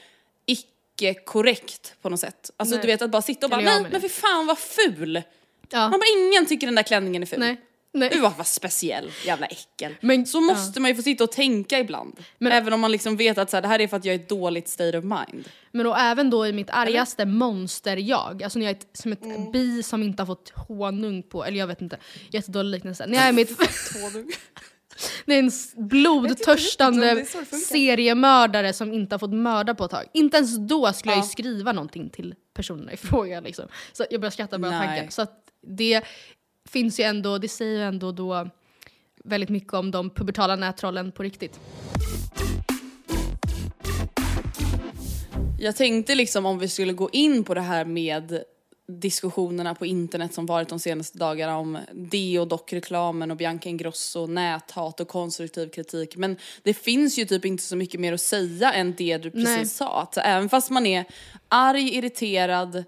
icke-korrekt 0.45 1.95
på 2.01 2.09
något 2.09 2.19
sätt. 2.19 2.51
Alltså 2.57 2.75
Nej. 2.75 2.81
du 2.81 2.87
vet 2.87 3.01
att 3.01 3.11
bara 3.11 3.21
sitta 3.21 3.45
och 3.45 3.49
bara 3.49 3.61
jag 3.61 3.81
nej 3.81 3.91
men 3.91 4.01
för 4.01 4.09
fan 4.09 4.47
vad 4.47 4.57
ful! 4.57 5.21
Ja. 5.69 5.79
Man 5.79 5.91
bara 5.91 6.27
ingen 6.27 6.45
tycker 6.45 6.67
den 6.67 6.75
där 6.75 6.83
klänningen 6.83 7.21
är 7.21 7.27
ful. 7.27 7.39
Nej. 7.39 7.61
Nej. 7.93 8.09
Du 8.13 8.19
var 8.19 8.33
vad 8.37 8.47
speciell, 8.47 9.11
jävla 9.25 9.45
äckel. 9.45 9.95
Men- 10.01 10.25
så 10.25 10.41
måste 10.41 10.79
man 10.79 10.89
ju 10.91 10.95
få 10.95 11.01
sitta 11.01 11.23
och 11.23 11.31
tänka 11.31 11.79
ibland. 11.79 12.19
Men- 12.37 12.51
Även 12.51 12.73
om 12.73 12.79
man 12.79 12.91
liksom 12.91 13.17
vet 13.17 13.37
att 13.37 13.49
så 13.49 13.57
här, 13.57 13.61
det 13.61 13.67
här 13.67 13.81
är 13.81 13.87
för 13.87 13.97
att 13.97 14.05
jag 14.05 14.15
är 14.15 14.19
ett 14.19 14.29
dåligt 14.29 14.67
state 14.67 14.97
of 14.97 15.03
mind. 15.03 15.49
Men 15.71 15.83
då 15.85 15.95
även 15.95 16.29
då 16.29 16.47
i 16.47 16.53
mitt 16.53 16.69
argaste 16.69 17.25
monster-jag, 17.25 18.43
alltså 18.43 18.59
när 18.59 18.65
jag 18.65 18.71
är 18.71 18.75
ett, 18.79 18.87
som 18.97 19.11
ett 19.11 19.23
Mm. 19.23 19.51
bi 19.51 19.83
som 19.83 20.03
inte 20.03 20.21
har 20.23 20.27
fått 20.27 20.49
honung 20.67 21.23
på, 21.23 21.45
eller 21.45 21.57
jag 21.59 21.67
vet 21.67 21.81
inte, 21.81 21.97
jättedålig 22.31 22.71
liknelse. 22.71 23.05
När 23.07 23.17
jag 23.17 23.27
är 23.27 23.33
mitt... 23.33 23.57
Det 25.25 25.33
är 25.33 25.39
en 25.39 25.51
blodtörstande 25.89 27.07
Jag 27.07 27.47
seriemördare 27.47 28.73
som 28.73 28.93
inte 28.93 29.13
har 29.13 29.19
fått 29.19 29.33
mörda 29.33 29.75
på 29.75 29.85
ett 29.85 29.91
tag. 29.91 30.05
Inte 30.13 30.37
ens 30.37 30.57
då 30.57 30.93
skulle 30.93 31.11
jag 31.13 31.19
Ja. 31.19 31.23
ju 31.23 31.29
skriva 31.29 31.71
någonting 31.71 32.09
till 32.09 32.35
personerna 32.53 32.93
i 32.93 32.97
fråga. 33.07 33.39
Liksom. 33.41 33.65
Så 33.93 34.05
jag 34.09 34.21
börjar 34.21 34.31
skratta 34.31 34.59
bara 34.59 34.71
tanken. 34.79 35.11
Så 35.11 35.25
det 35.67 36.01
finns 36.67 36.99
ju 36.99 37.03
ändå, 37.03 37.37
det 37.37 37.47
säger 37.47 37.77
ju 37.77 37.83
ändå 37.83 38.11
då 38.11 38.49
väldigt 39.23 39.49
mycket 39.49 39.73
om 39.73 39.91
de 39.91 40.09
pubertala 40.09 40.55
nättrollen 40.55 41.11
på 41.11 41.23
riktigt. 41.23 41.59
Jag 45.59 45.75
tänkte 45.75 46.15
liksom 46.15 46.45
om 46.45 46.59
vi 46.59 46.67
skulle 46.67 46.93
gå 46.93 47.09
in 47.09 47.43
på 47.43 47.53
det 47.53 47.61
här 47.61 47.85
med 47.85 48.43
diskussionerna 48.87 49.75
på 49.75 49.85
internet 49.85 50.33
som 50.33 50.45
varit 50.45 50.69
de 50.69 50.79
senaste 50.79 51.17
dagarna 51.17 51.57
om 51.57 51.77
Deodoc-reklamen 51.93 53.31
och 53.31 53.37
Bianca 53.37 53.69
Ingrosso, 53.69 54.27
näthat 54.27 54.99
och 54.99 55.07
konstruktiv 55.07 55.69
kritik. 55.69 56.15
Men 56.15 56.37
det 56.63 56.73
finns 56.73 57.19
ju 57.19 57.25
typ 57.25 57.45
inte 57.45 57.63
så 57.63 57.75
mycket 57.75 57.99
mer 57.99 58.13
att 58.13 58.21
säga 58.21 58.73
än 58.73 58.93
det 58.97 59.17
du 59.17 59.31
precis 59.31 59.47
Nej. 59.47 59.65
sa. 59.65 60.01
Att 60.01 60.17
även 60.17 60.49
fast 60.49 60.69
man 60.69 60.85
är 60.85 61.05
arg, 61.47 61.95
irriterad, 61.95 62.83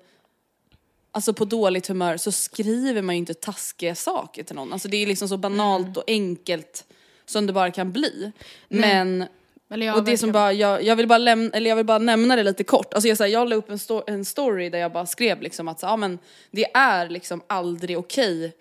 alltså 1.12 1.34
på 1.34 1.46
dåligt 1.46 1.88
humör 1.88 2.18
så 2.18 2.32
skriver 2.32 3.02
man 3.02 3.16
ju 3.16 3.20
inte 3.20 3.34
taskiga 3.34 3.96
saker 3.96 4.44
till 4.44 4.56
någon. 4.56 4.74
Alltså 4.74 4.88
det 4.88 4.98
är 4.98 5.08
liksom 5.08 5.30
så 5.30 5.38
banalt 5.38 5.86
Mm. 5.88 5.98
och 5.98 6.04
enkelt 6.08 6.86
som 7.26 7.48
det 7.48 7.54
bara 7.54 7.72
kan 7.72 7.92
bli. 7.92 8.32
Men 8.68 9.26
Eller 9.72 9.86
ja, 9.86 9.96
och 9.96 10.04
det 10.04 10.18
som 10.18 10.32
bara, 10.32 10.54
jag, 10.54 10.84
jag, 10.84 10.96
vill 10.96 11.08
bara 11.08 11.18
lämna, 11.18 11.52
eller 11.52 11.70
jag 11.70 11.76
vill 11.76 11.86
bara 11.86 11.98
nämna 11.98 12.36
det 12.36 12.44
lite 12.44 12.64
kort. 12.64 12.94
Alltså 12.94 13.08
jag, 13.08 13.18
så 13.18 13.24
här, 13.24 13.32
jag 13.32 13.50
la 13.50 13.56
upp 13.56 13.70
en, 13.70 13.78
sto- 13.78 14.04
en 14.08 14.26
story 14.26 14.70
där 14.70 14.80
jag 14.80 14.92
bara 14.92 15.06
skrev 15.06 15.42
liksom 15.42 15.68
att 15.68 15.80
så, 15.80 15.86
ja, 15.86 15.96
men 15.98 16.20
det 16.52 16.66
är 16.74 17.10
liksom 17.10 17.42
aldrig 17.48 17.98
okej 17.98 18.56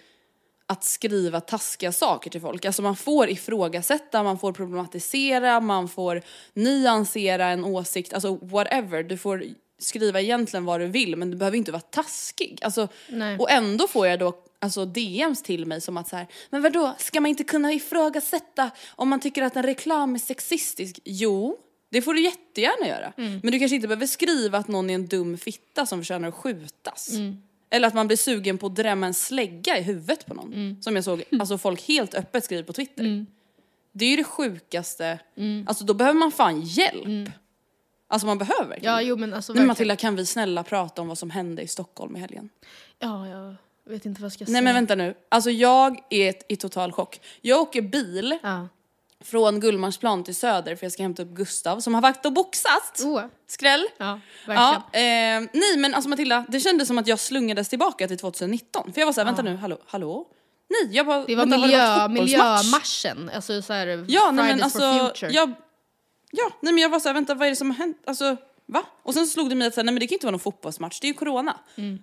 att 0.66 0.84
skriva 0.84 1.40
taskiga 1.40 1.92
saker 1.92 2.30
till 2.30 2.40
folk. 2.40 2.64
Alltså 2.64 2.82
man 2.82 2.96
får 2.96 3.30
ifrågasätta, 3.30 4.22
man 4.22 4.38
får 4.38 4.52
problematisera, 4.52 5.60
man 5.60 5.88
får 5.88 6.22
nyansera 6.54 7.46
en 7.46 7.64
åsikt, 7.64 8.14
alltså 8.14 8.34
whatever. 8.34 9.02
Du 9.02 9.16
får 9.16 9.44
skriva 9.78 10.20
egentligen 10.20 10.64
vad 10.64 10.80
du 10.80 10.86
vill 10.86 11.16
men 11.16 11.30
du 11.30 11.36
behöver 11.36 11.56
inte 11.56 11.72
vara 11.72 11.82
taskig. 11.82 12.58
Alltså, 12.62 12.88
Nej. 13.08 13.38
och 13.38 13.50
ändå 13.50 13.88
får 13.88 14.06
jag 14.06 14.18
då 14.18 14.34
alltså 14.58 14.84
DMs 14.84 15.42
till 15.42 15.66
mig 15.66 15.80
som 15.80 15.96
att 15.96 16.08
så 16.08 16.16
här, 16.16 16.26
men 16.50 16.62
vadå, 16.62 16.94
ska 16.98 17.20
man 17.20 17.28
inte 17.28 17.44
kunna 17.44 17.72
ifrågasätta 17.72 18.70
om 18.88 19.08
man 19.08 19.20
tycker 19.20 19.42
att 19.42 19.56
en 19.56 19.62
reklam 19.62 20.14
är 20.14 20.18
sexistisk? 20.18 21.00
Jo, 21.04 21.58
det 21.90 22.02
får 22.02 22.14
du 22.14 22.20
jättegärna 22.20 22.88
göra. 22.88 23.12
Mm. 23.16 23.40
Men 23.42 23.52
du 23.52 23.58
kanske 23.58 23.74
inte 23.74 23.88
behöver 23.88 24.06
skriva 24.06 24.58
att 24.58 24.68
någon 24.68 24.90
är 24.90 24.94
en 24.94 25.06
dum 25.06 25.38
fitta 25.38 25.86
som 25.86 25.98
förtjänar 26.00 26.28
att 26.28 26.34
skjutas. 26.34 27.10
Mm. 27.10 27.42
Eller 27.70 27.88
att 27.88 27.94
man 27.94 28.06
blir 28.06 28.16
sugen 28.16 28.58
på 28.58 28.66
att 28.66 28.76
drämma 28.76 29.06
en 29.06 29.14
slägga 29.14 29.78
i 29.78 29.82
huvudet 29.82 30.26
på 30.26 30.34
någon. 30.34 30.52
Mm. 30.52 30.82
Som 30.82 30.94
jag 30.96 31.04
såg 31.04 31.22
alltså 31.40 31.58
folk 31.58 31.88
helt 31.88 32.14
öppet 32.14 32.44
skriver 32.44 32.62
på 32.62 32.72
Twitter. 32.72 33.26
Det 33.92 34.04
är 34.04 34.10
ju 34.10 34.16
det 34.16 34.24
sjukaste. 34.24 35.18
Mm. 35.36 35.64
Alltså 35.68 35.84
då 35.84 35.94
behöver 35.94 36.18
man 36.18 36.32
fan 36.32 36.62
hjälp. 36.62 37.30
Alltså 38.08 38.26
man 38.26 38.38
behöver 38.38 38.64
verkligen 38.68 38.94
Ja, 38.94 39.02
jo 39.02 39.16
men 39.16 39.34
alltså 39.34 39.52
Nej 39.52 39.60
men 39.60 39.68
verkligen. 39.68 39.88
Matilda, 39.88 39.96
kan 39.96 40.16
vi 40.16 40.26
snälla 40.26 40.62
prata 40.62 41.02
om 41.02 41.08
vad 41.08 41.18
som 41.18 41.30
hände 41.30 41.62
i 41.62 41.68
Stockholm 41.68 42.16
i 42.16 42.20
helgen? 42.20 42.48
Ja, 42.98 43.26
jag 43.28 43.54
vet 43.84 44.06
inte 44.06 44.20
vad 44.22 44.26
jag 44.26 44.32
ska 44.32 44.44
Nej 44.44 44.52
säga. 44.52 44.62
men 44.62 44.74
vänta 44.74 44.94
nu. 44.94 45.14
Alltså 45.28 45.50
jag 45.50 45.98
är 46.10 46.34
i 46.48 46.56
total 46.56 46.92
chock. 46.92 47.20
Jag 47.40 47.60
åker 47.60 47.82
bil 47.82 48.38
Ja. 48.42 48.68
från 49.24 49.60
Gullmarsplan 49.60 50.24
till 50.24 50.34
Söder 50.36 50.76
för 50.76 50.84
jag 50.84 50.92
ska 50.92 51.02
hämta 51.02 51.22
upp 51.22 51.28
Gustav 51.28 51.80
som 51.80 51.94
har 51.94 52.00
varit 52.02 52.26
och 52.26 52.32
boxat. 52.32 53.00
Oh. 53.04 53.22
Skräll. 53.46 53.86
Ja, 53.98 54.20
verkligen. 54.46 54.82
Ja, 54.92 54.98
eh, 54.98 55.48
nej 55.60 55.76
men 55.78 55.94
alltså 55.94 56.08
Matilda, 56.08 56.44
det 56.48 56.60
kändes 56.60 56.88
som 56.88 56.98
att 56.98 57.06
jag 57.06 57.18
slungades 57.18 57.68
tillbaka 57.68 58.08
till 58.08 58.18
2019. 58.18 58.92
För 58.92 59.00
jag 59.00 59.06
var 59.06 59.12
såhär, 59.12 59.24
vänta 59.26 59.42
nu, 59.42 59.56
hallå, 59.56 59.78
hallå? 59.86 60.26
Nej, 60.70 60.96
jag 60.96 61.06
bara, 61.06 61.24
Det 61.24 61.34
var 61.36 61.42
vänta, 61.46 61.56
har 61.56 61.62
miljö, 61.66 61.78
varit 61.88 62.00
fotbollsmatch? 62.10 63.04
miljömarschen, 63.04 63.30
alltså 63.34 63.62
så 63.62 63.72
här, 63.72 64.04
Ja, 64.08 64.30
nej 64.30 64.44
Fridays 64.44 64.60
men 64.60 64.70
for 64.80 64.84
alltså, 64.86 65.06
future. 65.20 65.32
jag, 65.32 65.52
ja, 66.30 66.50
nej 66.60 66.72
men 66.72 66.82
jag 66.82 66.88
var 66.88 67.00
såhär, 67.00 67.14
vänta 67.14 67.34
vad 67.34 67.46
är 67.46 67.50
det 67.50 67.56
som 67.56 67.70
har 67.70 67.76
hänt? 67.76 68.02
Alltså, 68.06 68.36
va? 68.66 68.82
Och 69.02 69.14
sen 69.14 69.26
så 69.26 69.32
slog 69.32 69.48
det 69.48 69.54
mig 69.54 69.68
att 69.68 69.74
så 69.74 69.80
här, 69.80 69.84
nej 69.84 69.92
men 69.92 70.00
det 70.00 70.06
kan 70.06 70.14
inte 70.14 70.26
vara 70.26 70.30
någon 70.30 70.40
fotbollsmatch, 70.40 71.00
det 71.00 71.06
är 71.06 71.08
ju 71.08 71.14
corona. 71.14 71.56
Mm. 71.76 71.98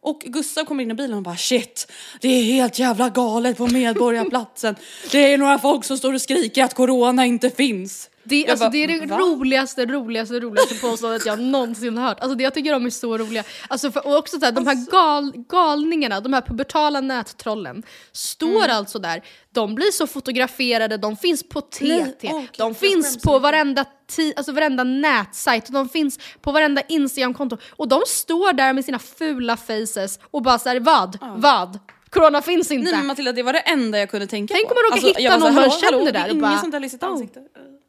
Och 0.00 0.20
Gustav 0.20 0.64
kommer 0.64 0.82
in 0.82 0.90
i 0.90 0.94
bilen 0.94 1.16
och 1.16 1.22
bara 1.22 1.36
shit, 1.36 1.92
det 2.20 2.28
är 2.28 2.42
helt 2.42 2.78
jävla 2.78 3.08
galet 3.08 3.56
på 3.56 3.66
Medborgarplatsen. 3.66 4.76
det 5.12 5.32
är 5.32 5.38
några 5.38 5.58
folk 5.58 5.84
som 5.84 5.98
står 5.98 6.14
och 6.14 6.22
skriker 6.22 6.64
att 6.64 6.74
corona 6.74 7.26
inte 7.26 7.50
finns. 7.50 8.10
Det, 8.28 8.48
alltså, 8.48 8.64
bara, 8.64 8.70
det 8.70 8.84
är 8.84 8.88
det 9.00 9.06
va? 9.06 9.18
roligaste, 9.18 9.86
roligaste, 9.86 10.40
roligaste 10.40 10.74
påståendet 10.74 11.26
jag 11.26 11.40
någonsin 11.40 11.98
hört. 11.98 12.20
Alltså 12.20 12.34
det 12.36 12.44
jag 12.44 12.54
tycker 12.54 12.72
de 12.72 12.86
är 12.86 12.90
så 12.90 13.18
roliga. 13.18 13.44
Alltså 13.68 13.90
för, 13.92 14.06
och 14.06 14.16
också 14.16 14.38
så 14.38 14.44
här, 14.44 14.52
de 14.52 14.66
här 14.66 14.90
gal, 14.90 15.32
galningarna, 15.48 16.20
de 16.20 16.32
här 16.32 16.40
pubertala 16.40 17.00
nättrollen, 17.00 17.82
står 18.12 18.64
Mm. 18.64 18.76
alltså 18.76 18.98
där. 18.98 19.22
De 19.52 19.74
blir 19.74 19.90
så 19.90 20.06
fotograferade, 20.06 20.96
de 20.96 21.16
finns 21.16 21.48
på 21.48 21.60
TT, 21.60 22.06
gud, 22.20 22.48
de 22.58 22.74
finns 22.74 23.22
på 23.22 23.38
varenda, 23.38 23.84
ti, 24.08 24.32
alltså 24.36 24.52
varenda 24.52 24.84
nätsajt, 24.84 25.72
de 25.72 25.88
finns 25.88 26.18
på 26.40 26.52
varenda 26.52 26.82
Instagramkonto. 26.88 27.56
Och 27.70 27.88
de 27.88 28.02
står 28.06 28.52
där 28.52 28.72
med 28.72 28.84
sina 28.84 28.98
fula 28.98 29.56
faces 29.56 30.18
och 30.30 30.42
bara 30.42 30.58
såhär, 30.58 30.80
vad? 30.80 31.18
Vad? 31.36 31.78
Corona 32.10 32.42
finns 32.42 32.70
inte! 32.70 32.90
Nej 32.90 32.98
men 32.98 33.06
Matilda 33.06 33.32
det 33.32 33.42
var 33.42 33.52
det 33.52 33.58
enda 33.58 33.98
jag 33.98 34.10
kunde 34.10 34.26
tänka 34.26 34.54
Tänk 34.54 34.68
på. 34.68 34.74
om 34.74 34.76
man 34.76 34.90
råkar 34.92 35.08
hitta 35.08 35.20
jag 35.20 35.38
var 35.38 35.38
någon 35.38 35.54
man 35.54 35.70
känner 35.70 35.92
hallå, 35.92 36.10
där 36.10 36.24
och 36.24 36.30
ingen 36.30 36.40
bara, 36.40 36.58
sånt 36.58 36.72
där 36.72 36.84
i 36.84 36.88
sitt 36.88 37.02
oh. 37.02 37.22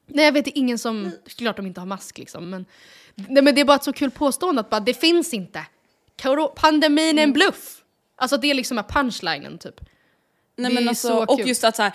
Nej 0.07 0.25
jag 0.25 0.31
vet 0.31 0.47
ingen 0.47 0.77
som, 0.77 1.11
klart 1.37 1.55
de 1.55 1.65
inte 1.65 1.81
har 1.81 1.85
mask 1.85 2.17
liksom 2.17 2.49
men, 2.49 2.65
nej, 3.15 3.43
men 3.43 3.55
det 3.55 3.61
är 3.61 3.65
bara 3.65 3.75
ett 3.75 3.83
så 3.83 3.93
kul 3.93 4.11
påstående 4.11 4.61
att 4.61 4.69
bara, 4.69 4.79
det 4.79 4.93
finns 4.93 5.33
inte. 5.33 5.65
Pandemin 6.55 7.19
är 7.19 7.23
en 7.23 7.33
bluff. 7.33 7.83
Alltså 8.15 8.37
det 8.37 8.49
är 8.49 8.53
liksom 8.53 8.77
är 8.77 8.83
punchlinen 8.83 9.57
typ. 9.57 9.81
Nej, 10.57 10.73
men 10.73 10.89
alltså, 10.89 11.07
så 11.07 11.25
och 11.25 11.39
just 11.39 11.63
att 11.63 11.75
så 11.75 11.83
här, 11.83 11.91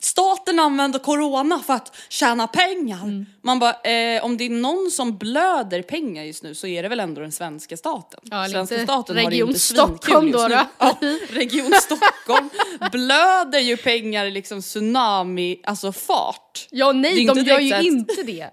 staten 0.00 0.60
använder 0.60 0.98
corona 0.98 1.58
för 1.58 1.74
att 1.74 1.96
tjäna 2.08 2.46
pengar. 2.46 3.02
Mm. 3.02 3.26
Man 3.42 3.58
bara, 3.58 3.72
eh, 3.72 4.24
om 4.24 4.36
det 4.36 4.44
är 4.44 4.50
någon 4.50 4.90
som 4.90 5.18
blöder 5.18 5.82
pengar 5.82 6.24
just 6.24 6.42
nu 6.42 6.54
så 6.54 6.66
är 6.66 6.82
det 6.82 6.88
väl 6.88 7.00
ändå 7.00 7.20
den 7.20 7.32
svenska 7.32 7.76
staten. 7.76 8.20
Ja, 8.22 8.48
svenska 8.48 8.84
staten 8.84 9.16
har 9.16 9.24
det 9.24 9.30
Region 9.30 9.48
inte 9.48 9.60
Stockholm 9.60 10.30
då, 10.30 10.48
då. 10.48 10.60
Ja, 10.78 10.96
Region 11.30 11.72
Stockholm 11.72 12.50
blöder 12.92 13.60
ju 13.60 13.76
pengar 13.76 14.30
liksom 14.30 14.62
tsunami, 14.62 15.60
alltså 15.64 15.92
fart. 15.92 16.66
Ja 16.70 16.92
nej, 16.92 17.26
de 17.26 17.40
gör 17.40 17.60
ju 17.60 17.88
inte 17.88 18.22
det. 18.22 18.50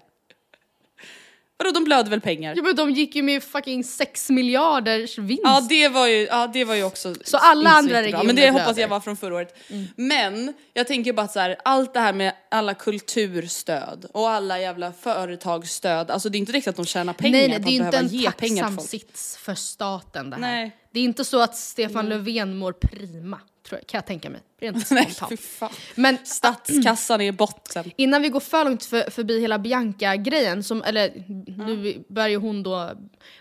Vadå 1.58 1.70
de 1.70 1.84
blöder 1.84 2.10
väl 2.10 2.20
pengar? 2.20 2.54
Ja, 2.56 2.62
men 2.62 2.76
de 2.76 2.90
gick 2.90 3.16
ju 3.16 3.22
med 3.22 3.42
fucking 3.42 3.84
6 3.84 4.30
miljarders 4.30 5.18
vinst. 5.18 5.42
Ja 5.44 5.66
det 5.68 5.88
var 5.88 6.06
ju, 6.06 6.26
ja, 6.26 6.46
det 6.46 6.64
var 6.64 6.74
ju 6.74 6.84
också 6.84 7.14
Så 7.24 7.36
alla 7.36 7.70
andra 7.70 8.02
regioner 8.02 8.24
Men 8.24 8.36
det 8.36 8.50
hoppas 8.50 8.64
blöder. 8.64 8.80
jag 8.80 8.88
var 8.88 9.00
från 9.00 9.16
förra 9.16 9.34
året. 9.34 9.58
Men 9.96 10.54
jag 10.74 10.86
tänker 10.86 11.12
bara 11.12 11.22
att 11.22 11.32
så 11.32 11.40
här, 11.40 11.56
allt 11.64 11.94
det 11.94 12.00
här 12.00 12.12
med 12.12 12.32
alla 12.50 12.74
kulturstöd 12.74 14.06
och 14.12 14.30
alla 14.30 14.60
jävla 14.60 14.92
företagsstöd, 14.92 16.10
alltså 16.10 16.28
det 16.28 16.36
är 16.36 16.40
inte 16.40 16.52
direkt 16.52 16.68
att 16.68 16.76
de 16.76 16.86
tjänar 16.86 17.12
pengar 17.12 17.38
nej, 17.38 17.48
nej, 17.48 17.58
det 17.58 17.70
är 17.70 17.86
inte 17.86 17.98
en 18.16 18.32
tacksam 18.32 18.78
sits 18.78 19.36
för 19.36 19.54
staten 19.54 20.30
det 20.30 20.36
här. 20.36 20.42
Nej. 20.42 20.76
Det 20.92 21.00
är 21.00 21.04
inte 21.04 21.24
så 21.24 21.40
att 21.40 21.56
Stefan 21.56 22.08
Löfven 22.08 22.56
mår 22.56 22.72
prima, 22.72 23.40
tror 23.68 23.80
jag, 23.80 23.86
kan 23.86 23.98
jag 23.98 24.06
tänka 24.06 24.30
mig. 24.30 24.40
Rent 24.60 24.86
spontant. 24.86 25.72
Men 25.94 26.18
Statskassan 26.24 27.20
är 27.20 27.24
i 27.24 27.32
botten. 27.32 27.90
innan 27.96 28.22
vi 28.22 28.28
går 28.28 28.40
för 28.40 28.64
långt 28.64 28.84
för, 28.84 29.10
förbi 29.10 29.40
hela 29.40 29.58
Bianca-grejen, 29.58 30.62
som, 30.62 30.82
eller 30.82 31.24
nu 31.66 32.04
börjar 32.08 32.28
ju 32.28 32.36
hon 32.36 32.62
då, 32.62 32.90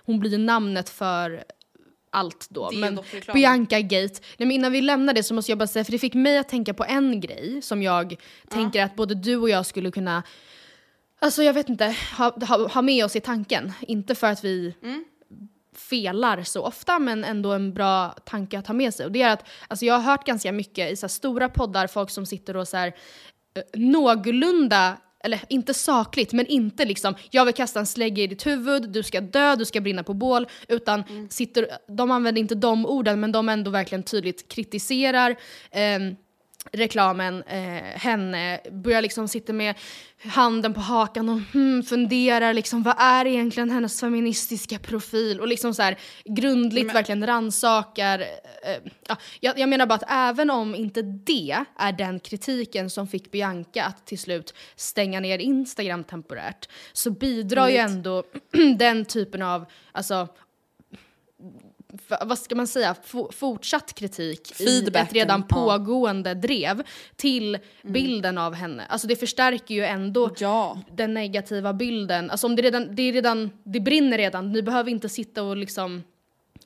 hon 0.05 0.19
blir 0.19 0.37
namnet 0.37 0.89
för 0.89 1.43
allt 2.09 2.47
då. 2.49 2.71
Men. 2.73 2.99
Bianca 3.33 3.79
Gate. 3.79 4.13
Nej, 4.37 4.47
men 4.47 4.51
innan 4.51 4.71
vi 4.71 4.81
lämnar 4.81 5.13
det 5.13 5.23
så 5.23 5.33
måste 5.33 5.51
jag 5.51 5.59
bara 5.59 5.67
säga, 5.67 5.85
för 5.85 5.91
det 5.91 5.99
fick 5.99 6.13
mig 6.13 6.37
att 6.37 6.49
tänka 6.49 6.73
på 6.73 6.85
en 6.85 7.19
grej 7.19 7.61
som 7.61 7.83
jag 7.83 8.15
tänker 8.49 8.83
att 8.83 8.95
både 8.95 9.15
du 9.15 9.35
och 9.35 9.49
jag 9.49 9.65
skulle 9.65 9.91
kunna 9.91 10.23
Alltså 11.19 11.43
jag 11.43 11.53
vet 11.53 11.69
inte, 11.69 11.95
ha, 12.17 12.45
ha, 12.45 12.67
ha 12.67 12.81
med 12.81 13.05
oss 13.05 13.15
i 13.15 13.19
tanken. 13.19 13.73
Inte 13.81 14.15
för 14.15 14.27
att 14.27 14.43
vi 14.43 14.73
felar 15.79 16.43
så 16.43 16.63
ofta 16.63 16.99
men 16.99 17.23
ändå 17.23 17.53
en 17.53 17.73
bra 17.73 18.09
tanke 18.09 18.59
att 18.59 18.67
ha 18.67 18.73
med 18.73 18.93
sig. 18.93 19.05
Och 19.05 19.11
det 19.11 19.21
är 19.21 19.33
att 19.33 19.47
alltså 19.67 19.85
jag 19.85 19.93
har 19.93 20.11
hört 20.11 20.25
ganska 20.25 20.51
mycket 20.51 20.91
i 20.91 20.95
så 20.95 21.09
stora 21.09 21.49
poddar, 21.49 21.87
folk 21.87 22.09
som 22.09 22.25
sitter 22.25 22.57
och 22.57 22.67
så 22.67 22.77
här, 22.77 22.87
eh, 23.55 23.79
någorlunda 23.79 24.97
eller 25.23 25.39
inte 25.49 25.73
sakligt, 25.73 26.33
men 26.33 26.45
inte 26.45 26.85
liksom 26.85 27.15
jag 27.31 27.45
vill 27.45 27.53
kasta 27.53 27.79
en 27.79 27.85
slägga 27.85 28.23
i 28.23 28.27
ditt 28.27 28.45
huvud, 28.45 28.89
du 28.89 29.03
ska 29.03 29.21
dö, 29.21 29.55
du 29.55 29.65
ska 29.65 29.81
brinna 29.81 30.03
på 30.03 30.13
bål. 30.13 30.47
Utan 30.67 31.03
sitter, 31.29 31.67
de 31.87 32.11
använder 32.11 32.39
inte 32.41 32.55
de 32.55 32.85
orden, 32.85 33.19
men 33.19 33.31
de 33.31 33.49
ändå 33.49 33.71
verkligen 33.71 34.03
tydligt 34.03 34.47
kritiserar 34.47 35.35
ehm, 35.71 36.15
reklamen, 36.71 37.43
eh, 37.43 37.99
henne, 37.99 38.59
börjar 38.71 39.01
liksom 39.01 39.27
sitta 39.27 39.53
med 39.53 39.75
handen 40.23 40.73
på 40.73 40.79
hakan 40.79 41.29
och 41.29 41.39
hmm, 41.53 41.83
funderar 41.83 42.53
liksom 42.53 42.83
vad 42.83 42.95
är 42.99 43.25
egentligen 43.25 43.71
hennes 43.71 43.99
feministiska 43.99 44.79
profil 44.79 45.39
och 45.39 45.47
liksom 45.47 45.73
så 45.73 45.81
här 45.81 45.97
grundligt 46.25 46.95
verkligen 46.95 47.27
rannsakar. 47.27 48.19
Eh, 48.19 48.91
ja, 49.07 49.17
jag, 49.39 49.59
jag 49.59 49.69
menar 49.69 49.85
bara 49.85 49.95
att 49.95 50.11
även 50.11 50.49
om 50.49 50.75
inte 50.75 51.01
det 51.01 51.57
är 51.77 51.91
den 51.91 52.19
kritiken 52.19 52.89
som 52.89 53.07
fick 53.07 53.31
Bianca 53.31 53.83
att 53.83 54.05
till 54.05 54.19
slut 54.19 54.53
stänga 54.75 55.19
ner 55.19 55.39
Instagram 55.39 56.03
temporärt 56.03 56.69
så 56.93 57.11
bidrar 57.11 57.69
ju 57.69 57.77
ändå 57.77 58.23
den 58.77 59.05
typen 59.05 59.41
av, 59.41 59.65
alltså 59.91 60.27
vad 62.21 62.39
ska 62.39 62.55
man 62.55 62.67
säga, 62.67 62.95
fortsatt 63.31 63.93
kritik 63.93 64.51
i 64.51 64.63
ett 64.63 64.69
Feedbacken, 64.69 65.13
redan 65.13 65.43
ja. 65.49 65.55
pågående 65.55 66.33
drev 66.33 66.83
till 67.15 67.57
bilden 67.83 68.37
av 68.37 68.53
henne. 68.53 68.85
Alltså 68.89 69.07
det 69.07 69.15
förstärker 69.15 69.75
ju 69.75 69.85
ändå 69.85 70.31
Ja. 70.39 70.81
den 70.91 71.13
negativa 71.13 71.73
bilden. 71.73 72.31
Alltså 72.31 72.47
om 72.47 72.55
det 72.55 72.61
redan, 72.61 72.95
det 72.95 73.01
är 73.01 73.13
redan, 73.13 73.51
det 73.63 73.79
brinner 73.79 74.17
redan, 74.17 74.51
ni 74.51 74.61
behöver 74.61 74.91
inte 74.91 75.09
sitta 75.09 75.43
och 75.43 75.57
liksom 75.57 76.03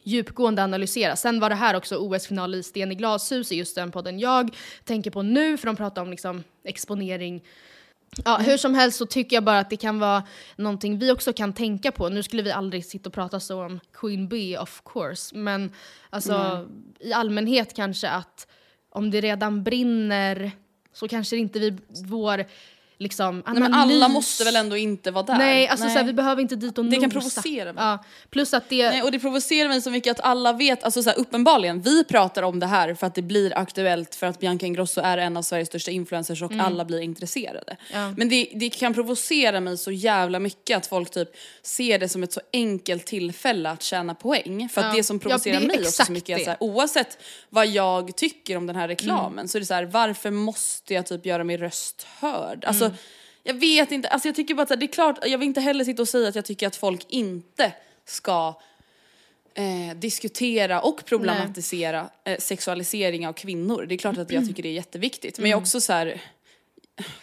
djupgående 0.03 0.63
analysera. 0.63 1.15
Sen 1.15 1.39
var 1.39 1.49
det 1.49 1.55
här 1.55 1.75
också 1.75 1.95
OS-final 1.97 2.55
i 2.55 2.63
Sten 2.63 2.91
i 2.91 2.95
glashus 2.95 3.51
i 3.51 3.55
just 3.55 3.75
den 3.75 3.91
podden 3.91 4.19
jag 4.19 4.55
tänker 4.83 5.11
på 5.11 5.21
nu, 5.21 5.57
för 5.57 5.67
de 5.67 5.75
pratar 5.75 6.01
om 6.01 6.11
liksom 6.11 6.43
exponering 6.63 7.43
Ja, 8.25 8.37
hur 8.37 8.57
som 8.57 8.73
helst 8.73 8.97
så 8.97 9.05
tycker 9.05 9.35
jag 9.35 9.43
bara 9.43 9.59
att 9.59 9.69
det 9.69 9.77
kan 9.77 9.99
vara 9.99 10.23
någonting 10.55 10.97
vi 10.99 11.11
också 11.11 11.33
kan 11.33 11.53
tänka 11.53 11.91
på. 11.91 12.09
Nu 12.09 12.23
skulle 12.23 12.43
vi 12.43 12.51
aldrig 12.51 12.85
sitta 12.85 13.09
och 13.09 13.13
prata 13.13 13.39
så 13.39 13.65
om 13.65 13.79
Queen 13.93 14.27
Bee 14.27 14.57
of 14.57 14.81
course, 14.85 15.35
men 15.35 15.71
alltså 16.09 16.67
i 16.99 17.13
allmänhet 17.13 17.75
kanske 17.75 18.09
att 18.09 18.47
om 18.89 19.11
det 19.11 19.21
redan 19.21 19.63
brinner 19.63 20.51
så 20.93 21.07
kanske 21.07 21.37
inte 21.37 21.59
vi, 21.59 21.77
vår 22.05 22.45
liksom 23.01 23.43
Nej, 23.47 23.59
men 23.59 23.73
alla 23.73 24.07
måste 24.07 24.43
väl 24.43 24.55
ändå 24.55 24.77
inte 24.77 25.11
vara 25.11 25.23
där? 25.25 25.37
Nej, 25.37 25.67
alltså 25.67 25.85
Så 25.87 25.91
här, 25.93 26.03
vi 26.03 26.13
behöver 26.13 26.41
inte 26.41 26.55
dit 26.55 26.77
och 26.77 26.85
Det 26.85 26.91
kan 26.95 27.03
nosa. 27.03 27.11
provocera 27.19 27.73
mig. 27.73 27.83
Ja, 27.83 28.03
plus 28.29 28.53
att 28.53 28.69
det... 28.69 28.89
Nej, 28.89 29.01
och 29.03 29.11
det 29.11 29.19
provocerar 29.19 29.69
mig 29.69 29.81
så 29.81 29.91
mycket 29.91 30.11
att 30.19 30.25
alla 30.25 30.53
vet, 30.53 30.83
alltså 30.83 31.03
så 31.03 31.09
här, 31.09 31.19
uppenbarligen, 31.19 31.81
vi 31.81 32.03
pratar 32.03 32.43
om 32.43 32.59
det 32.59 32.65
här 32.65 32.93
för 32.93 33.07
att 33.07 33.15
det 33.15 33.21
blir 33.21 33.57
aktuellt 33.57 34.15
för 34.15 34.27
att 34.27 34.39
Bianca 34.39 34.65
Ingrosso 34.65 35.01
är 35.01 35.17
en 35.17 35.37
av 35.37 35.41
Sveriges 35.41 35.67
största 35.67 35.91
influencers 35.91 36.41
och 36.41 36.51
alla 36.59 36.85
blir 36.85 36.99
intresserade. 36.99 37.77
Mm. 37.91 38.01
Ja. 38.09 38.13
Men 38.17 38.29
det, 38.29 38.47
det 38.55 38.69
kan 38.69 38.93
provocera 38.93 39.59
mig 39.59 39.77
så 39.77 39.91
jävla 39.91 40.39
mycket 40.39 40.77
att 40.77 40.87
folk 40.87 41.09
typ 41.11 41.29
ser 41.61 41.99
det 41.99 42.09
som 42.09 42.23
ett 42.23 42.33
så 42.33 42.41
enkelt 42.53 43.05
tillfälle 43.05 43.69
att 43.69 43.83
tjäna 43.83 44.15
poäng. 44.15 44.69
För 44.69 44.81
att 44.81 44.87
Ja. 44.87 44.93
det 44.97 45.03
som 45.03 45.15
Ja, 45.15 45.19
provocerar 45.29 45.59
det 45.59 45.65
är 45.65 45.67
mig 45.67 45.79
också 45.79 46.05
så 46.05 46.11
mycket 46.11 46.29
är 46.29 46.37
det. 46.37 46.43
så 46.43 46.49
här, 46.49 46.57
oavsett 46.63 47.17
vad 47.49 47.67
jag 47.67 48.15
tycker 48.15 48.57
om 48.57 48.67
den 48.67 48.75
här 48.75 48.87
reklamen 48.87 49.31
Mm. 49.31 49.47
så 49.47 49.57
är 49.57 49.59
det 49.59 49.65
så 49.65 49.73
här, 49.73 49.85
varför 49.85 50.31
måste 50.31 50.93
jag 50.93 51.05
typ 51.05 51.25
göra 51.25 51.43
min 51.43 51.57
röst 51.57 52.07
hörd? 52.19 52.65
Alltså, 52.65 52.90
Mm. 52.91 53.01
jag 53.43 53.53
vet 53.53 53.91
inte, 53.91 54.07
alltså 54.07 54.27
jag 54.27 54.35
tycker 54.35 54.53
bara 54.53 54.61
att 54.63 54.79
det 54.79 54.85
är 54.85 54.87
klart, 54.87 55.19
jag 55.25 55.37
vill 55.37 55.47
inte 55.47 55.61
heller 55.61 55.85
sitta 55.85 56.01
och 56.01 56.09
säga 56.09 56.29
att 56.29 56.35
jag 56.35 56.45
tycker 56.45 56.67
att 56.67 56.75
folk 56.75 57.05
inte 57.09 57.73
ska 58.05 58.55
eh, 59.53 59.95
diskutera 59.95 60.81
och 60.81 61.05
problematisera 61.05 62.09
eh, 62.23 62.37
sexualisering 62.39 63.27
av 63.27 63.33
kvinnor. 63.33 63.85
Det 63.89 63.95
är 63.95 63.97
klart 63.97 64.17
att 64.17 64.31
jag 64.31 64.47
tycker 64.47 64.63
det 64.63 64.69
är 64.69 64.73
jätteviktigt. 64.73 65.39
Men 65.39 65.49
jag 65.49 65.57
är 65.57 65.61
också 65.61 65.81
så 65.81 65.93
här. 65.93 66.21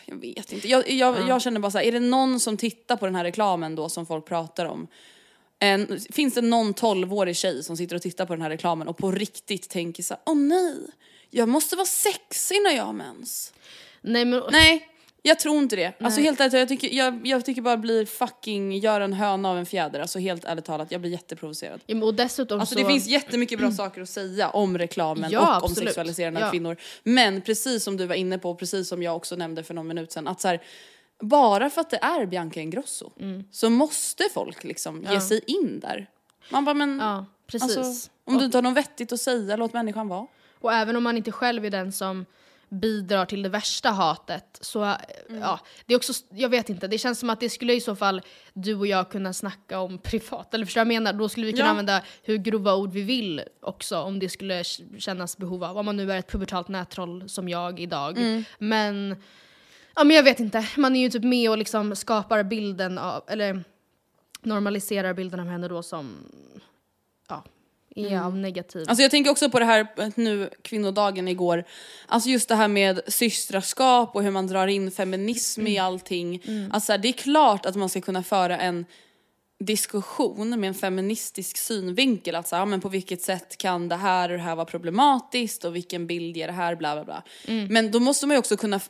Jag 0.04 0.16
vet 0.16 0.52
inte. 0.52 0.68
Jag, 0.68 0.90
jag, 0.90 1.28
jag 1.28 1.42
känner 1.42 1.60
bara 1.60 1.70
så 1.70 1.78
här, 1.78 1.84
är 1.84 1.92
det 1.92 2.00
någon 2.00 2.40
som 2.40 2.56
tittar 2.56 2.96
på 2.96 3.06
den 3.06 3.14
här 3.14 3.24
reklamen 3.24 3.74
då 3.74 3.88
som 3.88 4.06
folk 4.06 4.26
pratar 4.26 4.64
om? 4.64 4.88
En, 5.58 6.00
finns 6.12 6.34
det 6.34 6.40
någon 6.40 6.74
12-årig 6.74 7.36
tjej 7.36 7.64
som 7.64 7.76
sitter 7.76 7.96
och 7.96 8.02
tittar 8.02 8.26
på 8.26 8.34
den 8.34 8.42
här 8.42 8.50
reklamen 8.50 8.88
och 8.88 8.96
på 8.96 9.10
riktigt 9.10 9.68
tänker 9.68 10.02
så 10.02 10.14
här, 10.14 10.22
åh 10.26 10.36
nej, 10.36 10.76
jag 11.30 11.48
måste 11.48 11.76
vara 11.76 11.86
sexig 11.86 12.62
när 12.62 12.70
jag 12.70 12.84
har 12.84 12.92
mens. 12.92 13.52
Nej, 14.00 14.24
men, 14.24 14.42
Nej, 14.50 14.88
jag 15.28 15.38
tror 15.38 15.58
inte 15.58 15.76
det. 15.76 15.92
Alltså 16.00 16.20
helt 16.20 16.40
ärligt, 16.40 16.52
jag 16.52 16.68
tycker, 16.68 16.88
jag, 16.88 17.26
jag 17.26 17.44
tycker 17.44 17.62
bara 17.62 17.76
blir 17.76 18.06
fucking, 18.06 18.72
gör 18.78 19.00
en 19.00 19.12
höna 19.12 19.50
av 19.50 19.58
en 19.58 19.66
fjäder. 19.66 20.00
Alltså 20.00 20.18
helt 20.18 20.44
ärligt 20.44 20.64
talat, 20.64 20.92
jag 20.92 21.00
blir 21.00 21.10
jätteprovocerad. 21.10 21.80
Ja, 21.86 22.04
och 22.04 22.14
dessutom 22.14 22.60
Alltså 22.60 22.74
så... 22.74 22.80
det 22.80 22.86
finns 22.86 23.06
jättemycket 23.06 23.58
bra 23.58 23.70
saker 23.72 24.00
att 24.02 24.08
säga 24.08 24.50
om 24.50 24.78
reklamen 24.78 25.30
Ja, 25.30 25.40
och 25.40 25.48
om 25.48 25.70
absolut. 25.70 25.88
sexualiserande 25.88 26.40
av 26.40 26.46
Ja. 26.46 26.50
kvinnor. 26.50 26.76
Men 27.02 27.40
precis 27.40 27.84
som 27.84 27.96
du 27.96 28.06
var 28.06 28.14
inne 28.14 28.38
på, 28.38 28.54
precis 28.54 28.88
som 28.88 29.02
jag 29.02 29.16
också 29.16 29.36
nämnde 29.36 29.62
för 29.62 29.74
någon 29.74 29.86
minut 29.88 30.12
sedan, 30.12 30.28
att 30.28 30.40
så 30.40 30.48
här, 30.48 30.62
bara 31.20 31.70
för 31.70 31.80
att 31.80 31.90
det 31.90 31.98
är 32.02 32.26
Bianca 32.26 32.60
Ingrosso 32.60 33.10
Mm. 33.20 33.44
så 33.50 33.70
måste 33.70 34.24
folk 34.34 34.64
liksom 34.64 35.06
ge 35.10 35.20
sig 35.20 35.40
in 35.46 35.80
där. 35.80 36.06
Man 36.50 36.64
bara 36.64 36.74
men, 36.74 36.98
Ja, 36.98 37.26
precis. 37.46 37.76
alltså, 37.76 38.10
om 38.24 38.38
du 38.38 38.44
inte 38.44 38.56
har 38.56 38.62
något 38.62 38.76
vettigt 38.76 39.12
att 39.12 39.20
säga, 39.20 39.56
låt 39.56 39.72
människan 39.72 40.08
vara. 40.08 40.26
Och 40.60 40.72
även 40.72 40.96
om 40.96 41.02
man 41.02 41.16
inte 41.16 41.32
själv 41.32 41.64
är 41.64 41.70
den 41.70 41.92
som 41.92 42.26
bidrar 42.70 43.26
till 43.26 43.42
det 43.42 43.48
värsta 43.48 43.90
hatet 43.90 44.58
så, 44.60 44.84
eh, 44.84 44.94
Mm. 45.28 45.40
ja, 45.42 45.60
det 45.86 45.94
är 45.94 45.96
också, 45.98 46.12
jag 46.30 46.48
vet 46.48 46.70
inte, 46.70 46.86
det 46.88 46.98
känns 46.98 47.18
som 47.18 47.30
att 47.30 47.40
det 47.40 47.50
skulle 47.50 47.72
i 47.74 47.80
så 47.80 47.96
fall 47.96 48.22
du 48.52 48.74
och 48.74 48.86
jag 48.86 49.10
kunna 49.10 49.32
snacka 49.32 49.80
om 49.80 49.98
privat, 50.02 50.54
eller 50.54 50.64
förstår 50.64 50.80
jag 50.80 50.86
menar? 50.88 51.12
Då 51.12 51.28
skulle 51.28 51.46
vi 51.46 51.52
kunna 51.52 51.64
Ja. 51.64 51.70
använda 51.70 52.02
hur 52.22 52.36
grova 52.36 52.74
ord 52.74 52.92
vi 52.92 53.02
vill 53.02 53.42
också 53.60 53.98
om 54.00 54.18
det 54.18 54.28
skulle 54.28 54.64
kännas 54.98 55.36
behov 55.36 55.64
av, 55.64 55.78
om 55.78 55.86
man 55.86 55.96
nu 55.96 56.12
är 56.12 56.18
ett 56.18 56.30
pubertalt 56.32 56.68
nättroll 56.68 57.28
som 57.28 57.48
jag 57.48 57.80
idag. 57.80 58.18
Mm. 58.18 58.44
Men, 58.58 59.16
ja 59.96 60.04
men 60.04 60.16
jag 60.16 60.22
vet 60.22 60.40
inte, 60.40 60.68
man 60.76 60.96
är 60.96 61.00
ju 61.00 61.10
typ 61.10 61.24
med 61.24 61.50
och 61.50 61.58
liksom 61.58 61.96
skapar 61.96 62.42
bilden 62.42 62.98
av, 62.98 63.22
eller 63.28 63.64
normaliserar 64.42 65.14
bilden 65.14 65.40
av 65.40 65.46
henne 65.46 65.68
då 65.68 65.82
som, 65.82 66.16
ja, 67.28 67.44
är 67.98 68.20
av 68.20 68.36
negativ. 68.36 68.84
Alltså 68.88 69.02
jag 69.02 69.10
tänker 69.10 69.30
också 69.30 69.50
på 69.50 69.58
det 69.58 69.64
här 69.64 69.86
eh, 69.96 70.08
nu, 70.14 70.50
kvinnodagen 70.62 71.28
igår. 71.28 71.64
Alltså 72.06 72.28
just 72.28 72.48
det 72.48 72.54
här 72.54 72.68
med 72.68 73.00
systraskap 73.06 74.16
och 74.16 74.22
hur 74.22 74.30
man 74.30 74.46
drar 74.46 74.66
in 74.66 74.90
feminism 74.90 75.66
i 75.66 75.78
allting. 75.78 76.42
Alltså 76.72 76.86
så 76.86 76.92
här, 76.92 76.98
det 76.98 77.08
är 77.08 77.12
klart 77.12 77.66
att 77.66 77.76
man 77.76 77.88
ska 77.88 78.00
kunna 78.00 78.22
föra 78.22 78.58
en 78.58 78.86
diskussion 79.60 80.60
med 80.60 80.68
en 80.68 80.74
feministisk 80.74 81.56
synvinkel. 81.56 82.34
Att 82.34 82.48
så 82.48 82.56
här, 82.56 82.66
men 82.66 82.80
på 82.80 82.88
vilket 82.88 83.22
sätt 83.22 83.58
kan 83.58 83.88
det 83.88 83.96
här 83.96 84.30
och 84.30 84.36
det 84.36 84.42
här 84.42 84.54
vara 84.54 84.66
problematiskt 84.66 85.64
och 85.64 85.76
vilken 85.76 86.06
bild 86.06 86.36
ger 86.36 86.46
det 86.46 86.52
här 86.52 86.76
bla 86.76 86.94
bla 86.94 87.04
bla. 87.04 87.22
Men 87.68 87.90
då 87.90 88.00
måste 88.00 88.26
man 88.26 88.34
ju 88.34 88.38
också 88.38 88.56
kunna 88.56 88.80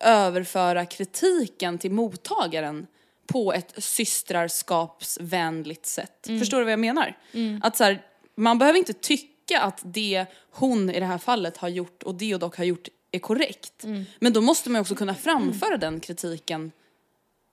överföra 0.00 0.86
kritiken 0.86 1.78
till 1.78 1.90
mottagaren 1.90 2.86
på 3.26 3.52
ett 3.52 3.74
systrarskapsvänligt 3.76 5.86
sätt. 5.86 6.26
Förstår 6.38 6.58
du 6.58 6.64
vad 6.64 6.72
jag 6.72 6.80
menar? 6.80 7.16
Att 7.62 7.76
så 7.76 7.84
här, 7.84 8.02
man 8.38 8.58
behöver 8.58 8.78
inte 8.78 8.92
tycka 8.92 9.60
att 9.60 9.80
det 9.84 10.26
hon 10.50 10.90
i 10.90 11.00
det 11.00 11.06
här 11.06 11.18
fallet 11.18 11.56
har 11.56 11.68
gjort 11.68 12.02
och 12.02 12.14
Deodoc 12.14 12.56
har 12.56 12.64
gjort 12.64 12.88
är 13.10 13.18
korrekt. 13.18 13.84
Mm. 13.84 14.04
Men 14.18 14.32
då 14.32 14.40
måste 14.40 14.70
man 14.70 14.80
också 14.80 14.94
kunna 14.94 15.14
framföra 15.14 15.76
den 15.76 16.00
kritiken 16.00 16.72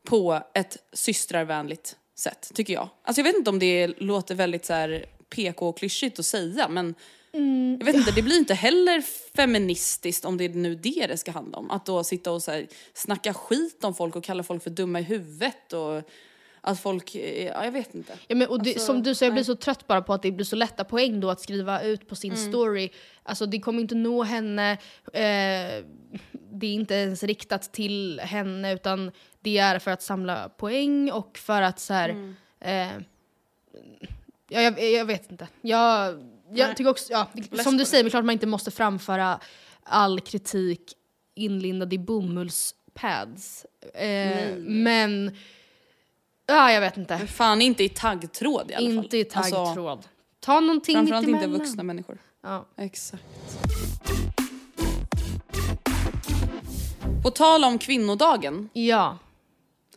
på 0.04 0.44
ett 0.54 0.78
systrarvänligt 0.94 1.96
sätt, 2.16 2.52
tycker 2.54 2.74
jag. 2.74 2.90
Alltså 3.04 3.20
jag 3.20 3.24
vet 3.24 3.36
inte 3.36 3.50
om 3.50 3.60
det 3.60 3.88
låter 3.88 4.36
väldigt 4.36 4.66
så 4.66 4.74
här 4.74 5.06
PK 5.30 5.70
och 5.70 5.78
klyschigt 5.78 6.20
att 6.20 6.26
säga 6.26 6.68
men 6.70 6.96
Mm. 7.36 7.78
jag 7.80 7.86
vet 7.86 7.96
inte, 7.96 8.12
det 8.12 8.22
blir 8.22 8.38
inte 8.38 8.54
heller 8.54 9.02
feministiskt 9.36 10.26
om 10.26 10.38
det 10.38 10.46
är 10.46 10.50
nu 10.50 10.76
det 10.76 11.08
det 11.08 11.18
ska 11.18 11.32
handla 11.32 11.58
om. 11.58 11.72
Att 11.72 11.86
då 11.86 12.04
sitta 12.04 12.32
och 12.32 12.44
så 12.44 12.52
här, 12.52 12.68
snacka 12.94 13.34
skit 13.34 13.84
om 13.84 13.96
folk 13.96 14.16
och 14.16 14.24
kalla 14.24 14.44
folk 14.44 14.64
för 14.64 14.70
dumma 14.70 15.00
i 15.00 15.04
huvudet 15.04 15.74
och 15.74 16.10
att 16.68 16.80
folk, 16.80 17.16
eh, 17.16 17.46
ja 17.46 17.66
jag 17.66 17.72
vet 17.72 17.96
inte. 17.96 18.14
Ja, 18.28 18.36
men, 18.36 18.48
och 18.48 18.64
det, 18.64 18.70
Alltså, 18.70 18.86
som 18.86 19.04
du 19.04 19.16
säger, 19.16 19.30
jag 19.30 19.34
blir 19.36 19.44
så 19.44 19.56
trött 19.56 19.88
bara 19.88 20.02
på 20.02 20.14
att 20.14 20.22
det 20.22 20.32
blir 20.32 20.46
så 20.46 20.56
lätta 20.56 20.84
poäng 20.84 21.20
då 21.20 21.30
att 21.30 21.42
skriva 21.42 21.82
ut 21.82 22.08
på 22.10 22.16
sin 22.16 22.34
Mm. 22.34 22.50
story. 22.52 22.90
Alltså 23.24 23.46
det 23.46 23.60
kommer 23.60 23.82
inte 23.82 23.96
nå 23.96 24.24
henne, 24.24 24.72
eh, 25.14 25.84
det 26.52 26.68
är 26.68 26.74
inte 26.74 26.94
ens 26.96 27.24
riktat 27.24 27.74
till 27.74 28.20
henne 28.20 28.74
utan 28.74 29.12
det 29.40 29.58
är 29.58 29.80
för 29.80 29.92
att 29.92 30.02
samla 30.02 30.50
poäng 30.50 31.12
och 31.12 31.38
för 31.38 31.62
att 31.62 31.80
så 31.80 31.94
här, 31.94 32.10
Mm. 32.10 32.36
eh, 32.60 32.92
ja, 34.50 34.62
jag, 34.62 34.92
jag 34.92 35.06
vet 35.06 35.32
inte. 35.32 35.48
Jag, 35.62 36.24
jag 36.52 36.78
tycker 36.78 36.90
också, 36.92 37.14
ja, 37.14 37.28
som 37.64 37.78
du 37.78 37.86
säger, 37.86 38.04
det 38.04 38.08
är 38.08 38.10
klart 38.10 38.26
man 38.26 38.34
inte 38.34 38.48
måste 38.48 38.72
framföra 38.72 39.40
all 39.84 40.20
kritik 40.20 40.94
inlindad 41.36 41.94
i 41.94 41.98
bomullspads. 41.98 43.66
Eh, 43.94 44.56
men, 44.58 45.36
ja 46.46 46.72
jag 46.72 46.82
vet 46.82 46.98
inte. 46.98 47.18
Men 47.18 47.28
fan 47.28 47.62
inte 47.62 47.84
i 47.84 47.90
taggtråd 47.90 48.72
i 48.72 48.74
alla 48.74 48.88
fall. 48.90 49.04
Inte 49.04 49.18
i 49.18 49.30
Alltså, 49.34 49.66
taggtråd. 49.66 50.06
Ta 50.40 50.60
någonting 50.60 50.96
framförallt 50.96 51.28
inte 51.28 51.48
vuxna 51.48 51.84
människor. 51.84 52.18
Ja. 52.44 52.66
Exakt. 52.78 53.24
På 57.24 57.32
tal 57.32 57.64
om 57.64 57.78
kvinnodagen, 57.78 58.70
ja. 58.74 59.18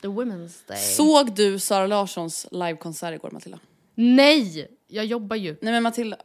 The 0.01 0.09
Women's 0.09 0.53
Day. 0.69 0.77
såg 0.79 1.33
du 1.35 1.59
Sara 1.59 1.87
Larssons 1.87 2.47
livekonsert 2.51 3.15
igår 3.15 3.31
Matilda? 3.31 3.59
Nej! 3.95 4.69
Jag 4.87 5.05
jobbar 5.05 5.37
ju. 5.37 5.57
Nej 5.61 5.73
men 5.73 5.83
Matilda, 5.83 6.17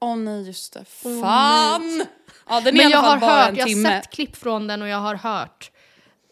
åh 0.00 0.16
nej 0.16 0.46
just 0.46 0.72
det, 0.72 0.84
fan! 0.84 2.04
Ja 2.48 2.60
den 2.60 2.66
är 2.66 2.72
Men 2.72 2.90
i 2.90 2.94
alla 2.94 3.02
fall 3.08 3.20
bara 3.20 3.30
hört, 3.42 3.48
en 3.50 3.56
jag 3.56 3.62
har 3.64 3.68
timme. 3.68 3.88
sett 4.02 4.10
klipp 4.10 4.36
från 4.36 4.66
den 4.66 4.82
och 4.82 4.88
jag 4.88 4.98
har 4.98 5.14
hört. 5.14 5.70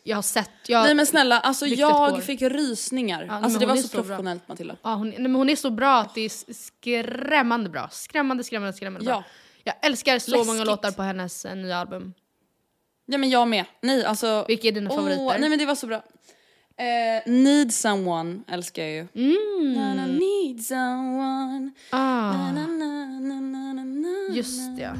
Jag 0.08 0.16
har 0.16 0.22
sett. 0.22 0.50
Jag, 0.66 0.82
Nej 0.82 0.94
men 0.94 1.06
snälla, 1.06 1.40
alltså 1.40 1.66
jag 1.66 2.24
fick 2.24 2.42
rysningar. 2.42 3.26
men 3.26 3.44
alltså 3.44 3.58
det 3.58 3.66
var 3.66 3.76
så 3.76 3.82
så 3.82 3.96
bra. 3.96 4.02
professionellt 4.02 4.48
Matilda. 4.48 4.76
ja, 4.82 4.94
hon, 4.94 5.08
nej, 5.08 5.18
men 5.18 5.34
hon 5.34 5.48
är 5.48 5.56
så 5.56 5.70
bra 5.70 6.00
att 6.00 6.14
det 6.14 6.20
är 6.20 6.52
skrämmande 6.52 7.70
bra. 7.70 7.88
Skrämmande, 7.92 8.44
skrämmande, 8.44 8.72
skrämmande 8.72 9.04
bra. 9.04 9.14
Ja. 9.14 9.24
Jag 9.64 9.74
älskar 9.86 10.18
så 10.18 10.30
många 10.30 10.44
Läskigt. 10.52 10.66
låtar 10.66 10.90
på 10.90 11.02
hennes 11.02 11.44
eh, 11.44 11.56
nya 11.56 11.76
album. 11.76 12.14
Ja 13.06 13.18
men 13.18 13.30
jag 13.30 13.48
med. 13.48 13.64
Nej 13.82 14.04
alltså. 14.04 14.44
Vilka 14.48 14.68
är 14.68 14.72
dina 14.72 14.90
åh, 14.90 14.96
favoriter? 14.96 15.38
Nej 15.38 15.48
men 15.48 15.58
det 15.58 15.66
var 15.66 15.74
så 15.74 15.86
bra. 15.86 15.96
Eh, 16.76 17.32
need 17.32 17.74
someone 17.74 18.40
älskar 18.48 18.82
jag 18.82 18.92
ju. 18.92 19.06
Mm. 19.14 19.72
Na, 19.74 19.94
na, 19.94 20.06
need 20.06 20.64
someone. 20.66 21.70
Ah, 21.90 22.52
Na, 22.52 24.34
just 24.34 24.60
ja. 24.78 24.92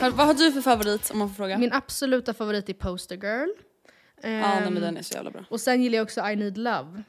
Vad 0.00 0.12
vad 0.12 0.26
har 0.26 0.34
du 0.34 0.52
för 0.52 0.60
favorit 0.60 1.10
om 1.10 1.18
man 1.18 1.28
får 1.28 1.34
fråga? 1.34 1.58
Min 1.58 1.72
absoluta 1.72 2.34
favorit 2.34 2.68
är 2.68 2.72
Poster 2.74 3.16
Girl. 3.16 3.48
Ja 4.22 4.28
nej, 4.28 4.42
Ehm, 4.42 4.74
men 4.74 4.82
den 4.82 4.96
är 4.96 5.02
så 5.02 5.14
jävla 5.14 5.30
bra. 5.30 5.44
Och 5.50 5.60
sen 5.60 5.82
gillar 5.82 5.96
jag 5.96 6.04
också 6.04 6.20
I 6.28 6.36
Need 6.36 6.58
Love. 6.58 7.02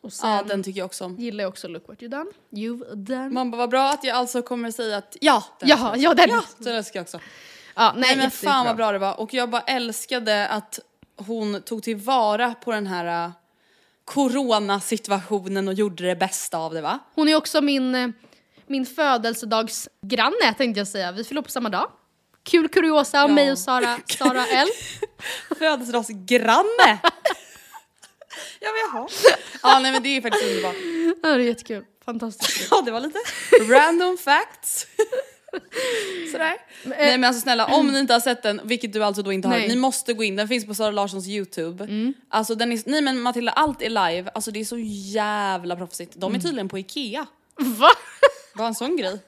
Och 0.00 0.12
sen 0.12 0.30
Ja 0.30 0.42
den 0.42 0.62
tycker 0.62 0.78
jag 0.78 0.86
också 0.86 1.04
om. 1.04 1.16
gillar 1.16 1.44
jag 1.44 1.48
också 1.48 1.68
Look 1.68 1.88
What 1.88 2.02
You 2.02 2.10
Done. 2.10 2.30
You've 2.50 2.94
done. 2.94 3.28
Man 3.28 3.50
bara 3.50 3.56
vad 3.58 3.70
bra 3.70 3.90
att 3.90 4.04
jag 4.04 4.16
alltså 4.16 4.42
kommer 4.42 4.70
säga 4.70 4.96
att 4.96 5.16
ja, 5.20 5.44
den 5.60 5.68
Ja, 5.68 5.74
älskar 5.74 5.96
jag 5.96 6.10
ja, 6.10 6.14
den. 6.14 6.28
Ja, 6.30 6.42
den 6.58 6.74
älskar 6.76 6.98
jag 7.00 7.02
också. 7.04 7.20
Ja, 7.74 7.92
nej, 7.96 8.02
Nej 8.02 8.16
men 8.16 8.30
fan 8.30 8.66
vad 8.66 8.76
bra 8.76 8.92
det 8.92 8.98
var 8.98 9.20
och 9.20 9.34
jag 9.34 9.50
bara 9.50 9.62
älskade 9.62 10.48
att 10.48 10.80
hon 11.16 11.62
tog 11.62 11.82
tillvara 11.82 12.54
på 12.54 12.72
den 12.72 12.86
här 12.86 13.26
uh, 13.26 13.32
coronasituationen 14.04 15.68
och 15.68 15.74
gjorde 15.74 16.06
det 16.06 16.16
bästa 16.16 16.58
av 16.58 16.74
det 16.74 16.80
va? 16.80 16.98
Hon 17.14 17.28
är 17.28 17.34
också 17.36 17.60
min, 17.60 17.94
eh, 17.94 18.08
min 18.66 18.86
födelsedagsgranne 18.86 20.54
tänkte 20.58 20.80
jag 20.80 20.88
säga. 20.88 21.12
Vi 21.12 21.24
fyller 21.24 21.42
på 21.42 21.50
samma 21.50 21.68
dag. 21.68 21.90
Kul 22.44 22.68
kuriosa 22.68 23.24
om 23.24 23.30
Ja. 23.30 23.34
mig 23.34 23.52
och 23.52 23.58
Sara, 23.58 23.98
Sara 24.18 24.46
L. 24.46 24.68
Födelsedagsgranne! 25.58 26.98
ja 28.60 28.68
men 28.72 28.80
jaha. 28.92 29.08
Ja 29.62 29.78
nej 29.78 29.92
men 29.92 30.02
det 30.02 30.08
är 30.16 30.20
faktiskt 30.20 30.44
underbart. 30.44 30.76
Ja, 31.22 31.28
det 31.28 31.34
är 31.44 31.46
jättekul. 31.46 31.84
Fantastiskt. 32.04 32.68
Ja 32.70 32.82
det 32.82 32.90
var 32.90 33.00
lite 33.00 33.18
random 33.68 34.18
facts. 34.18 34.86
Sådär. 36.32 36.56
Nej 36.84 37.18
men 37.18 37.24
alltså 37.24 37.40
snälla 37.40 37.66
om 37.66 37.86
ni 37.88 37.98
inte 37.98 38.12
har 38.12 38.20
sett 38.20 38.42
den, 38.42 38.60
vilket 38.64 38.92
du 38.92 39.04
alltså 39.04 39.22
då 39.22 39.32
inte 39.32 39.48
har, 39.48 39.56
Nej. 39.58 39.68
ni 39.68 39.76
måste 39.76 40.12
gå 40.12 40.24
in, 40.24 40.36
den 40.36 40.48
finns 40.48 40.66
på 40.66 40.74
Sara 40.74 40.90
Larssons 40.90 41.26
youtube. 41.28 42.12
Alltså 42.28 42.54
den 42.54 42.72
är, 42.72 42.82
nej 42.86 43.02
men 43.02 43.20
Matilda 43.20 43.52
allt 43.52 43.82
är 43.82 43.88
live, 43.90 44.30
alltså 44.34 44.50
det 44.50 44.60
är 44.60 44.64
så 44.64 44.78
jävla 44.78 45.76
proffsigt. 45.76 46.12
De 46.16 46.34
är 46.34 46.38
tydligen 46.38 46.68
på 46.68 46.78
Ikea. 46.78 47.26
Va? 47.56 47.90
Bara 48.54 48.66
en 48.68 48.74
sån 48.74 48.96
grej. 48.96 49.18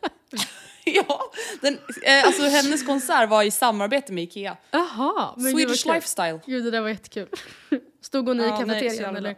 ja, 1.08 1.32
den, 1.60 1.78
eh, 2.02 2.24
alltså 2.24 2.42
hennes 2.42 2.86
konsert 2.86 3.30
var 3.30 3.42
i 3.42 3.50
samarbete 3.50 4.12
med 4.12 4.24
Ikea. 4.24 4.56
Jaha. 4.70 5.34
Swedish 5.52 5.86
lifestyle. 5.86 6.40
Gud 6.46 6.64
det 6.64 6.70
där 6.70 6.80
var 6.80 6.88
jättekul. 6.88 7.28
Stod 8.02 8.28
hon 8.28 8.40
i 8.40 8.44
Ja, 8.44 8.56
kafeterian 8.56 9.16
eller 9.16 9.36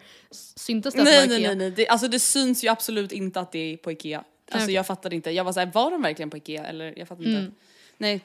syntes 0.57 0.95
det 0.95 1.01
att 1.01 1.07
det 1.07 1.11
Nej 1.11 1.21
var 1.21 1.29
nej 1.29 1.39
Ikea? 1.39 1.49
nej, 1.49 1.57
nej. 1.57 1.71
Det, 1.71 1.89
alltså 1.89 2.09
det 2.09 2.21
syns 2.21 2.65
ju 2.65 2.69
absolut 2.69 3.13
inte 3.13 3.41
att 3.41 3.53
det 3.53 3.59
är 3.59 3.77
på 3.77 3.93
Ikea. 3.93 4.25
Alltså 4.51 4.67
okej. 4.67 4.75
jag 4.75 4.87
fattade 4.87 5.15
inte, 5.15 5.31
jag 5.31 5.45
var 5.45 5.53
såhär, 5.53 5.71
var 5.75 5.91
de 5.91 6.03
verkligen 6.03 6.31
på 6.31 6.37
Ikea? 6.37 6.67
Eller 6.67 6.95
jag 6.99 7.09
fattar 7.09 7.25
inte. 7.25 7.53
Nej. 7.99 8.21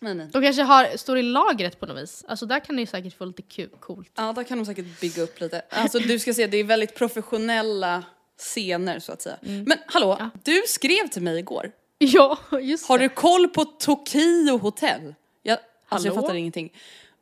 Nej 0.00 0.14
nej. 0.14 0.28
De 0.32 0.42
kanske 0.42 0.62
har, 0.62 0.96
står 0.96 1.18
i 1.18 1.22
lagret 1.22 1.80
på 1.80 1.86
något 1.86 2.02
vis. 2.02 2.24
Alltså 2.28 2.46
där 2.46 2.60
kan 2.60 2.76
ni 2.76 2.86
säkert 2.86 3.18
få 3.18 3.24
lite 3.24 3.42
kul, 3.42 3.70
coolt. 3.80 4.10
Ja 4.16 4.32
där 4.32 4.42
kan 4.42 4.58
de 4.58 4.66
säkert 4.66 5.00
bygga 5.00 5.22
upp 5.22 5.40
lite. 5.40 5.62
Alltså 5.70 5.98
du 5.98 6.18
ska 6.18 6.34
se, 6.34 6.46
det 6.46 6.56
är 6.56 6.64
väldigt 6.64 6.94
professionella 6.94 8.04
scener 8.38 8.98
så 8.98 9.12
att 9.12 9.22
säga. 9.22 9.36
Men 9.40 9.78
hallå, 9.86 10.30
du 10.44 10.62
skrev 10.66 11.08
till 11.08 11.22
mig 11.22 11.38
igår. 11.38 11.72
Ja, 11.98 12.38
just 12.60 12.88
Har 12.88 12.98
det. 12.98 13.04
du 13.04 13.08
koll 13.08 13.48
på 13.48 13.64
Tokyo 13.64 14.58
hotell? 14.58 15.14
Jag, 15.42 15.58
alltså 15.88 16.08
jag 16.08 16.14
fattar 16.14 16.34
ingenting. 16.34 16.72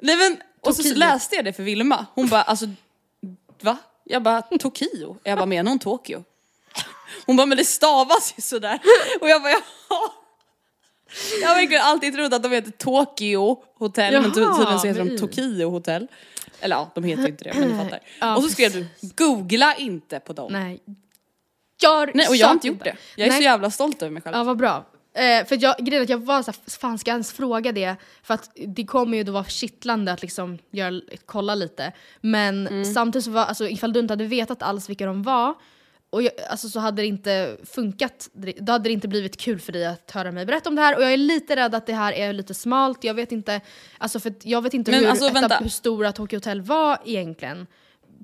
Nej 0.02 0.16
men, 0.16 0.37
och 0.61 0.76
så 0.76 0.94
läste 0.94 1.37
jag 1.37 1.44
det 1.44 1.52
för 1.52 1.62
Vilma. 1.62 2.06
Hon 2.14 2.28
bara 2.28 2.42
alltså, 2.42 2.66
va? 3.61 3.76
Jag 4.04 4.22
bara 4.22 4.42
Tokyo? 4.42 5.16
Jag 5.22 5.38
bara 5.38 5.46
menar 5.46 5.70
hon 5.70 5.78
Tokyo? 5.78 6.24
Hon 7.26 7.37
bara 7.37 7.46
men 7.46 7.58
det 7.58 7.64
stavas 7.64 8.35
ju 8.37 8.42
sådär. 8.42 8.80
Och 9.20 9.28
jag 9.28 9.42
bara 9.42 9.50
jaha. 9.50 10.11
Jag 11.40 11.48
har 11.48 11.54
verkligen 11.54 11.82
alltid 11.82 12.14
trott 12.14 12.32
att 12.32 12.42
de 12.42 12.52
heter 12.52 12.70
Tokyo 12.70 13.62
hotell 13.78 14.12
men 14.12 14.22
Jaha, 14.22 14.35
tydligen 14.35 14.78
så 14.80 14.87
heter 14.87 15.04
de. 15.04 15.18
Tokyo 15.18 15.70
hotell. 15.70 16.08
Eller 16.61 16.76
ja, 16.76 16.90
de 16.94 17.04
heter 17.04 17.22
ju 17.22 17.28
inte 17.28 17.44
det 17.44 17.54
men 17.54 17.68
ni 17.68 17.85
fattar. 17.85 18.00
Ja, 18.20 18.37
och 18.37 18.42
så 18.42 18.48
skrev 18.48 18.72
du, 18.72 18.87
googla 19.16 19.74
inte 19.74 20.20
på 20.20 20.32
dem. 20.32 20.52
Nej, 20.52 20.80
Nej. 22.14 22.25
Gör 22.25 22.31
och 22.31 22.37
jag 22.37 22.47
har 22.47 22.55
inte 22.55 22.66
gjort 22.68 22.85
det. 22.85 22.97
Jag 23.16 23.27
är 23.27 23.31
Nej. 23.31 23.38
så 23.38 23.45
jävla 23.45 23.71
stolt 23.71 24.03
över 24.03 24.11
mig 24.11 24.23
själv. 24.23 24.37
Ja, 24.37 24.45
vad 24.45 24.57
bra. 24.57 24.87
Eh, 25.14 25.47
för 25.47 25.62
jag, 25.62 25.77
grejen 25.79 26.03
att 26.03 26.09
jag 26.09 26.18
var 26.25 26.42
såhär, 26.42 26.59
fan 26.81 26.99
ska 26.99 27.11
jag 27.11 27.14
ens 27.14 27.33
fråga 27.33 27.73
det? 27.73 27.97
För 28.23 28.35
att 28.35 28.51
det 28.66 28.85
kommer 28.85 29.16
ju 29.16 29.25
då 29.25 29.33
vara 29.33 29.45
kittlande 29.45 30.12
att 30.12 30.23
liksom 30.23 30.59
göra, 30.71 31.01
kolla 31.27 31.55
lite. 31.55 31.92
Men 32.21 32.66
Mm. 32.66 32.85
samtidigt 32.85 33.25
så 33.25 33.31
var, 33.31 33.45
alltså 33.45 33.68
ifall 33.68 33.92
du 33.92 34.01
inte 34.01 34.12
hade 34.12 34.25
vetat 34.25 34.62
alls 34.62 34.88
vilka 34.90 35.07
de 35.07 35.23
var, 35.23 35.55
och 36.11 36.23
jag, 36.23 36.33
alltså, 36.51 36.68
så 36.68 36.81
hade 36.81 37.03
det 37.03 37.07
inte 37.07 37.57
funkat, 37.75 38.29
då 38.61 38.73
hade 38.73 38.88
det 38.88 38.92
inte 38.92 39.09
blivit 39.09 39.37
kul 39.37 39.61
för 39.61 39.73
dig 39.73 39.87
att 39.87 40.11
höra 40.11 40.33
mig 40.33 40.47
berätta 40.47 40.68
om 40.68 40.77
det 40.77 40.83
här. 40.83 40.97
Och 40.97 41.03
jag 41.03 41.12
är 41.12 41.16
lite 41.16 41.57
rädd 41.57 41.75
att 41.75 41.87
det 41.87 41.95
här 41.95 42.12
är 42.12 42.33
lite 42.33 42.55
smalt, 42.55 43.05
jag 43.05 43.14
vet 43.14 43.33
inte, 43.33 43.61
alltså 43.99 44.21
för 44.21 44.35
jag 44.42 44.62
vet 44.62 44.75
inte 44.75 44.90
Men 44.90 45.01
hur, 45.01 45.09
alltså, 45.11 45.29
vänta. 45.33 45.57
hur 45.57 45.68
stora 45.68 46.12
Tokyo 46.12 46.37
Hotel 46.37 46.61
var 46.62 46.99
egentligen. 47.05 47.66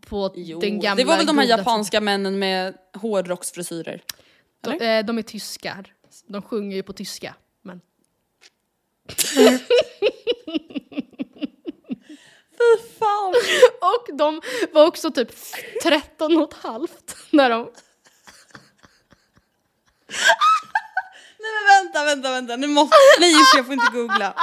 På 0.06 0.32
Jo, 0.36 0.60
den 0.60 0.80
gamla 0.80 0.94
det 0.96 1.04
var 1.04 1.16
väl 1.16 1.26
de 1.26 1.38
här 1.38 1.46
japanska 1.46 2.00
männen 2.00 2.38
med 2.38 2.74
hårdrocksfrisyrer? 2.94 4.02
De, 4.60 4.70
eh, 4.70 5.04
de 5.04 5.18
är 5.18 5.22
tyskar. 5.22 5.94
De 6.26 6.42
sjunger 6.42 6.76
ju 6.76 6.82
på 6.82 6.92
tyska. 6.92 7.34
Men... 7.62 7.80
Fy 12.58 12.82
fan! 12.98 13.34
Och 13.80 14.16
de 14.16 14.40
var 14.72 14.86
också 14.86 15.10
typ 15.10 15.30
13 15.82 16.38
och 16.38 16.52
ett 16.52 16.58
halvt 16.62 17.16
när 17.30 17.50
de... 17.50 17.62
Nej 21.40 21.50
men 21.54 21.84
vänta, 21.84 22.04
vänta, 22.04 22.30
vänta, 22.30 22.56
nu 22.56 22.66
måste... 22.66 22.96
Nej 23.20 23.32
just 23.32 23.54
jag 23.56 23.66
får 23.66 23.74
inte 23.74 23.92
googla. 23.92 24.34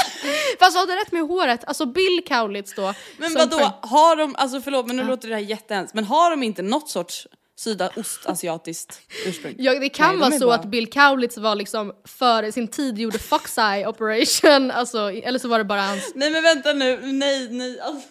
Fast 0.58 0.72
du 0.74 0.78
hade 0.80 0.96
rätt 0.96 1.12
med 1.12 1.22
håret. 1.22 1.64
Alltså 1.66 1.86
Bill 1.86 2.22
Kaulitz 2.26 2.74
då. 2.74 2.94
Men 3.18 3.34
vadå, 3.34 3.56
sjöng- 3.58 3.72
har 3.82 4.16
de, 4.16 4.36
alltså 4.36 4.60
förlåt 4.60 4.86
men 4.86 4.96
nu 4.96 5.04
låter 5.04 5.28
det 5.28 5.34
här 5.34 5.42
jättehemskt, 5.42 5.94
men 5.94 6.04
har 6.04 6.30
de 6.30 6.42
inte 6.42 6.62
något 6.62 6.88
sorts 6.88 7.26
sydostasiatiskt 7.58 9.00
ursprung? 9.26 9.54
Ja, 9.58 9.78
det 9.78 9.88
kan 9.88 10.06
Nej, 10.06 10.16
de 10.16 10.20
vara 10.20 10.34
är 10.34 10.38
så 10.38 10.46
bara- 10.46 10.54
att 10.54 10.64
Bill 10.64 10.90
Kaulitz 10.90 11.38
var 11.38 11.54
liksom 11.54 11.92
före 12.04 12.52
sin 12.52 12.68
tid 12.68 12.98
gjorde 12.98 13.18
Fox 13.18 13.58
Eye 13.58 13.86
operation, 13.86 14.70
alltså, 14.70 15.10
eller 15.12 15.38
så 15.38 15.48
var 15.48 15.58
det 15.58 15.64
bara 15.64 15.82
hans... 15.82 16.12
Nej 16.14 16.30
men 16.30 16.42
vänta 16.42 16.72
nu, 16.72 17.00
nej, 17.02 17.48
nej, 17.50 17.80
alltså 17.80 18.08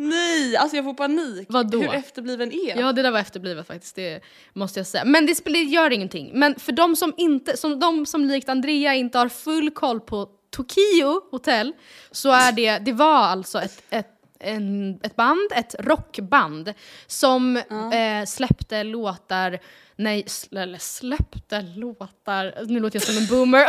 Nej, 0.00 0.56
alltså 0.56 0.76
jag 0.76 0.84
får 0.84 0.94
panik. 0.94 1.46
Vadå? 1.50 1.78
Hur 1.78 1.94
efterbliven 1.94 2.52
är? 2.52 2.80
Ja 2.80 2.92
det 2.92 3.02
där 3.02 3.10
var 3.10 3.18
efterblivet 3.18 3.66
faktiskt, 3.66 3.96
det 3.96 4.20
måste 4.52 4.80
jag 4.80 4.86
säga. 4.86 5.04
Men 5.04 5.26
det 5.26 5.62
gör 5.62 5.90
ingenting. 5.90 6.30
Men 6.34 6.54
för 6.54 6.72
de 6.72 6.96
som, 6.96 7.14
inte, 7.16 7.56
som, 7.56 7.80
de 7.80 8.06
som 8.06 8.24
likt 8.24 8.48
Andrea 8.48 8.94
inte 8.94 9.18
har 9.18 9.28
full 9.28 9.70
koll 9.70 10.00
på 10.00 10.28
Tokyo 10.50 11.30
Hotel 11.30 11.72
så 12.10 12.30
är 12.30 12.52
det, 12.52 12.78
det 12.78 12.92
var 12.92 13.18
alltså 13.18 13.60
ett, 13.60 13.82
ett 13.90 14.17
en, 14.40 15.00
ett 15.02 15.16
band, 15.16 15.52
ett 15.54 15.74
rockband 15.78 16.74
som 17.06 17.56
eh, 17.56 18.24
släppte 18.26 18.84
låtar, 18.84 19.58
nej 19.96 20.26
eller 20.52 20.78
släppte 20.78 21.62
låtar, 21.62 22.66
nu 22.66 22.80
låter 22.80 22.96
jag 22.96 23.02
som 23.02 23.16
en 23.16 23.26
boomer. 23.26 23.64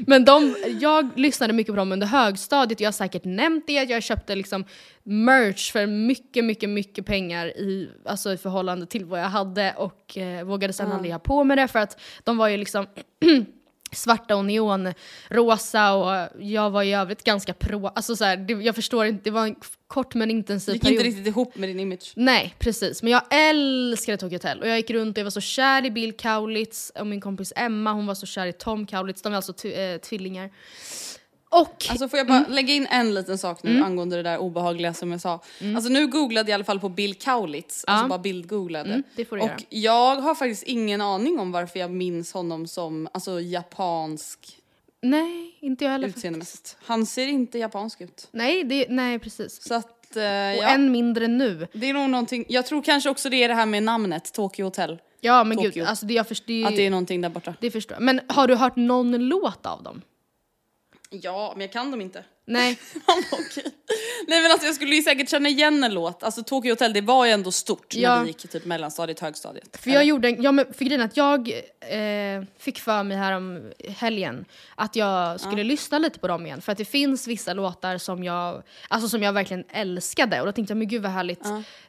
Men 0.06 0.24
de, 0.24 0.56
jag 0.80 1.18
lyssnade 1.18 1.52
mycket 1.52 1.72
på 1.72 1.76
dem 1.76 1.92
under 1.92 2.06
högstadiet, 2.06 2.80
jag 2.80 2.86
har 2.86 2.92
säkert 2.92 3.24
nämnt 3.24 3.66
det, 3.66 3.72
jag 3.72 4.02
köpte 4.02 4.34
liksom 4.34 4.64
merch 5.02 5.72
för 5.72 5.86
mycket, 5.86 6.44
mycket, 6.44 6.68
mycket 6.68 7.06
pengar 7.06 7.46
i, 7.46 7.90
alltså 8.04 8.32
i 8.32 8.36
förhållande 8.36 8.86
till 8.86 9.04
vad 9.04 9.20
jag 9.20 9.28
hade 9.28 9.74
och 9.76 10.18
eh, 10.18 10.44
vågade 10.44 10.72
sen 10.72 10.92
aldrig 10.92 11.12
ha 11.12 11.18
på 11.18 11.44
mig 11.44 11.56
det 11.56 11.68
för 11.68 11.78
att 11.78 12.00
de 12.24 12.36
var 12.36 12.48
ju 12.48 12.56
liksom 12.56 12.86
svarta 13.92 14.36
och 14.36 14.44
neonrosa 14.44 15.94
och 15.94 16.28
jag 16.38 16.70
var 16.70 16.82
i 16.82 16.94
övrigt 16.94 17.24
ganska 17.24 17.54
pro, 17.54 17.86
alltså 17.86 18.16
så 18.16 18.24
här, 18.24 18.36
det, 18.36 18.52
jag 18.52 18.74
förstår 18.74 19.06
inte, 19.06 19.24
det 19.24 19.30
var 19.30 19.46
en 19.46 19.56
kort 19.86 20.14
men 20.14 20.30
intensiv 20.30 20.74
gick 20.74 20.82
period. 20.82 21.00
inte 21.00 21.08
riktigt 21.08 21.26
ihop 21.26 21.56
med 21.56 21.68
din 21.68 21.80
image. 21.80 22.12
Nej, 22.16 22.54
precis. 22.58 23.02
Men 23.02 23.12
jag 23.12 23.22
älskade 23.30 24.18
Tokyo 24.18 24.36
Hotel. 24.36 24.60
Och 24.60 24.68
jag 24.68 24.76
gick 24.76 24.90
runt 24.90 25.16
och 25.16 25.20
jag 25.20 25.24
var 25.24 25.30
så 25.30 25.40
kär 25.40 25.84
i 25.84 25.90
Bill 25.90 26.16
Kaulitz 26.16 26.92
och 26.94 27.06
min 27.06 27.20
kompis 27.20 27.52
Emma 27.56 27.92
hon 27.92 28.06
var 28.06 28.14
så 28.14 28.26
kär 28.26 28.46
i 28.46 28.52
Tom 28.52 28.86
Kaulitz. 28.86 29.22
De 29.22 29.32
är 29.32 29.36
alltså 29.36 29.66
eh, 29.66 29.98
tvillingar. 29.98 30.50
Och... 31.50 31.86
Alltså 31.90 32.08
får 32.08 32.18
jag 32.18 32.26
bara 32.26 32.38
Mm. 32.38 32.50
lägga 32.52 32.74
in 32.74 32.86
en 32.90 33.14
liten 33.14 33.38
sak 33.38 33.62
nu 33.62 33.82
angående 33.82 34.16
det 34.16 34.22
där 34.22 34.38
obehagliga 34.38 34.94
som 34.94 35.12
jag 35.12 35.20
sa. 35.20 35.40
Alltså 35.76 35.90
nu 35.90 36.06
googlade 36.06 36.40
jag 36.40 36.48
i 36.48 36.52
alla 36.54 36.64
fall 36.64 36.80
på 36.80 36.88
Bill 36.88 37.14
Kaulitz, 37.14 37.84
alltså 37.86 38.08
bara 38.08 38.18
bildgooglade. 38.18 38.88
Mm, 38.90 39.02
det 39.16 39.24
får 39.24 39.36
du 39.36 39.42
och 39.42 39.48
göra. 39.48 39.58
jag 39.68 40.16
har 40.16 40.34
faktiskt 40.34 40.62
ingen 40.62 41.00
aning 41.00 41.38
om 41.38 41.52
varför 41.52 41.78
jag 41.80 41.90
minns 41.90 42.32
honom 42.32 42.66
som 42.66 43.08
alltså 43.12 43.40
japansk 43.40 44.58
nej, 45.02 45.56
inte 45.60 45.84
jag 45.84 45.92
heller. 45.92 46.06
faktiskt. 46.08 46.18
utseendemässigt. 46.18 46.76
Han 46.84 47.06
ser 47.06 47.26
inte 47.26 47.58
japansk 47.58 48.00
ut. 48.00 48.28
Nej, 48.30 48.64
det, 48.64 48.86
nej, 48.88 49.18
precis. 49.18 49.62
Så 49.68 49.74
att, 49.74 50.16
eh, 50.16 50.22
Och 50.22 50.24
ja. 50.64 50.68
än 50.68 50.92
mindre 50.92 51.28
nu. 51.28 51.66
Det 51.72 51.88
är 51.90 51.92
nog 51.94 52.10
någonting, 52.10 52.44
jag 52.48 52.66
tror 52.66 52.82
kanske 52.82 53.10
också 53.10 53.28
det 53.30 53.42
är 53.44 53.48
det 53.48 53.54
här 53.54 53.66
med 53.66 53.82
namnet, 53.82 54.32
Tokyo 54.32 54.64
Hotel. 54.64 54.98
Ja 55.20 55.44
men 55.44 55.56
Tokyo. 55.56 55.70
gud, 55.70 55.84
alltså 55.86 56.06
det, 56.06 56.14
jag 56.14 56.28
förstår, 56.28 56.66
Att 56.66 56.76
det 56.76 56.86
är 56.86 56.90
någonting 56.90 57.20
där 57.20 57.28
borta. 57.28 57.54
det 57.60 57.70
förstår 57.70 57.94
jag. 57.94 58.02
Men 58.02 58.20
har 58.28 58.46
du 58.48 58.54
hört 58.54 58.76
någon 58.76 59.28
låt 59.28 59.66
av 59.66 59.82
dem? 59.82 60.02
Ja, 61.10 61.52
men 61.56 61.60
jag 61.60 61.72
kan 61.72 61.90
dem 61.90 62.00
inte. 62.00 62.24
Nej. 62.44 62.78
Okej. 63.32 63.64
Nej 64.26 64.42
men 64.42 64.50
alltså 64.50 64.66
jag 64.66 64.74
skulle 64.74 64.94
ju 64.96 65.02
säkert 65.02 65.28
känna 65.28 65.48
igen 65.48 65.84
en 65.84 65.94
låt. 65.94 66.22
Alltså 66.22 66.42
Tokyo 66.42 66.72
Hotel 66.72 66.92
det 66.92 67.00
var 67.00 67.26
ju 67.26 67.32
ändå 67.32 67.52
stort 67.52 67.94
Ja. 67.94 68.14
när 68.16 68.22
vi 68.22 68.28
gick 68.28 68.50
typ 68.50 68.64
mellanstadiet, 68.64 69.20
högstadiet. 69.20 69.76
För 69.82 69.90
jag 69.90 70.04
gjorde 70.04 70.28
en, 70.28 70.42
ja, 70.42 70.52
men 70.52 70.72
för 70.74 70.84
grejen 70.84 71.00
att 71.02 71.16
jag 71.16 71.48
eh, 71.80 72.42
fick 72.58 72.78
för 72.78 73.02
mig 73.02 73.16
här 73.16 73.32
om 73.32 73.72
helgen 73.88 74.44
att 74.74 74.96
jag 74.96 75.40
skulle 75.40 75.64
lyssna 75.64 75.98
lite 75.98 76.18
på 76.18 76.28
dem 76.28 76.46
igen. 76.46 76.60
För 76.60 76.72
att 76.72 76.78
det 76.78 76.84
finns 76.84 77.26
vissa 77.26 77.52
låtar 77.52 77.98
som 77.98 78.24
jag, 78.24 78.62
alltså 78.88 79.08
som 79.08 79.22
jag 79.22 79.32
verkligen 79.32 79.64
älskade 79.70 80.40
och 80.40 80.46
då 80.46 80.52
tänkte 80.52 80.70
jag 80.70 80.78
men 80.78 80.88
gud 80.88 81.02
vad 81.02 81.12
härligt 81.12 81.42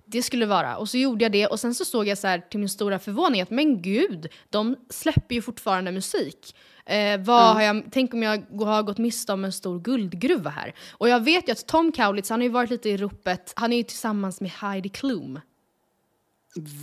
det 0.05 0.23
skulle 0.23 0.45
vara. 0.45 0.77
Och 0.77 0.89
så 0.89 0.97
gjorde 0.97 1.25
jag 1.25 1.31
det 1.31 1.47
och 1.47 1.59
sen 1.59 1.75
så 1.75 1.85
såg 1.85 2.07
jag 2.07 2.17
så 2.17 2.27
här 2.27 2.39
till 2.49 2.59
min 2.59 2.69
stora 2.69 2.99
förvåning 2.99 3.41
att 3.41 3.49
men 3.49 3.81
gud, 3.81 4.27
de 4.49 4.75
släpper 4.89 5.35
ju 5.35 5.41
fortfarande 5.41 5.91
musik. 5.91 6.55
Eh, 6.89 7.19
vad 7.19 7.53
har 7.53 7.61
jag, 7.61 7.83
tänk 7.91 8.13
om 8.13 8.23
jag 8.23 8.43
har 8.65 8.83
gått 8.83 8.97
miste 8.97 9.33
om 9.33 9.45
en 9.45 9.51
stor 9.51 9.79
guldgruva 9.79 10.49
här. 10.49 10.73
Och 10.91 11.09
jag 11.09 11.19
vet 11.23 11.47
ju 11.47 11.51
att 11.51 11.67
Tom 11.67 11.91
Kaulitz, 11.91 12.29
han 12.29 12.39
har 12.39 12.43
ju 12.43 12.49
varit 12.49 12.69
lite 12.69 12.89
i 12.89 12.97
ropet, 12.97 13.53
han 13.55 13.73
är 13.73 13.77
ju 13.77 13.83
tillsammans 13.83 14.41
med 14.41 14.51
Heidi 14.51 14.89
Klum. 14.89 15.39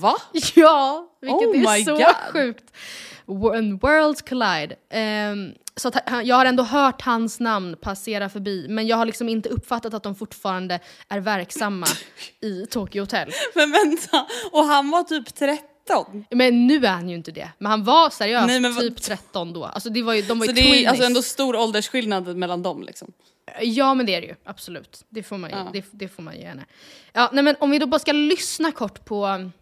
Va? 0.01 0.14
Ja, 0.55 1.09
vilket 1.21 1.49
Oh 1.49 1.75
är 1.79 1.85
så 1.85 1.92
God. 1.97 2.33
sjukt. 2.33 2.64
Wo- 3.27 3.55
En 3.57 3.79
worlds 3.79 4.23
collide. 4.23 4.77
Ehm, 4.90 5.53
så 5.77 5.90
han, 6.07 6.27
jag 6.27 6.37
har 6.37 6.45
ändå 6.45 6.62
hört 6.62 7.03
hans 7.03 7.40
namn 7.40 7.77
passera 7.83 8.29
förbi, 8.29 8.66
men 8.69 8.87
jag 8.87 8.97
har 8.97 9.05
liksom 9.07 9.29
inte 9.29 9.49
uppfattat 9.49 9.95
att 9.95 10.03
de 10.03 10.14
fortfarande 10.14 10.81
är 11.09 11.21
verksamma 11.21 11.87
i 12.40 12.66
Tokyo 12.66 13.03
Hotel. 13.03 13.31
Men 13.55 13.73
vänta, 13.73 14.27
och 14.53 14.64
han 14.64 14.90
var 14.90 15.03
typ 15.03 15.35
13? 15.87 16.25
Men 16.31 16.66
nu 16.66 16.87
är 16.87 16.90
han 16.90 17.09
ju 17.09 17.16
inte 17.16 17.33
det. 17.33 17.51
Men 17.59 17.70
han 17.70 17.85
var 17.85 18.11
seriöst 18.11 18.46
Nej, 18.46 18.61
men 18.61 18.75
vad- 18.75 18.83
typ 18.83 19.03
13 19.03 19.53
då. 19.53 19.64
Alltså 19.64 19.90
det 19.90 20.03
var 20.03 20.14
ju, 20.14 20.22
de 20.22 20.38
var 20.38 20.46
Så 20.46 20.53
ju 20.53 20.62
det 20.62 20.85
är 20.85 20.88
alltså 20.88 21.05
ändå 21.05 21.22
stor 21.22 21.57
åldersskillnad 21.57 22.37
mellan 22.37 22.62
dem 22.62 22.83
liksom. 22.83 23.12
Ja 23.62 23.94
men 23.94 24.07
det 24.07 24.14
är 24.14 24.20
det 24.20 24.27
ju, 24.27 24.35
absolut. 24.44 25.05
Det 25.09 25.22
får 25.22 25.38
man 25.38 25.51
ju, 25.51 25.57
Ja. 25.57 25.70
det, 25.72 25.85
det 25.90 26.09
får 26.09 26.22
man 26.22 26.35
ju 26.35 26.40
gärna. 26.40 26.62
Ja, 27.12 27.31
nej, 27.33 27.44
men 27.44 27.57
om 27.61 27.70
vi 27.70 27.79
då 27.79 27.87
bara 27.87 27.99
ska 27.99 28.12
lyssna 28.12 28.72
kort 28.72 29.05
på 29.05 29.27
um, 29.27 29.53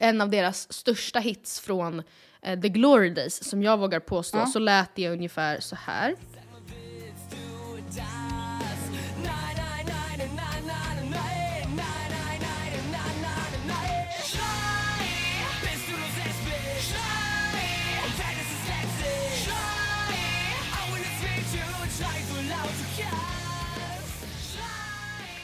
en 0.00 0.20
av 0.20 0.30
deras 0.30 0.72
största 0.72 1.18
hits 1.18 1.60
från 1.60 2.02
eh, 2.42 2.60
The 2.60 2.68
Glory 2.68 3.10
Days, 3.10 3.48
som 3.48 3.62
jag 3.62 3.76
vågar 3.78 4.00
påstå, 4.00 4.46
så 4.46 4.58
lät 4.58 4.94
det 4.94 5.08
ungefär 5.08 5.60
så 5.60 5.76
här. 5.76 6.14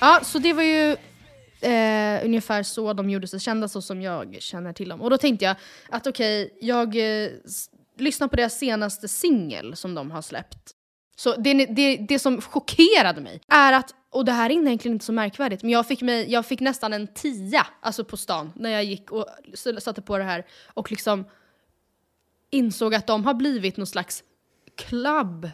Ja, 0.01 0.21
så 0.23 0.39
det 0.39 0.53
var 0.53 0.63
ju 0.63 0.97
eh, 1.61 2.25
ungefär 2.25 2.63
så 2.63 2.93
de 2.93 3.11
gjorde 3.11 3.27
sig 3.27 3.41
kända, 3.41 3.69
så 3.69 3.83
som 3.83 4.03
jag 4.03 4.37
känner 4.41 4.73
till 4.73 4.89
dem. 4.89 5.01
Och 5.01 5.11
då 5.11 5.19
tänkte 5.19 5.45
jag 5.45 5.57
att 5.89 6.07
okej, 6.07 6.59
jag 6.61 6.97
eh, 6.97 7.31
lyssnar 7.99 8.29
på 8.29 8.37
deras 8.37 8.59
senaste 8.59 9.09
singel 9.09 9.77
som 9.77 9.95
de 9.95 10.11
har 10.11 10.23
släppt. 10.23 10.75
Så 11.17 11.37
det, 11.37 11.67
det, 11.67 11.97
det 11.97 12.19
som 12.19 12.41
chockerade 12.41 13.21
mig 13.21 13.41
är 13.49 13.73
att, 13.73 13.95
och 14.11 14.25
det 14.25 14.33
här 14.33 14.51
är 14.51 14.55
egentligen 14.55 14.95
inte 14.95 15.05
så 15.05 15.13
märkvärdigt, 15.13 15.63
men 15.63 15.71
jag 15.71 15.87
fick, 15.87 16.03
mig, 16.03 16.33
jag 16.33 16.47
fick 16.47 16.61
nästan 16.61 16.93
en 16.93 17.07
tia 17.07 17.67
alltså 17.81 18.05
på 18.05 18.17
stan 18.17 18.53
när 18.57 18.71
jag 18.71 18.85
gick 18.85 19.11
och 19.11 19.27
satte 19.79 20.03
på 20.03 20.19
det 20.19 20.25
här 20.25 20.47
och 20.67 20.91
liksom 20.91 21.25
insåg 22.51 22.95
att 22.95 23.07
de 23.07 23.25
har 23.25 23.35
blivit 23.35 23.77
någon 23.77 23.87
slags 23.87 24.25
club-dunk. 24.77 25.51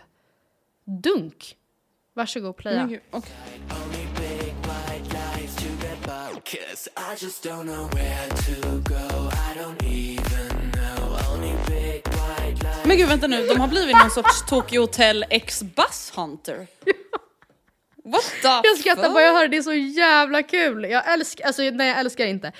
Varsågod, 2.15 2.57
playa. 2.57 2.81
Mm, 2.81 3.01
okay. 3.11 3.33
Cause 6.47 6.89
I 6.97 7.25
just 7.25 7.43
don't 7.43 7.67
know 7.67 7.89
where 7.93 8.29
to 8.29 8.81
go. 8.81 9.31
I 9.33 9.55
don't 9.59 9.83
even 9.83 10.71
know. 10.73 11.19
Only 11.33 11.55
big 11.67 12.03
white 12.07 12.63
lights. 12.63 12.87
Men 12.87 12.97
gud 12.97 13.09
vänta 13.09 13.27
nu, 13.27 13.47
de 13.47 13.61
har 13.61 13.69
blivit 13.69 13.97
någon 13.97 14.11
sorts 14.11 14.47
Tokyo 14.49 14.81
Hotel 14.81 15.25
X 15.31 15.63
Bus 15.63 16.13
Hunter. 16.15 16.67
What 18.05 18.23
the 18.43 18.49
Jag 18.69 18.79
skrattar 18.79 19.11
bara 19.11 19.23
jag 19.23 19.33
hör 19.33 19.43
det, 19.43 19.49
det 19.49 19.57
är 19.57 19.63
så 19.63 19.75
jävla 19.75 20.43
kul. 20.43 20.85
Jag 20.85 21.13
älskar, 21.13 21.47
alltså 21.47 21.63
nej 21.63 21.89
jag 21.89 21.99
älskar 21.99 22.27
inte. 22.27 22.53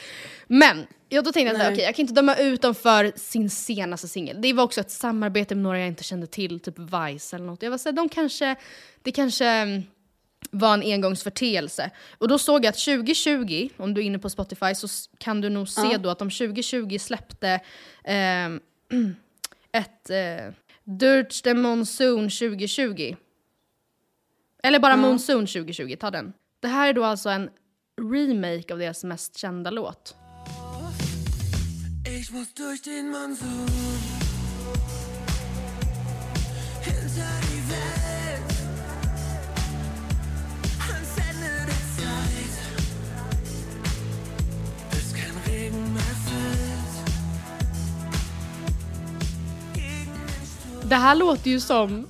Men 0.47 0.87
jag 1.09 1.25
då 1.25 1.33
tänkte 1.33 1.53
jag 1.53 1.61
att 1.61 1.67
Nej. 1.67 1.73
okej, 1.73 1.85
jag 1.85 1.95
kan 1.95 2.03
inte 2.03 2.15
döma 2.15 2.37
ut 2.37 2.63
dem 2.63 2.75
för 2.75 3.13
sin 3.17 3.51
senaste 3.51 4.09
singel. 4.09 4.43
Det 4.43 4.53
var 4.53 4.65
också 4.65 4.81
ett 4.81 4.91
samarbete 4.91 5.55
med 5.55 5.63
några 5.63 5.79
jag 5.79 5.89
inte 5.89 6.05
kände 6.05 6.27
till, 6.27 6.61
typ 6.61 6.79
Vice 6.79 7.37
eller 7.37 7.47
något. 7.47 7.63
Jag 7.63 7.71
var 7.71 7.79
såhär, 7.79 7.97
de 7.97 8.09
kanske, 8.09 8.57
det 9.03 9.13
kanske 9.13 9.47
mm, 9.47 9.83
var 10.51 10.75
en 10.75 10.83
engångsförteelse. 10.83 11.91
Och 12.19 12.29
då 12.29 12.39
såg 12.39 12.65
jag 12.65 12.69
att 12.69 12.79
2020, 12.79 13.69
om 13.77 13.95
du 13.95 14.01
är 14.01 14.05
inne 14.05 14.19
på 14.19 14.31
Spotify, 14.31 14.75
så 14.75 14.89
kan 15.19 15.41
du 15.41 15.49
nog 15.49 15.69
se 15.69 15.97
då 15.97 16.11
att 16.11 16.19
de 16.19 16.31
2020 16.31 16.99
släppte 16.99 17.61
ehm, 18.05 18.61
ett 19.73 20.11
eh, 20.11 20.55
Dirge 20.85 21.43
the 21.43 21.55
Monsoon 21.55 22.31
2020. 22.31 23.17
Eller 24.63 24.79
bara 24.79 24.97
Monsoon 24.97 25.47
2020, 25.47 25.97
ta 26.01 26.11
den. 26.11 26.33
Det 26.61 26.69
här 26.69 26.89
är 26.89 26.93
då 26.93 27.05
alltså 27.05 27.29
en 27.29 27.51
remake 28.13 28.73
av 28.73 28.79
deras 28.79 29.05
mest 29.05 29.37
kända 29.39 29.71
låt. 29.71 30.17
Ich 32.07 32.33
muss 32.33 32.55
durch 32.55 32.83
den 32.85 33.11
Monsun. 33.11 34.26
Det 50.89 50.97
här 50.97 51.15
låter 51.15 51.51
ju 51.51 51.61
som 51.61 52.07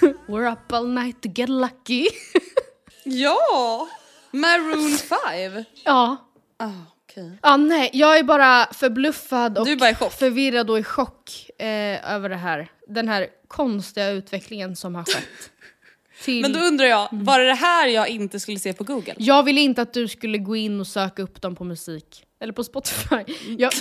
We're 0.26 0.52
up 0.52 0.72
all 0.72 0.88
night 0.88 1.22
to 1.22 1.28
get 1.34 1.48
lucky. 1.48 2.06
Ja! 3.04 3.88
Maroon 4.30 4.98
5. 4.98 5.64
ja. 5.84 6.16
Ah, 6.56 6.70
okej. 7.02 7.38
Ja, 7.42 7.56
nej, 7.56 7.90
jag 7.92 8.18
är 8.18 8.22
bara 8.22 8.66
förbluffad 8.72 9.58
och 9.58 9.66
bara 9.78 10.10
förvirrad 10.10 10.70
och 10.70 10.78
i 10.78 10.82
chock 10.82 11.50
eh, 11.58 12.14
över 12.14 12.28
det 12.28 12.36
här. 12.36 12.70
Den 12.88 13.08
här 13.08 13.26
konstiga 13.48 14.10
utvecklingen 14.10 14.76
som 14.76 14.94
har 14.94 15.04
skett. 15.04 15.50
till... 16.24 16.42
Men 16.42 16.52
då 16.52 16.58
undrar 16.60 16.86
jag, 16.86 17.08
var 17.12 17.38
det 17.38 17.46
det 17.46 17.54
här 17.54 17.86
jag 17.88 18.08
inte 18.08 18.40
skulle 18.40 18.58
se 18.58 18.72
på 18.72 18.84
google? 18.84 19.14
Jag 19.18 19.42
ville 19.42 19.60
inte 19.60 19.82
att 19.82 19.92
du 19.92 20.08
skulle 20.08 20.38
gå 20.38 20.56
in 20.56 20.80
och 20.80 20.86
söka 20.86 21.22
upp 21.22 21.42
dem 21.42 21.56
på 21.56 21.64
musik. 21.64 22.24
Eller 22.40 22.52
på 22.52 22.64
Spotify. 22.64 23.24
Jag, 23.58 23.72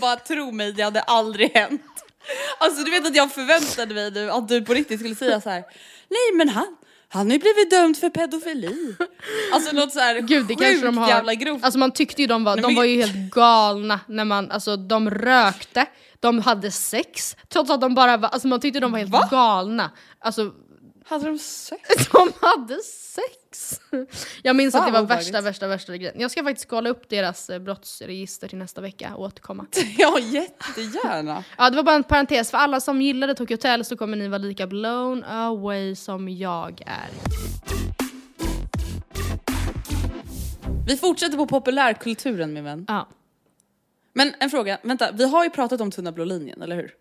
Bara 0.00 0.16
tro 0.16 0.52
mig, 0.52 0.72
det 0.72 0.82
hade 0.82 1.00
aldrig 1.00 1.50
hänt. 1.54 1.82
Alltså 2.58 2.84
du 2.84 2.90
vet 2.90 3.06
att 3.06 3.16
jag 3.16 3.32
förväntade 3.32 3.94
mig 3.94 4.10
nu 4.10 4.30
att 4.30 4.48
du 4.48 4.62
på 4.62 4.74
riktigt 4.74 5.00
skulle 5.00 5.14
säga 5.14 5.40
så 5.40 5.50
här. 5.50 5.64
nej 6.08 6.34
men 6.38 6.48
han, 6.48 6.76
han 7.08 7.26
har 7.26 7.32
ju 7.32 7.38
blivit 7.38 7.70
dömd 7.70 7.96
för 7.96 8.10
pedofili. 8.10 8.96
Alltså 9.52 9.76
något 9.76 9.92
så 9.92 10.00
här 10.00 10.20
Gud 10.20 10.46
det 10.46 10.54
kanske 10.54 10.86
de 10.86 10.98
har. 10.98 11.08
jävla 11.08 11.34
grovt. 11.34 11.64
Alltså 11.64 11.78
man 11.78 11.90
tyckte 11.92 12.22
ju 12.22 12.28
de 12.28 12.44
var, 12.44 12.54
Nej, 12.56 12.62
de 12.62 12.66
men- 12.66 12.76
var 12.76 12.84
ju 12.84 12.96
helt 13.02 13.30
galna 13.34 14.00
när 14.08 14.24
man, 14.24 14.50
alltså 14.50 14.76
de 14.76 15.10
rökte, 15.10 15.86
de 16.20 16.38
hade 16.38 16.70
sex, 16.70 17.36
trots 17.48 17.70
att 17.70 17.80
de 17.80 17.94
bara 17.94 18.16
var, 18.16 18.28
alltså 18.28 18.48
man 18.48 18.60
tyckte 18.60 18.80
de 18.80 18.92
var 18.92 18.98
helt 18.98 19.30
galna. 19.30 19.90
Alltså 20.18 20.52
hade 21.08 21.24
de 21.26 21.38
sex? 21.38 22.08
de 22.12 22.32
hade 22.40 22.76
sex! 22.82 23.80
Jag 24.42 24.56
minns 24.56 24.72
Fan, 24.72 24.80
att 24.82 24.88
det 24.88 25.00
var 25.00 25.06
värsta, 25.06 25.40
värsta, 25.40 25.66
värsta 25.66 25.96
grejen. 25.96 26.20
Jag 26.20 26.30
ska 26.30 26.44
faktiskt 26.44 26.68
kolla 26.68 26.90
upp 26.90 27.08
deras 27.08 27.50
eh, 27.50 27.58
brottsregister 27.58 28.48
till 28.48 28.58
nästa 28.58 28.80
vecka 28.80 29.14
och 29.14 29.24
återkomma. 29.24 29.66
Ja 29.98 30.18
jättegärna. 30.18 31.44
Ja 31.58 31.70
det 31.70 31.76
var 31.76 31.82
bara 31.82 31.96
en 31.96 32.04
parentes, 32.04 32.50
för 32.50 32.58
alla 32.58 32.80
som 32.80 33.02
gillade 33.02 33.34
Tokyo 33.34 33.54
Hotel 33.54 33.84
så 33.84 33.96
kommer 33.96 34.16
ni 34.16 34.28
vara 34.28 34.38
lika 34.38 34.66
blown 34.66 35.24
away 35.24 35.96
som 35.96 36.28
jag 36.28 36.82
är. 36.86 37.10
Vi 40.86 40.96
fortsätter 40.96 41.36
på 41.36 41.46
populärkulturen 41.46 42.52
min 42.52 42.64
vän. 42.64 42.84
Ja. 42.88 43.08
Men 44.12 44.34
en 44.40 44.50
fråga, 44.50 44.78
vänta, 44.82 45.12
vi 45.12 45.28
har 45.28 45.44
ju 45.44 45.50
pratat 45.50 45.80
om 45.80 45.90
tunna 45.90 46.12
blå 46.12 46.24
linjen, 46.24 46.62
eller 46.62 46.76
hur? 46.76 46.94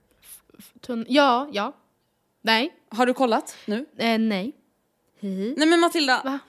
Tunn, 0.82 1.06
ja, 1.08 1.50
ja. 1.52 1.74
Nej, 2.46 2.74
Har 2.90 3.06
du 3.06 3.14
kollat 3.14 3.56
nu? 3.66 3.86
eh, 3.98 4.20
nej. 4.20 4.52
Hihi. 5.20 5.54
Nej 5.58 5.68
men 5.68 5.80
Matilda, 5.80 6.22
Va? 6.26 6.40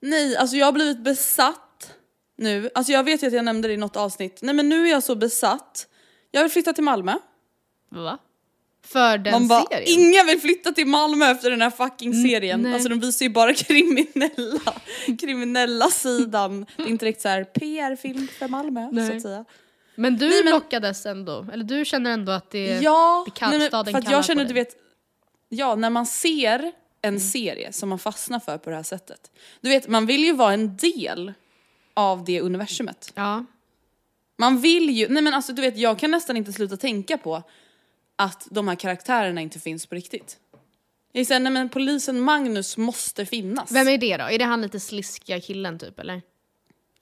nej 0.00 0.36
alltså 0.36 0.56
jag 0.56 0.66
har 0.66 0.72
blivit 0.72 0.98
besatt 0.98 1.94
nu. 2.36 2.70
Alltså 2.74 2.92
jag 2.92 3.04
vet 3.04 3.22
ju 3.22 3.26
att 3.26 3.32
jag 3.32 3.44
nämnde 3.44 3.68
det 3.68 3.74
i 3.74 3.76
något 3.76 3.96
avsnitt. 3.96 4.38
Nej 4.42 4.54
men 4.54 4.68
nu 4.68 4.86
är 4.86 4.90
jag 4.90 5.02
så 5.02 5.14
besatt. 5.14 5.86
Jag 6.30 6.42
vill 6.42 6.50
flytta 6.50 6.72
till 6.72 6.84
Malmö. 6.84 7.14
Va? 7.90 8.18
För 8.86 9.18
den 9.18 9.32
Man 9.32 9.48
bara, 9.48 9.62
serien? 9.62 10.00
ingen 10.00 10.26
vill 10.26 10.40
flytta 10.40 10.72
till 10.72 10.86
Malmö 10.86 11.30
efter 11.30 11.50
den 11.50 11.62
här 11.62 11.70
fucking 11.70 12.14
serien. 12.28 12.62
nej. 12.62 12.74
Alltså 12.74 12.88
de 12.88 13.00
visar 13.00 13.26
ju 13.26 13.30
bara 13.30 13.54
kriminella, 13.54 14.74
kriminella 15.20 15.88
sidan. 15.90 16.66
Det 16.76 16.82
är 16.82 16.86
inte 16.88 17.04
direkt 17.04 17.20
så 17.20 17.28
här 17.28 17.44
PR-film 17.44 18.28
för 18.38 18.48
Malmö 18.48 18.88
så 18.88 18.94
Nej. 18.94 19.16
att 19.16 19.22
säga. 19.22 19.44
Men 19.94 20.16
du 20.16 20.28
Nej, 20.28 20.44
men- 20.44 20.52
lockades 20.52 21.06
ändå, 21.06 21.46
eller 21.52 21.64
du 21.64 21.84
känner 21.84 22.10
ändå 22.10 22.32
att 22.32 22.50
det, 22.50 22.66
Ja, 22.82 23.22
det 23.26 23.30
kall, 23.38 23.50
nej, 23.50 23.58
men 23.58 23.68
staden 23.68 23.92
för 23.92 23.98
att 23.98 24.04
kallar 24.04 24.18
jag 24.18 24.24
känner 24.24 24.44
på 24.44 24.48
du 24.48 24.54
dig. 24.54 24.64
vet, 24.64 24.76
ja 25.52 25.74
när 25.74 25.90
man 25.90 26.06
ser 26.06 26.72
en 27.02 27.08
Mm. 27.08 27.20
serie 27.20 27.72
som 27.72 27.88
man 27.88 27.98
fastnar 27.98 28.40
för 28.40 28.58
på 28.58 28.70
det 28.70 28.76
här 28.76 28.82
sättet. 28.82 29.30
Du 29.60 29.68
vet 29.68 29.88
man 29.88 30.06
vill 30.06 30.24
ju 30.24 30.32
vara 30.32 30.52
en 30.52 30.76
del 30.76 31.32
av 31.94 32.24
det 32.24 32.40
universumet. 32.40 33.12
Ja. 33.14 33.44
Man 34.36 34.60
vill 34.60 34.90
ju, 34.90 35.08
nej 35.08 35.22
men 35.22 35.34
alltså 35.34 35.52
du 35.52 35.62
vet 35.62 35.78
jag 35.78 35.98
kan 35.98 36.10
nästan 36.10 36.36
inte 36.36 36.52
sluta 36.52 36.76
tänka 36.76 37.18
på 37.18 37.42
att 38.16 38.48
de 38.50 38.68
här 38.68 38.74
karaktärerna 38.74 39.40
inte 39.40 39.60
finns 39.60 39.86
på 39.86 39.94
riktigt. 39.94 40.38
Jag 41.12 41.26
säger, 41.26 41.40
nej 41.40 41.52
men 41.52 41.68
polisen 41.68 42.20
Magnus 42.20 42.76
måste 42.76 43.26
finnas. 43.26 43.72
Vem 43.72 43.88
är 43.88 43.98
det 43.98 44.16
då? 44.16 44.24
Är 44.24 44.38
det 44.38 44.44
han 44.44 44.62
lite 44.62 44.80
sliskiga 44.80 45.40
killen 45.40 45.78
typ 45.78 45.98
eller? 45.98 46.22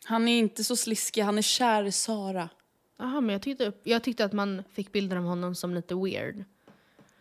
Han 0.04 0.28
är 0.28 0.38
inte 0.38 0.64
så 0.64 0.76
sliskig, 0.76 1.22
han 1.22 1.38
är 1.38 1.42
kär 1.42 1.84
i 1.84 1.92
Sara. 1.92 2.48
Jaha 2.98 3.20
men 3.20 3.32
jag 3.32 3.42
tyckte, 3.42 3.66
upp, 3.66 3.80
jag 3.84 4.02
tyckte 4.02 4.24
att 4.24 4.32
man 4.32 4.62
fick 4.72 4.92
bilder 4.92 5.16
av 5.16 5.24
honom 5.24 5.54
som 5.54 5.74
lite 5.74 5.94
weird. 5.94 6.44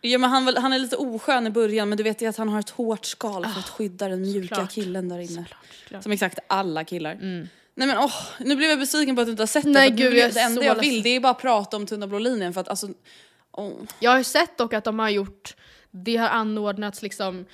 Ja 0.00 0.18
men 0.18 0.30
han, 0.30 0.56
han 0.56 0.72
är 0.72 0.78
lite 0.78 0.96
oskön 0.96 1.46
i 1.46 1.50
början 1.50 1.88
men 1.88 1.98
du 1.98 2.04
vet 2.04 2.22
ju 2.22 2.26
att 2.26 2.36
han 2.36 2.48
har 2.48 2.60
ett 2.60 2.70
hårt 2.70 3.04
skal 3.04 3.44
för 3.46 3.60
att 3.60 3.68
skydda 3.68 4.08
den 4.08 4.20
mjuka 4.22 4.54
Ah, 4.54 4.56
såklart. 4.56 4.72
killen 4.72 5.08
där 5.08 5.18
inne. 5.18 5.26
Såklart, 5.28 5.58
såklart. 5.84 6.02
Som 6.02 6.12
exakt 6.12 6.38
alla 6.46 6.84
killar. 6.84 7.14
Nej 7.74 7.88
men 7.88 7.98
åh, 7.98 8.12
nu 8.40 8.56
blev 8.56 8.70
jag 8.70 8.78
besviken 8.78 9.14
på 9.16 9.20
att 9.20 9.26
du 9.26 9.30
inte 9.30 9.42
har 9.42 9.46
sett 9.46 9.64
det. 9.64 9.70
Nej, 9.70 9.90
nu 9.90 9.96
gud, 9.96 10.14
jag 10.16 10.34
det 10.34 10.40
enda 10.40 10.64
jag 10.64 10.76
ledsen. 10.76 10.90
vill 10.94 11.02
det 11.02 11.08
är 11.16 11.20
bara 11.20 11.30
att 11.32 11.40
prata 11.40 11.76
om 11.76 11.86
tunna 11.86 12.06
blå 12.06 12.18
linjen 12.18 12.52
för 12.52 12.60
att 12.60 12.68
alltså, 12.68 12.88
åh. 13.52 13.72
Jag 14.00 14.10
har 14.10 14.18
ju 14.18 14.24
sett 14.24 14.58
dock 14.58 14.72
att 14.74 14.84
de 14.84 14.98
har 14.98 15.08
gjort, 15.08 15.56
det 15.90 16.16
har 16.16 16.28
anordnats 16.28 17.02
liksom 17.02 17.44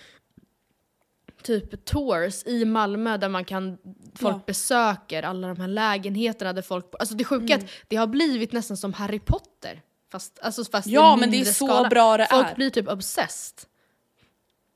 typ 1.43 1.85
tours 1.85 2.43
i 2.47 2.65
Malmö 2.65 3.17
där 3.17 3.29
man 3.29 3.45
kan, 3.45 3.79
folk 4.15 4.35
Ja. 4.37 4.41
besöker 4.47 5.23
alla 5.23 5.49
de 5.49 5.61
här 5.61 5.69
lägenheterna 5.69 6.53
där 6.53 6.63
folk, 6.63 6.87
alltså 6.99 7.15
det 7.15 7.25
sjuka 7.25 7.55
Mm. 7.55 7.65
att 7.67 7.71
det 7.89 7.97
har 7.97 8.07
blivit 8.07 8.53
nästan 8.53 8.77
som 8.77 8.93
Harry 8.93 9.19
Potter. 9.19 9.83
Fast, 10.15 10.39
alltså 10.43 10.65
fast 10.65 10.87
Ja, 10.89 11.17
men 11.17 11.31
det 11.31 11.41
är 11.41 11.45
så 11.45 11.67
skala. 11.67 11.89
bra 11.89 12.17
det 12.17 12.27
Folk 12.31 12.47
är. 12.51 12.55
blir 12.55 12.71
typ 12.71 12.89
obsessed. 12.89 13.59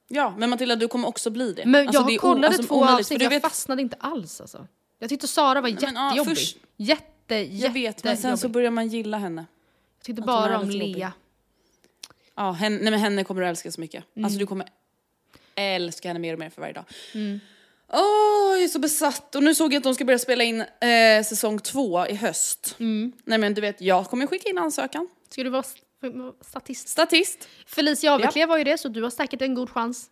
Ja 0.09 0.35
men 0.39 0.51
Matilda 0.51 0.77
du 0.77 0.89
kommer 0.89 1.09
också 1.09 1.31
bli 1.31 1.53
det. 1.53 1.67
Men 1.67 1.87
Alltså, 1.89 2.03
jag 2.03 2.09
det 2.09 2.19
kollade 2.19 2.47
alltså, 2.47 2.63
två 2.63 2.85
avsnitt, 2.85 3.23
jag 3.23 3.31
vet, 3.31 3.43
fastnade 3.43 3.83
inte 3.83 3.97
alls 4.01 4.41
alltså. 4.41 4.67
Jag 4.99 5.09
tyckte 5.11 5.29
Sara 5.29 5.61
var 5.61 5.69
men, 5.71 5.79
ja, 5.95 6.07
jättejobbig. 6.09 6.37
först- 6.39 6.57
Jätte, 6.77 7.35
Jag 7.35 7.71
vet 7.73 8.05
men 8.05 8.17
sen 8.17 8.23
så 8.23 8.29
jättejobbig. 8.29 8.53
börjar 8.55 8.71
man 8.71 8.89
gilla 8.89 9.17
henne. 9.19 9.45
Jag 9.99 10.05
tyckte 10.05 10.23
bara 10.23 10.59
om. 10.59 10.71
Lea. 10.71 11.13
Ja, 12.37 12.53
henne, 12.53 12.77
nej, 12.77 12.91
men 12.91 13.01
henne 13.01 13.25
kommer 13.25 13.43
du 13.43 13.49
älska 13.49 13.73
så 13.73 13.81
mycket. 13.81 14.05
Mm. 14.17 14.25
Alltså 14.25 14.39
du 14.39 14.47
kommer 14.47 14.67
älska 15.55 16.09
henne 16.09 16.21
mer 16.21 16.33
och 16.33 16.39
mer 16.39 16.51
för 16.51 16.61
varje 16.61 16.75
dag. 16.75 16.85
Åh, 17.93 18.01
jag 18.55 18.63
är 18.63 18.69
så 18.69 18.79
besatt. 18.79 19.35
Och 19.35 19.43
nu 19.43 19.55
såg 19.55 19.73
jag 19.73 19.79
att 19.79 19.85
de 19.85 19.95
ska 19.95 20.05
börja 20.05 20.19
spela 20.19 20.45
in 20.45 20.61
eh, 20.61 21.25
säsong 21.25 21.59
två 21.59 22.07
i 22.07 22.15
höst. 22.15 22.77
Mm. 22.79 23.13
Nej 23.25 23.39
men 23.39 23.55
du 23.55 23.61
vet, 23.61 23.81
jag 23.81 24.07
kommer 24.11 24.27
skicka 24.27 24.49
in 24.49 24.59
ansökan. 24.59 25.09
Ska 25.31 25.43
du 25.45 25.51
vara 25.51 25.63
st- 25.63 25.83
statist? 26.41 26.89
Statist. 26.89 27.49
Felicia 27.67 28.13
Aveklev 28.15 28.49
var 28.49 28.59
ju 28.59 28.65
det, 28.65 28.79
så 28.79 28.89
du 28.89 29.03
har 29.03 29.11
säkert 29.11 29.43
en 29.43 29.55
god 29.55 29.71
chans. 29.71 30.11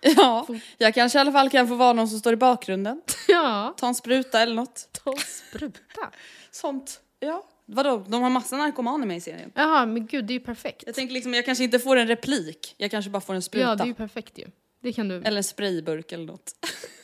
Ja, 0.00 0.46
jag 0.78 0.94
kanske 0.94 1.18
i 1.18 1.20
alla 1.20 1.32
fall 1.32 1.50
kan 1.50 1.68
få 1.68 1.74
vara 1.74 1.92
någon 1.92 2.08
som 2.08 2.18
står 2.18 2.32
i 2.32 2.36
bakgrunden. 2.36 3.02
Ja, 3.28 3.74
Ta 3.78 3.86
en 3.88 3.94
spruta 3.94 4.40
eller 4.40 4.54
något. 4.54 4.88
ta 5.04 5.14
spruta. 5.16 5.80
Sånt. 6.50 7.00
Ja. 7.20 7.44
Vadå, 7.66 8.04
de 8.08 8.22
har 8.22 8.30
massa 8.30 8.56
narkomaner 8.56 9.06
med 9.06 9.16
i 9.16 9.20
serien. 9.20 9.52
Jaha, 9.54 9.86
men 9.86 10.06
gud 10.06 10.24
det 10.24 10.32
är 10.32 10.38
ju 10.38 10.44
perfekt. 10.44 10.82
Jag 10.86 10.94
tänker 10.94 11.14
liksom, 11.14 11.34
jag 11.34 11.44
kanske 11.44 11.64
inte 11.64 11.78
får 11.78 11.96
en 11.96 12.06
replik. 12.08 12.74
Jag 12.76 12.90
kanske 12.90 13.10
bara 13.10 13.20
får 13.20 13.34
en 13.34 13.42
spruta. 13.42 13.66
Ja, 13.68 13.74
det 13.74 13.82
är 13.82 13.86
ju 13.86 13.94
perfekt 13.94 14.38
ju. 14.38 14.46
Det 14.80 14.92
kan 14.92 15.08
du 15.08 15.14
Eller 15.24 15.36
en 15.36 15.44
sprayburk 15.44 16.12
eller 16.12 16.24
något. 16.26 16.52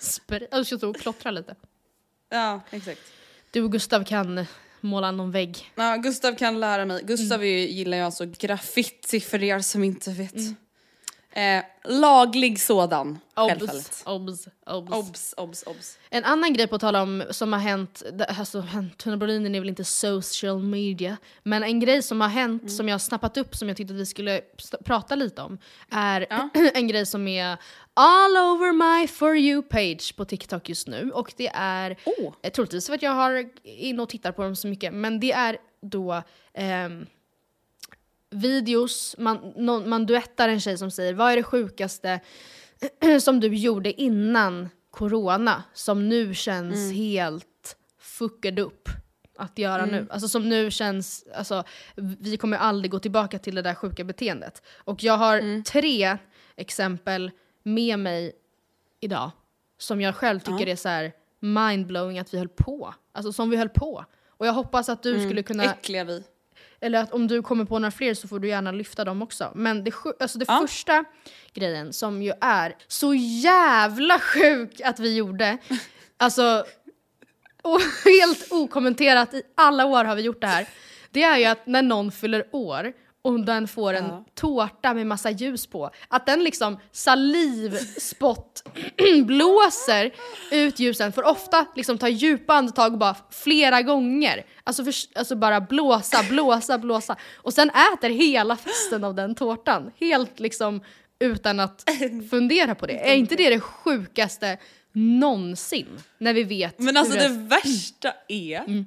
spr- 0.00 0.46
alltså, 0.50 0.78
stå 0.78 0.90
och 0.90 0.96
klottra 0.96 1.30
lite. 1.30 1.54
ja, 2.28 2.60
exakt. 2.70 3.00
Du 3.50 3.62
och 3.62 3.72
Gustav 3.72 4.04
kan 4.04 4.46
måla 4.80 5.10
någon 5.10 5.30
vägg. 5.30 5.72
Ja, 5.74 5.96
Gustav 5.96 6.34
kan 6.34 6.60
lära 6.60 6.84
mig. 6.84 7.02
Gustav 7.04 7.44
ju, 7.44 7.58
gillar 7.58 7.96
ju 7.96 8.02
alltså 8.02 8.24
graffiti 8.38 9.20
för 9.20 9.42
er 9.42 9.58
som 9.58 9.84
inte 9.84 10.10
vet. 10.10 10.34
Eh, 11.32 11.64
laglig 11.84 12.60
sådan, 12.60 13.18
självfallet. 13.34 14.02
Obs, 14.04 14.04
obs, 14.06 14.48
obs. 14.66 14.90
Obs, 14.92 15.34
obs, 15.36 15.62
obs. 15.66 15.98
En 16.10 16.24
annan 16.24 16.52
grej 16.52 16.66
på 16.66 16.74
att 16.74 16.80
tala 16.80 17.02
om 17.02 17.24
som 17.30 17.52
har 17.52 17.60
hänt, 17.60 18.02
alltså 18.38 18.64
Tunna 18.96 19.16
Berlinen 19.16 19.54
är 19.54 19.60
väl 19.60 19.68
inte 19.68 19.84
social 19.84 20.62
media, 20.62 21.16
men 21.42 21.62
en 21.62 21.80
grej 21.80 22.02
som 22.02 22.20
har 22.20 22.28
hänt 22.28 22.62
Mm. 22.62 22.74
som 22.74 22.88
jag 22.88 22.94
har 22.94 22.98
snappat 22.98 23.36
upp 23.36 23.56
som 23.56 23.68
jag 23.68 23.76
tyckte 23.76 23.94
att 23.94 24.00
vi 24.00 24.06
skulle 24.06 24.40
prata 24.84 25.14
lite 25.14 25.42
om 25.42 25.58
är 25.90 26.26
Ja. 26.30 26.48
en 26.74 26.88
grej 26.88 27.06
som 27.06 27.28
är 27.28 27.56
all 27.94 28.36
over 28.36 28.72
my 29.00 29.06
for 29.08 29.36
you 29.36 29.62
page 29.62 30.16
på 30.16 30.24
TikTok 30.24 30.68
just 30.68 30.88
nu 30.88 31.10
och 31.10 31.32
det 31.36 31.50
är 31.54 31.96
Åh. 32.04 32.32
eh, 32.42 32.52
troligtvis 32.52 32.86
för 32.86 32.94
att 32.94 33.02
jag 33.02 33.12
har 33.12 33.48
in 33.64 34.00
och 34.00 34.08
tittar 34.08 34.32
på 34.32 34.42
dem 34.42 34.56
så 34.56 34.68
mycket, 34.68 34.94
men 34.94 35.20
det 35.20 35.32
är 35.32 35.56
då 35.82 36.22
ehm, 36.54 37.06
videos, 38.30 39.14
man, 39.18 39.52
någon, 39.56 39.88
man 39.88 40.06
duettar 40.06 40.48
en 40.48 40.60
tjej 40.60 40.78
som 40.78 40.90
säger 40.90 41.14
vad 41.14 41.32
är 41.32 41.36
det 41.36 41.42
sjukaste 41.42 42.20
som 43.20 43.40
du 43.40 43.54
gjorde 43.54 44.00
innan 44.00 44.68
corona 44.90 45.62
som 45.74 46.08
nu 46.08 46.34
känns 46.34 46.92
helt 46.92 47.76
fucked 48.00 48.58
upp 48.58 48.88
att 49.36 49.58
göra 49.58 49.86
nu. 49.86 50.06
Alltså 50.10 50.28
som 50.28 50.48
nu 50.48 50.70
känns, 50.70 51.24
alltså 51.34 51.64
vi 51.96 52.36
kommer 52.36 52.56
aldrig 52.56 52.90
gå 52.90 52.98
tillbaka 52.98 53.38
till 53.38 53.54
det 53.54 53.62
där 53.62 53.74
sjuka 53.74 54.04
beteendet. 54.04 54.62
Och 54.76 55.02
jag 55.02 55.16
har 55.16 55.62
tre 55.62 56.18
exempel 56.56 57.30
med 57.62 57.98
mig 57.98 58.32
idag 59.00 59.30
som 59.78 60.00
jag 60.00 60.14
själv 60.14 60.40
tycker 60.40 60.66
är 60.68 60.76
så 60.76 60.88
här 60.88 61.12
mindblowing 61.40 62.18
att 62.18 62.34
vi 62.34 62.38
höll 62.38 62.48
på. 62.48 62.94
Alltså 63.12 63.32
som 63.32 63.50
vi 63.50 63.56
höll 63.56 63.68
på. 63.68 64.04
Och 64.28 64.46
jag 64.46 64.52
hoppas 64.52 64.88
att 64.88 65.02
du 65.02 65.24
skulle 65.24 65.42
kunna 65.42 65.64
Äckliga 65.64 66.04
vi. 66.04 66.24
Eller 66.80 66.98
att 66.98 67.12
om 67.12 67.26
du 67.26 67.42
kommer 67.42 67.64
på 67.64 67.78
några 67.78 67.90
fler 67.90 68.14
så 68.14 68.28
får 68.28 68.38
du 68.40 68.48
gärna 68.48 68.72
lyfta 68.72 69.04
dem 69.04 69.22
också. 69.22 69.52
Men 69.54 69.84
det, 69.84 69.92
alltså 70.20 70.38
det 70.38 70.44
Ja. 70.48 70.58
första 70.60 71.04
grejen 71.54 71.92
som 71.92 72.22
ju 72.22 72.32
är 72.40 72.76
så 72.88 73.14
jävla 73.14 74.18
sjuk 74.18 74.80
att 74.84 74.98
vi 75.00 75.16
gjorde, 75.16 75.58
alltså 76.16 76.64
och 77.62 77.80
helt 78.04 78.52
okommenterat 78.52 79.34
i 79.34 79.42
alla 79.54 79.86
år 79.86 80.04
har 80.04 80.16
vi 80.16 80.22
gjort 80.22 80.40
det 80.40 80.46
här. 80.46 80.68
Det 81.10 81.22
är 81.22 81.36
ju 81.38 81.44
att 81.44 81.66
när 81.66 81.82
någon 81.82 82.12
fyller 82.12 82.46
år 82.52 82.92
och 83.28 83.40
den 83.40 83.68
får 83.68 83.94
en 83.94 84.04
Ja. 84.04 84.24
tårta 84.34 84.94
med 84.94 85.06
massa 85.06 85.30
ljus 85.30 85.66
på, 85.66 85.90
att 86.08 86.26
den 86.26 86.44
liksom 86.44 86.78
salivspott 86.92 88.62
blåser 89.26 90.10
ut 90.52 90.80
ljusen, 90.80 91.12
får 91.12 91.24
ofta 91.26 91.66
liksom 91.76 91.98
ta 91.98 92.08
djupa 92.08 92.54
andetag 92.54 92.98
bara 92.98 93.16
flera 93.30 93.82
gånger. 93.82 94.44
Alltså, 94.64 94.84
för, 94.84 94.94
alltså 95.14 95.36
bara 95.36 95.60
blåsa, 95.60 96.18
blåsa, 96.30 96.78
blåsa. 96.78 97.16
Och 97.36 97.54
sen 97.54 97.70
äter 97.94 98.08
hela 98.10 98.56
festen 98.56 99.04
av 99.04 99.14
den 99.14 99.34
tårtan. 99.34 99.90
Helt 100.00 100.40
liksom 100.40 100.80
utan 101.18 101.60
att 101.60 101.84
fundera 102.30 102.74
på 102.74 102.86
det. 102.86 103.10
Är 103.10 103.14
inte 103.14 103.36
det 103.36 103.50
det 103.50 103.60
sjukaste 103.60 104.58
någonsin? 104.92 105.86
När 106.18 106.34
vi 106.34 106.44
vet 106.44 106.78
Men 106.78 106.96
alltså 106.96 107.18
hur 107.18 107.28
det 107.28 107.34
värsta 107.48 108.12
är 108.28 108.58
Mm. 108.58 108.86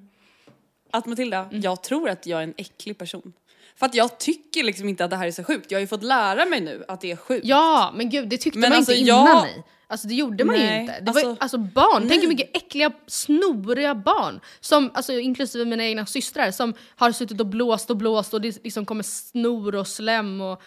att 0.92 1.06
Matilda, 1.06 1.50
jag 1.52 1.84
tror 1.84 2.10
att 2.10 2.26
jag 2.26 2.40
är 2.40 2.44
en 2.44 2.54
äcklig 2.58 2.98
person. 2.98 3.34
För 3.82 3.86
att 3.86 3.96
jag 3.96 4.18
tycker 4.18 4.64
liksom 4.64 4.90
inte 4.90 5.04
att 5.06 5.10
det 5.10 5.16
här 5.18 5.28
är 5.28 5.32
så 5.32 5.44
sjukt. 5.44 5.72
Jag 5.72 5.78
har 5.78 5.82
ju 5.82 5.88
fått 5.88 6.04
lära 6.04 6.46
mig 6.46 6.62
nu 6.62 6.84
att 6.88 7.02
det 7.02 7.12
är 7.12 7.16
sjukt. 7.16 7.46
Ja, 7.46 7.92
men 7.96 8.10
gud 8.10 8.30
det 8.30 8.38
tyckte 8.38 8.60
Men 8.60 8.70
man 8.70 8.78
alltså, 8.78 8.92
inte 8.94 9.08
jag- 9.10 9.22
innan 9.30 9.42
mig. 9.42 9.64
Alltså 9.88 10.08
det 10.08 10.14
gjorde 10.14 10.44
man 10.46 10.56
ju 10.56 10.62
Nej, 10.64 10.82
inte. 10.82 11.00
Det 11.02 11.12
var, 11.12 11.22
ju- 11.22 11.28
alltså, 11.28 11.44
alltså 11.44 11.58
barn, 11.58 12.02
tänk 12.10 12.22
hur 12.22 12.28
nej. 12.28 12.38
mycket 12.38 12.56
äckliga, 12.58 12.92
snoriga 13.08 13.96
barn, 13.96 14.40
som, 14.60 14.92
alltså 14.94 15.14
inklusive 15.14 15.66
mina 15.66 15.84
egna 15.86 16.06
systrar, 16.06 16.52
som 16.52 16.74
har 16.96 17.12
suttit 17.12 17.40
och 17.40 17.46
blåst 17.48 17.90
och 17.90 17.98
blåst 17.98 18.34
och 18.34 18.42
det 18.42 18.64
liksom 18.64 18.86
kommer 18.86 19.04
snor 19.04 19.76
och 19.76 19.88
slem 19.88 20.42
och 20.42 20.62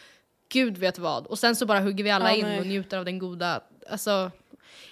gud 0.53 0.79
vet 0.79 0.99
vad. 0.99 1.27
Och 1.27 1.39
sen 1.39 1.57
så 1.57 1.67
bara 1.67 1.81
hugger 1.81 2.05
vi 2.05 2.11
alla 2.11 2.31
Ja, 2.31 2.37
in 2.37 2.47
nej. 2.47 2.61
och 2.61 2.67
njuter 2.67 2.99
av 2.99 3.05
den 3.05 3.19
goda, 3.19 3.61
alltså 3.91 4.31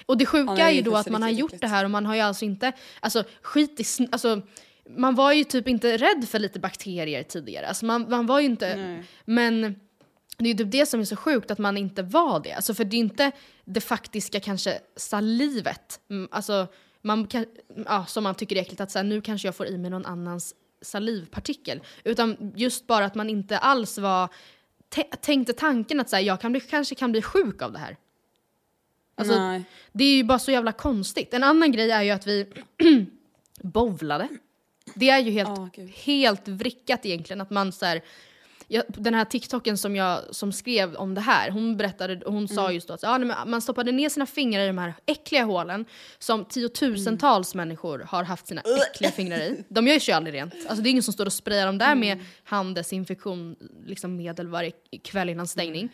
och 0.06 0.18
det 0.18 0.26
sjuka 0.26 0.52
Ja, 0.52 0.54
nej, 0.54 0.62
är 0.64 0.70
ju 0.76 0.82
då 0.82 0.96
att 0.96 1.08
man 1.08 1.22
har 1.22 1.30
gjort 1.30 1.60
det 1.60 1.66
här 1.66 1.84
och 1.84 1.90
man 1.90 2.06
har 2.06 2.14
ju 2.14 2.20
alltså 2.20 2.44
inte, 2.44 2.72
alltså 3.00 3.24
skit 3.42 3.80
i, 4.00 4.08
alltså 4.12 4.40
man 4.88 5.14
var 5.14 5.32
ju 5.32 5.44
typ 5.44 5.68
inte 5.68 5.96
rädd 5.96 6.28
för 6.28 6.38
lite 6.38 6.60
bakterier 6.60 7.22
tidigare. 7.22 7.68
Alltså 7.68 7.86
man, 7.86 8.06
man 8.10 8.26
var 8.26 8.40
ju 8.40 8.46
inte, 8.46 8.76
Nej. 8.76 9.04
men 9.24 9.60
det 10.38 10.44
är 10.44 10.48
ju 10.48 10.54
typ 10.54 10.72
det 10.72 10.86
som 10.86 11.00
är 11.00 11.04
så 11.04 11.16
sjukt 11.16 11.50
att 11.50 11.58
man 11.58 11.76
inte 11.76 12.02
var 12.02 12.40
det. 12.40 12.52
Alltså 12.52 12.74
för 12.74 12.84
det 12.84 12.96
är 12.96 12.98
inte 12.98 13.32
det 13.64 13.80
faktiska 13.80 14.40
kanske 14.40 14.78
salivet. 14.96 16.00
Mm, 16.10 16.28
Alltså 16.30 16.66
man 17.02 17.26
kan, 17.26 17.46
ja, 17.86 18.06
som 18.06 18.24
man 18.24 18.34
tycker 18.34 18.56
är 18.56 18.60
äckligt 18.60 18.80
att 18.80 18.90
säga 18.90 19.02
nu 19.02 19.20
kanske 19.20 19.48
jag 19.48 19.56
får 19.56 19.66
i 19.66 19.78
mig 19.78 19.90
någon 19.90 20.06
annans 20.06 20.54
salivpartikel. 20.82 21.80
Utan 22.04 22.52
just 22.56 22.86
bara 22.86 23.04
att 23.04 23.14
man 23.14 23.30
inte 23.30 23.58
alls 23.58 23.98
var 23.98 24.28
tä- 24.94 25.16
tänkte 25.20 25.52
tanken 25.52 26.00
att 26.00 26.08
så 26.10 26.16
här, 26.16 26.22
jag 26.22 26.40
kan 26.40 26.52
bli, 26.52 26.60
kanske 26.60 26.94
kan 26.94 27.12
bli 27.12 27.22
sjuk 27.22 27.62
av 27.62 27.72
det 27.72 27.78
här. 27.78 27.96
Alltså, 29.14 29.38
Nej. 29.38 29.64
det 29.92 30.04
är 30.04 30.16
ju 30.16 30.24
bara 30.24 30.38
så 30.38 30.50
jävla 30.50 30.72
konstigt. 30.72 31.34
En 31.34 31.42
annan 31.42 31.72
grej 31.72 31.90
är 31.90 32.02
ju 32.02 32.10
att 32.10 32.26
vi 32.26 32.46
bovlade. 33.62 34.28
Det 34.94 35.10
är 35.10 35.18
ju 35.18 35.30
helt, 35.30 35.72
gud. 35.74 35.90
helt 35.90 36.48
vrickat 36.48 37.06
egentligen 37.06 37.40
att 37.40 37.50
man 37.50 37.72
så 37.72 37.86
här, 37.86 38.02
jag, 38.68 38.84
den 38.88 39.14
här 39.14 39.24
TikToken 39.24 39.78
som 39.78 39.96
jag 39.96 40.20
som 40.30 40.52
skrev 40.52 40.94
om 40.94 41.14
det 41.14 41.20
här, 41.20 41.50
hon 41.50 41.76
berättade, 41.76 42.22
hon 42.26 42.48
sa 42.48 42.60
Mm. 42.62 42.74
just 42.74 42.88
då 42.88 42.94
att 42.94 43.02
ja, 43.02 43.18
nej, 43.18 43.28
men 43.28 43.50
man 43.50 43.62
stoppade 43.62 43.92
ner 43.92 44.08
sina 44.08 44.26
fingrar 44.26 44.64
i 44.64 44.66
de 44.66 44.78
här 44.78 44.94
äckliga 45.06 45.44
hålen 45.44 45.84
som 46.18 46.44
tiotusentals 46.44 47.54
Mm. 47.54 47.68
människor 47.68 48.06
har 48.08 48.24
haft 48.24 48.46
sina 48.46 48.62
äckliga 48.90 49.10
fingrar 49.10 49.36
i. 49.38 49.64
De 49.68 49.86
gör 49.88 50.08
ju 50.08 50.12
aldrig 50.12 50.34
rent. 50.34 50.54
Alltså 50.68 50.82
det 50.82 50.88
är 50.88 50.90
ingen 50.90 51.02
som 51.02 51.12
står 51.14 51.26
och 51.26 51.32
sprayar 51.32 51.66
dem 51.66 51.78
där 51.78 51.92
Mm. 51.92 52.00
med 52.00 52.18
handdesinfektion, 52.44 53.56
liksom 53.86 54.16
medel 54.16 54.46
varje 54.48 54.72
kväll 55.04 55.28
innan 55.28 55.46
stängning. 55.48 55.88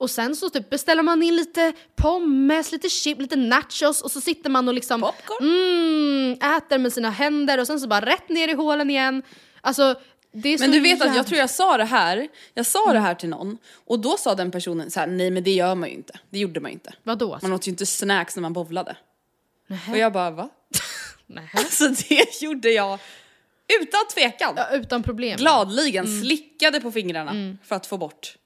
Och 0.00 0.10
sen 0.10 0.36
så 0.36 0.50
typ 0.50 0.70
beställer 0.70 1.02
man 1.02 1.22
in 1.22 1.36
lite 1.36 1.72
pommes, 1.96 2.72
lite 2.72 2.88
chip, 2.88 3.20
lite 3.20 3.36
nachos 3.36 4.02
och 4.02 4.10
så 4.10 4.20
sitter 4.20 4.50
man 4.50 4.68
och 4.68 4.74
liksom 4.74 5.00
Popcorn? 5.00 5.44
mm, 5.48 6.56
äter 6.56 6.78
med 6.78 6.92
sina 6.92 7.10
händer 7.10 7.58
och 7.60 7.66
sen 7.66 7.80
så 7.80 7.88
bara 7.88 8.06
rätt 8.06 8.28
ner 8.28 8.48
i 8.48 8.52
hålen 8.52 8.90
igen. 8.90 9.22
Alltså 9.60 9.94
det 10.32 10.48
är 10.48 10.58
Men 10.58 10.70
du 10.70 10.80
vet 10.80 10.92
att 11.00 11.06
jävla- 11.06 11.16
jag 11.16 11.26
tror 11.26 11.38
jag 11.38 11.50
sa 11.50 11.76
det 11.76 11.84
här, 11.84 12.28
jag 12.54 12.66
sa 12.66 12.82
Mm. 12.84 12.94
det 12.94 13.00
här 13.00 13.14
till 13.14 13.28
någon 13.28 13.58
och 13.86 13.98
då 14.00 14.16
sa 14.16 14.34
den 14.34 14.50
personen 14.50 14.90
så 14.90 15.00
här: 15.00 15.06
nej 15.06 15.30
men 15.30 15.42
det 15.44 15.50
gör 15.50 15.74
man 15.74 15.88
ju 15.88 15.94
inte. 15.94 16.18
Det 16.30 16.38
gjorde 16.38 16.60
man 16.60 16.70
ju 16.70 16.72
inte. 16.72 16.92
Vadå? 17.02 17.38
Man 17.42 17.52
åt 17.52 17.66
ju 17.66 17.70
inte 17.70 17.86
snacks 17.86 18.36
när 18.36 18.40
man 18.42 18.52
bovlade. 18.52 18.96
Och 19.90 19.98
jag 19.98 20.12
bara 20.12 20.30
va? 20.30 20.48
Nähä. 21.26 21.58
Alltså 21.58 21.88
det 21.88 22.42
gjorde 22.42 22.70
jag 22.70 22.98
utan 23.82 24.00
tvekan. 24.14 24.54
Ja, 24.56 24.68
utan 24.76 25.02
problem. 25.02 25.36
Gladligen 25.36 26.04
Mm. 26.06 26.20
slickade 26.22 26.80
på 26.80 26.90
fingrarna 26.92 27.56
för 27.64 27.76
att 27.76 27.86
få 27.86 27.98
bort 27.98 28.36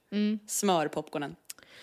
smörpopcornen. 0.47 1.35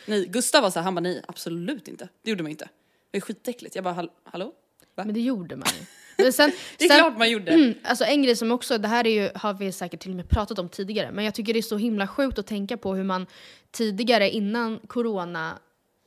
Nej, 0.07 0.26
Gustav 0.26 0.62
var 0.62 0.70
så 0.70 0.78
här, 0.78 0.84
han 0.84 0.94
bara 0.94 1.00
nej 1.00 1.22
absolut 1.28 1.88
inte. 1.88 2.09
Det 2.22 2.30
gjorde 2.30 2.42
man 2.42 2.50
inte. 2.50 2.68
Det 3.11 3.16
är 3.18 3.20
skitäckligt. 3.20 3.74
Jag 3.74 3.84
bara 3.84 3.94
"Hall- 3.94 4.11
hallå? 4.24 4.53
Va? 4.94 5.05
Men 5.05 5.14
det 5.14 5.20
gjorde 5.20 5.57
man 5.57 5.68
ju. 5.80 5.84
Men 6.24 6.32
sen, 6.32 6.53
Det 6.78 6.84
är 6.84 6.88
sen, 6.88 6.98
klart 6.98 7.18
man 7.18 7.30
gjorde. 7.30 7.53
Mm, 7.53 7.74
alltså 7.84 8.05
en 8.05 8.22
grej 8.22 8.36
som 8.36 8.53
också, 8.53 8.78
det 8.78 8.88
här 8.88 9.07
är 9.07 9.22
ju, 9.22 9.30
har 9.34 9.55
vi 9.55 9.72
säkert 9.72 10.00
till 10.00 10.11
och 10.11 10.16
med 10.16 10.28
pratat 10.28 10.59
om 10.59 10.68
tidigare, 10.68 11.12
men 11.12 11.24
jag 11.24 11.34
tycker 11.34 11.53
det 11.53 11.61
är 11.61 11.62
så 11.62 11.76
himla 11.76 12.07
sjukt 12.09 12.38
att 12.38 12.46
tänka 12.46 12.76
på 12.76 12.94
hur 12.94 13.05
man 13.05 13.26
tidigare 13.70 14.30
innan 14.30 14.78
corona 14.78 15.59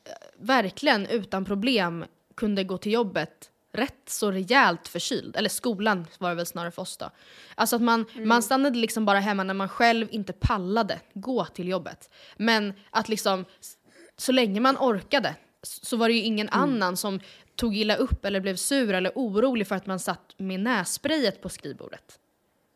eh, 0.06 0.12
verkligen 0.40 1.06
utan 1.08 1.46
problem 1.46 2.06
kunde 2.36 2.64
gå 2.64 2.78
till 2.78 2.92
jobbet 2.92 3.52
rätt 3.72 4.10
så 4.10 4.32
rejält 4.32 4.88
förkyld. 4.88 5.36
Eller 5.36 5.50
skolan 5.50 6.08
var 6.18 6.30
det 6.30 6.36
väl 6.36 6.46
snarare 6.46 6.72
för 6.72 6.82
oss 6.82 6.98
då. 6.98 7.10
Alltså 7.56 7.76
att 7.76 7.82
man, 7.82 8.06
man 8.16 8.44
stannade 8.44 8.78
liksom 8.80 9.06
bara 9.06 9.20
hemma 9.20 9.44
när 9.44 9.54
man 9.54 9.70
själv 9.70 10.08
inte 10.12 10.34
pallade 10.34 11.00
gå 11.14 11.46
till 11.46 11.68
jobbet. 11.68 12.10
Men 12.38 12.74
att 12.90 13.10
liksom, 13.10 13.46
så 14.18 14.32
länge 14.32 14.60
man 14.60 14.78
orkade 14.78 15.36
så 15.64 15.98
var 15.98 16.08
det 16.08 16.14
ju 16.16 16.22
ingen 16.22 16.50
annan 16.50 16.98
som 16.98 17.20
tog 17.56 17.78
illa 17.78 17.96
upp 17.96 18.26
eller 18.26 18.40
blev 18.40 18.56
sur 18.56 18.94
eller 18.94 19.12
orolig 19.16 19.68
för 19.68 19.76
att 19.76 19.86
man 19.86 20.00
satt 20.00 20.34
med 20.38 20.60
nässprayet 20.60 21.42
på 21.42 21.50
skrivbordet. 21.50 22.20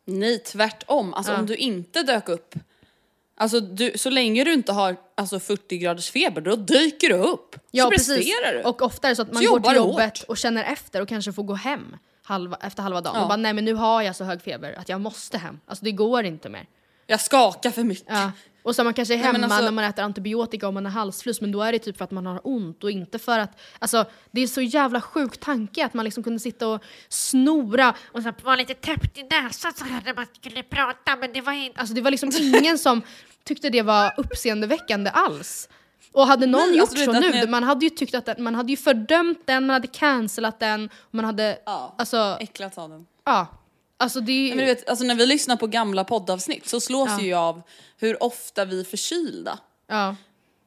Nej 0.06 0.40
tvärtom. 0.40 1.14
Alltså 1.14 1.32
Ja. 1.32 1.40
om 1.40 1.46
du 1.46 1.56
inte 1.56 2.04
dök 2.04 2.30
upp. 2.30 2.56
Alltså 3.38 3.60
du, 3.60 3.92
så 3.98 4.10
länge 4.10 4.44
du 4.44 4.54
inte 4.54 4.72
har 4.72 4.96
alltså, 5.16 5.40
40 5.40 5.78
graders 5.78 6.12
feber 6.12 6.42
då 6.42 6.56
dyker 6.56 7.10
du 7.10 7.16
upp. 7.16 7.56
så 7.74 7.90
presterar 7.90 8.54
du. 8.54 8.62
Och 8.64 8.82
ofta 8.82 9.08
är 9.08 9.10
det 9.12 9.16
så 9.16 9.22
att 9.22 9.34
man 9.34 9.44
Så 9.44 9.50
går 9.52 9.60
till 9.60 9.76
jobbet 9.76 10.18
hårt. 10.20 10.24
och 10.30 10.38
känner 10.38 10.64
efter 10.64 11.02
och 11.02 11.08
kanske 11.10 11.34
får 11.34 11.44
gå 11.44 11.54
hem 11.54 11.96
halva, 12.24 12.58
efter 12.62 12.84
halva 12.84 13.02
dagen 13.02 13.16
Ja. 13.16 13.22
och 13.22 13.28
bara 13.28 13.36
nej 13.38 13.54
men 13.54 13.66
nu 13.66 13.74
har 13.74 14.02
jag 14.02 14.16
så 14.16 14.24
hög 14.24 14.42
feber 14.42 14.74
att 14.80 14.90
jag 14.90 15.02
måste 15.02 15.38
hem. 15.38 15.60
Alltså 15.66 15.86
det 15.86 15.92
går 15.92 16.24
inte 16.26 16.50
mer. 16.50 16.66
Jag 17.08 17.22
skakar 17.22 17.72
för 17.72 17.84
mycket. 17.84 18.06
Ja. 18.10 18.32
Och 18.64 18.76
så 18.76 18.84
man 18.84 18.94
kanske 18.94 19.14
är 19.14 19.18
Nej, 19.18 19.26
hemma 19.26 19.46
alltså- 19.46 19.62
när 19.62 19.72
man 19.72 19.84
äter 19.84 20.04
antibiotika 20.04 20.68
och 20.68 20.74
man 20.74 20.86
har 20.86 20.92
halsfluss 20.92 21.42
men 21.42 21.52
då 21.52 21.62
är 21.62 21.72
det 21.72 21.80
typ 21.80 21.98
för 21.98 22.04
att 22.06 22.12
man 22.12 22.26
har 22.26 22.42
ont 22.44 22.84
och 22.84 22.92
inte 22.92 23.20
för 23.20 23.40
att... 23.40 23.60
Alltså 23.80 24.06
det 24.32 24.42
är 24.42 24.48
så 24.48 24.62
jävla 24.62 25.02
sjuk 25.02 25.38
tanke 25.38 25.86
att 25.86 25.94
man 25.94 26.06
liksom 26.06 26.24
kunde 26.24 26.40
sitta 26.40 26.68
och 26.68 26.84
snora 27.10 27.96
och 28.12 28.24
så 28.24 28.34
vara 28.44 28.56
lite 28.56 28.74
täppt 28.74 29.18
i 29.18 29.24
näsan 29.24 29.74
så 29.74 29.86
här 29.86 30.02
när 30.06 30.14
man 30.14 30.26
skulle 30.42 30.64
prata 30.64 31.16
men 31.16 31.34
det 31.34 31.42
var 31.42 31.54
inte... 31.54 31.80
Alltså 31.80 31.96
det 31.96 32.02
var 32.02 32.12
liksom 32.12 32.32
ingen 32.40 32.78
som 32.78 33.02
tyckte 33.44 33.70
det 33.70 33.82
var 33.82 34.14
uppseendeväckande 34.18 35.10
alls. 35.10 35.70
Och 36.12 36.28
hade 36.28 36.46
någon 36.46 36.62
Nej, 36.70 36.78
gjort 36.78 36.90
alltså, 36.90 37.06
så 37.06 37.20
nu, 37.20 37.48
man 37.48 37.64
hade 37.64 37.86
ju 37.86 37.90
tyckt 37.90 38.16
att 38.16 38.26
den, 38.26 38.44
man 38.44 38.56
hade 38.56 38.72
ju 38.72 38.78
fördömt 38.78 39.42
den, 39.46 39.66
man 39.66 39.74
hade 39.74 39.88
cancelat 39.88 40.60
den, 40.60 40.90
man 41.12 41.26
hade... 41.26 41.60
Ja, 41.66 41.96
Alltså, 41.98 42.38
äcklat 42.40 42.78
av 42.78 42.90
den. 42.90 43.06
ja. 43.26 43.48
Alltså 44.00 44.22
det 44.22 44.32
ju... 44.32 44.50
Men 44.50 44.58
du 44.58 44.66
vet, 44.66 44.90
alltså 44.90 45.06
när 45.06 45.16
vi 45.16 45.26
lyssnar 45.26 45.56
på 45.56 45.68
gamla 45.68 46.04
poddavsnitt 46.04 46.68
så 46.70 46.80
slås 46.80 47.10
Ja. 47.10 47.22
ju 47.22 47.28
jag 47.30 47.40
av 47.40 47.62
hur 47.98 48.24
ofta 48.24 48.66
vi 48.66 48.80
är 48.80 48.84
förkylda. 48.84 49.60
ja. 49.88 50.16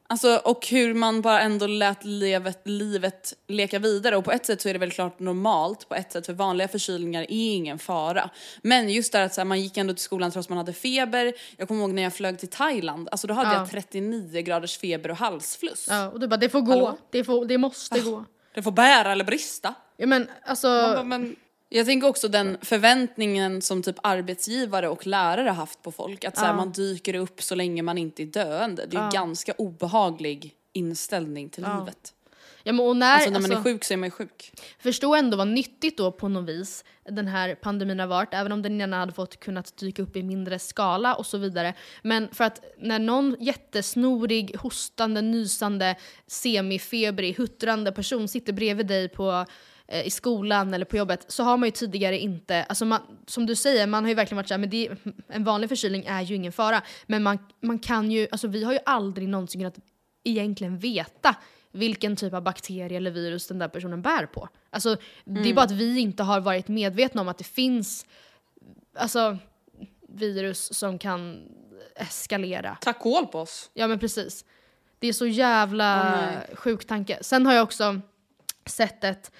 Alltså, 0.07 0.35
och 0.43 0.67
hur 0.67 0.93
man 0.93 1.21
bara 1.21 1.41
ändå 1.41 1.67
lät 1.67 2.03
livet, 2.05 2.61
livet 2.65 3.33
leka 3.47 3.79
vidare. 3.79 4.17
Och 4.17 4.25
på 4.25 4.31
ett 4.31 4.45
sätt 4.45 4.61
så 4.61 4.69
är 4.69 4.73
det 4.73 4.79
väl 4.79 4.91
klart 4.91 5.19
normalt, 5.19 5.89
på 5.89 5.95
ett 5.95 6.11
sätt 6.11 6.25
för 6.25 6.33
vanliga 6.33 6.67
förkylningar 6.67 7.21
är 7.21 7.27
ingen 7.29 7.79
fara. 7.79 8.29
Men 8.61 8.89
just 8.89 9.11
det 9.13 9.23
att 9.23 9.33
så 9.33 9.41
här, 9.41 9.45
man 9.45 9.61
gick 9.61 9.77
ändå 9.77 9.93
till 9.93 10.03
skolan 10.03 10.31
trots 10.31 10.49
man 10.49 10.57
hade 10.57 10.73
feber. 10.73 11.33
Jag 11.57 11.67
kommer 11.67 11.81
ihåg 11.81 11.93
när 11.93 12.01
jag 12.03 12.13
flög 12.13 12.39
till 12.39 12.47
Thailand, 12.49 13.09
alltså 13.11 13.27
då 13.27 13.33
hade 13.33 13.49
Ja. 13.53 13.57
jag 13.57 13.69
39 13.69 14.41
graders 14.41 14.77
feber 14.77 15.11
och 15.11 15.17
halsfluss. 15.17 15.85
ja. 15.89 16.09
Och 16.09 16.19
du 16.19 16.27
bara, 16.27 16.37
det 16.37 16.49
får 16.49 16.61
gå, 16.61 16.71
Hallå? 16.71 16.97
det, 17.11 17.23
får, 17.23 17.45
det 17.45 17.57
måste 17.57 17.99
gå. 17.99 18.25
Det 18.55 18.61
får 18.63 18.71
bära 18.71 19.11
eller 19.11 19.23
brista. 19.25 19.73
Ja 19.97 20.07
men 20.07 20.27
alltså... 20.45 20.67
Bara, 20.67 21.03
men 21.03 21.35
jag 21.77 21.85
tänker 21.85 22.07
också 22.07 22.27
den 22.27 22.57
förväntningen 22.61 23.61
som 23.61 23.83
typ 23.83 23.95
arbetsgivare 24.03 24.89
och 24.89 25.07
lärare 25.07 25.49
haft 25.49 25.81
på 25.81 25.91
folk. 25.91 26.23
Att 26.23 26.37
så 26.37 26.45
här, 26.45 26.53
man 26.53 26.71
dyker 26.71 27.15
upp 27.15 27.41
så 27.41 27.55
länge 27.55 27.81
man 27.81 27.97
inte 27.97 28.23
är 28.23 28.25
döende. 28.25 28.85
Det 28.85 28.97
är 28.97 29.05
ju 29.05 29.11
ganska 29.11 29.53
obehaglig 29.57 30.53
inställning 30.73 31.49
till 31.49 31.63
livet. 31.63 32.13
Ja, 32.63 32.73
men 32.73 32.85
och 32.85 32.97
när, 32.97 33.13
Alltså 33.13 33.29
när 33.29 33.39
man 33.39 33.51
är 33.51 33.55
alltså, 33.55 33.69
sjuk 33.69 33.83
så 33.83 33.93
är 33.93 33.97
man 33.97 34.07
ju 34.07 34.11
sjuk. 34.11 34.51
Förstå 34.79 35.15
ändå 35.15 35.37
vad 35.37 35.47
nyttigt 35.47 35.97
då 35.97 36.11
på 36.11 36.27
något 36.27 36.49
vis 36.49 36.83
den 37.05 37.27
här 37.27 37.55
pandemin 37.55 37.99
har 37.99 38.07
varit, 38.07 38.33
även 38.33 38.51
om 38.51 38.61
den 38.61 38.79
gärna 38.79 38.99
hade 38.99 39.13
fått 39.13 39.39
kunnat 39.39 39.77
dyka 39.77 40.01
upp 40.01 40.15
i 40.15 40.23
mindre 40.23 40.59
skala 40.59 41.15
och 41.15 41.25
så 41.25 41.37
vidare. 41.37 41.73
Men 42.01 42.29
för 42.31 42.43
att 42.43 42.61
när 42.77 42.99
någon 42.99 43.35
jättesnorig, 43.39 44.55
hostande, 44.57 45.21
nysande, 45.21 45.95
semifebrig, 46.27 47.37
huttrande 47.37 47.91
person 47.91 48.27
sitter 48.27 48.53
bredvid 48.53 48.87
dig 48.87 49.09
på 49.09 49.45
i 49.87 50.09
skolan 50.09 50.73
eller 50.73 50.85
på 50.85 50.97
jobbet 50.97 51.25
så 51.27 51.43
har 51.43 51.57
man 51.57 51.67
ju 51.67 51.71
tidigare 51.71 52.19
inte, 52.19 52.63
alltså 52.63 52.85
man, 52.85 53.01
som 53.27 53.45
du 53.45 53.55
säger, 53.55 53.87
man 53.87 54.03
har 54.03 54.09
ju 54.09 54.15
verkligen 54.15 54.35
varit 54.35 54.47
såhär, 54.47 54.59
men 54.59 54.69
det, 54.69 54.89
en 55.27 55.43
vanlig 55.43 55.69
förkylning 55.69 56.05
är 56.05 56.21
ju 56.21 56.35
ingen 56.35 56.51
fara. 56.51 56.81
Men 57.05 57.23
man, 57.23 57.37
man 57.61 57.79
kan 57.79 58.11
ju, 58.11 58.27
alltså 58.31 58.47
vi 58.47 58.63
har 58.63 58.73
ju 58.73 58.79
aldrig 58.85 59.27
någonsin 59.27 59.61
kunnat 59.61 59.79
egentligen 60.23 60.77
veta 60.77 61.35
vilken 61.71 62.15
typ 62.15 62.33
av 62.33 62.43
bakterie 62.43 62.97
eller 62.97 63.11
virus 63.11 63.47
den 63.47 63.59
där 63.59 63.67
personen 63.67 64.01
bär 64.01 64.25
på. 64.25 64.49
Alltså, 64.69 64.97
Det 65.23 65.49
är 65.49 65.53
bara 65.53 65.65
att 65.65 65.71
vi 65.71 65.99
inte 65.99 66.23
har 66.23 66.41
varit 66.41 66.67
medvetna 66.67 67.21
om 67.21 67.27
att 67.27 67.37
det 67.37 67.43
finns 67.43 68.05
alltså, 68.95 69.37
virus 70.09 70.77
som 70.77 70.99
kan 70.99 71.49
eskalera. 71.95 72.77
Ta 72.81 72.93
kål 72.93 73.27
på 73.27 73.39
oss. 73.39 73.71
Ja 73.73 73.87
men 73.87 73.99
precis. 73.99 74.45
Det 74.99 75.07
är 75.07 75.13
så 75.13 75.25
jävla 75.25 76.15
nej. 76.21 76.55
sjuk 76.55 76.85
tanke. 76.85 77.17
Sen 77.21 77.45
har 77.45 77.53
jag 77.53 77.63
också 77.63 78.01
sett 78.65 79.03
ett 79.03 79.31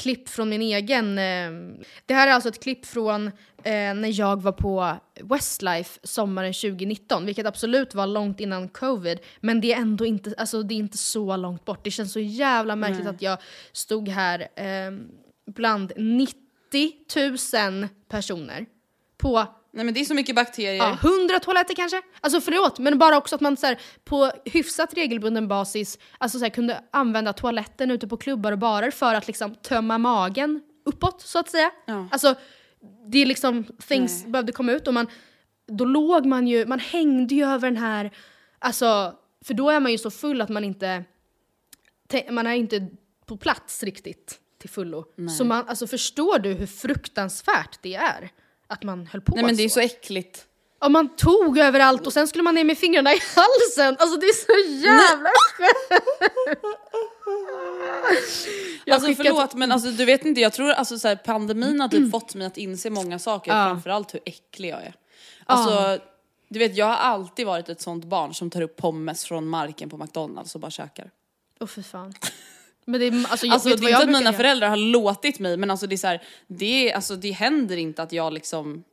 klipp 0.00 0.28
från 0.28 0.48
min 0.48 0.62
egen... 0.62 1.18
Eh, 1.18 1.50
det 2.06 2.14
här 2.14 2.28
är 2.28 2.32
alltså 2.32 2.48
ett 2.48 2.62
klipp 2.62 2.86
från 2.86 3.26
eh, 3.62 3.94
när 3.94 4.20
jag 4.20 4.42
var 4.42 4.52
på 4.52 4.96
Westlife 5.20 6.00
sommaren 6.02 6.52
2019, 6.52 7.26
vilket 7.26 7.46
absolut 7.46 7.94
var 7.94 8.06
långt 8.06 8.40
innan 8.40 8.68
covid, 8.68 9.18
men 9.40 9.60
det 9.60 9.72
är 9.72 9.76
ändå 9.80 10.06
inte, 10.06 10.34
alltså, 10.38 10.62
det 10.62 10.74
är 10.74 10.76
inte 10.76 10.98
så 10.98 11.36
långt 11.36 11.64
bort. 11.64 11.84
Det 11.84 11.90
känns 11.90 12.12
så 12.12 12.20
jävla 12.20 12.76
märkligt 12.76 13.06
att 13.06 13.22
jag 13.22 13.38
stod 13.72 14.08
här 14.08 14.40
eh, 14.40 14.92
bland 15.46 15.92
90 15.96 16.34
000 17.78 17.88
personer 18.08 18.66
på 19.18 19.46
Nej 19.72 19.84
men 19.84 19.94
det 19.94 20.00
är 20.00 20.04
så 20.04 20.14
mycket 20.14 20.34
bakterier. 20.36 20.74
Ja, 20.74 20.98
100 21.02 21.38
toaletter 21.40 21.74
kanske? 21.74 22.02
Alltså 22.20 22.40
förlåt, 22.40 22.78
men 22.78 22.98
bara 22.98 23.16
också 23.16 23.34
att 23.34 23.40
man 23.40 23.56
så 23.56 23.66
här, 23.66 23.80
på 24.04 24.32
hyfsat 24.44 24.94
regelbunden 24.94 25.48
basis 25.48 25.98
alltså 26.18 26.38
så 26.38 26.44
här, 26.44 26.50
kunde 26.50 26.84
använda 26.90 27.32
toaletten 27.32 27.90
ute 27.90 28.08
på 28.08 28.16
klubbar 28.16 28.52
och 28.52 28.58
barer 28.58 28.90
för 28.90 29.14
att 29.14 29.26
liksom 29.26 29.54
tömma 29.54 29.98
magen 29.98 30.60
uppåt 30.84 31.20
så 31.22 31.38
att 31.38 31.50
säga. 31.50 31.70
Ja. 31.86 32.08
Alltså 32.10 32.34
det 33.06 33.18
är 33.18 33.26
liksom, 33.26 33.64
things 33.88 34.24
behövde 34.26 34.52
komma 34.52 34.72
ut 34.72 34.88
och 34.88 34.94
man, 34.94 35.06
då 35.66 35.84
låg 35.84 36.26
man 36.26 36.46
ju, 36.48 36.66
man 36.66 36.78
hängde 36.78 37.34
ju 37.34 37.44
över 37.44 37.70
den 37.70 37.76
här, 37.76 38.10
alltså 38.58 39.14
för 39.44 39.54
då 39.54 39.70
är 39.70 39.80
man 39.80 39.92
ju 39.92 39.98
så 39.98 40.10
full 40.10 40.40
att 40.40 40.48
man 40.48 40.64
inte, 40.64 41.04
te- 42.08 42.30
man 42.30 42.46
är 42.46 42.54
inte 42.54 42.86
på 43.26 43.36
plats 43.36 43.82
riktigt 43.82 44.38
till 44.58 44.70
fullo. 44.70 45.04
Så 45.38 45.44
man, 45.44 45.68
alltså 45.68 45.86
förstår 45.86 46.38
du 46.38 46.52
hur 46.52 46.66
fruktansvärt 46.66 47.78
det 47.82 47.94
är? 47.94 48.30
Att 48.70 48.82
man 48.82 49.06
höll 49.06 49.20
på 49.20 49.34
Nej 49.34 49.44
men 49.44 49.56
det 49.56 49.62
är 49.62 49.68
så. 49.68 49.74
så 49.74 49.80
äckligt. 49.80 50.46
Ja, 50.80 50.88
man 50.88 51.16
tog 51.16 51.58
överallt 51.58 52.06
och 52.06 52.12
sen 52.12 52.28
skulle 52.28 52.44
man 52.44 52.54
ner 52.54 52.64
med 52.64 52.78
fingrarna 52.78 53.12
i 53.12 53.18
halsen. 53.36 53.96
Alltså 53.98 54.16
det 54.20 54.26
är 54.26 54.32
så 54.32 54.82
jävla 54.86 55.30
Jag 58.84 58.94
alltså 58.94 59.08
skickar 59.08 59.24
förlåt 59.24 59.54
men 59.54 59.72
alltså, 59.72 59.90
du 59.90 60.04
vet 60.04 60.24
inte, 60.24 60.40
jag 60.40 60.52
tror 60.52 60.70
alltså 60.70 60.98
så 60.98 61.08
här, 61.08 61.16
pandemin 61.16 61.80
har 61.80 61.88
typ 61.88 62.10
fått 62.10 62.34
mig 62.34 62.46
att 62.46 62.56
inse 62.56 62.90
många 62.90 63.18
saker, 63.18 63.50
Ja. 63.50 63.64
framförallt 63.68 64.14
hur 64.14 64.20
äcklig 64.24 64.68
jag 64.68 64.82
är. 64.82 64.94
Alltså, 65.46 65.98
du 66.48 66.58
vet 66.58 66.76
jag 66.76 66.86
har 66.86 66.96
alltid 66.96 67.46
varit 67.46 67.68
ett 67.68 67.80
sånt 67.80 68.04
barn 68.04 68.34
som 68.34 68.50
tar 68.50 68.62
upp 68.62 68.76
pommes 68.76 69.24
från 69.24 69.48
marken 69.48 69.90
på 69.90 69.96
McDonalds 69.96 70.54
och 70.54 70.60
bara 70.60 70.70
käkar. 70.70 71.10
Åh 71.60 71.66
fy 71.66 71.82
fan. 71.82 72.14
Men 72.84 73.00
det 73.00 73.06
är, 73.06 73.12
alltså, 73.30 73.46
jag 73.46 73.54
Alltså 73.54 73.68
vet 73.68 73.80
det 73.80 73.86
är 73.86 73.88
inte 73.90 74.02
att 74.02 74.06
mina 74.06 74.20
göra. 74.22 74.32
föräldrar 74.32 74.68
har 74.68 74.76
låtit 74.76 75.38
mig 75.38 75.56
men 75.56 75.70
alltså 75.70 75.86
det 75.86 75.94
är 75.94 75.96
så 75.96 76.06
här, 76.06 76.22
det, 76.46 76.90
är, 76.90 76.94
alltså, 76.94 77.16
det 77.16 77.30
händer 77.30 77.76
inte 77.76 78.02
att 78.02 78.12
jag 78.12 78.32
liksom 78.32 78.84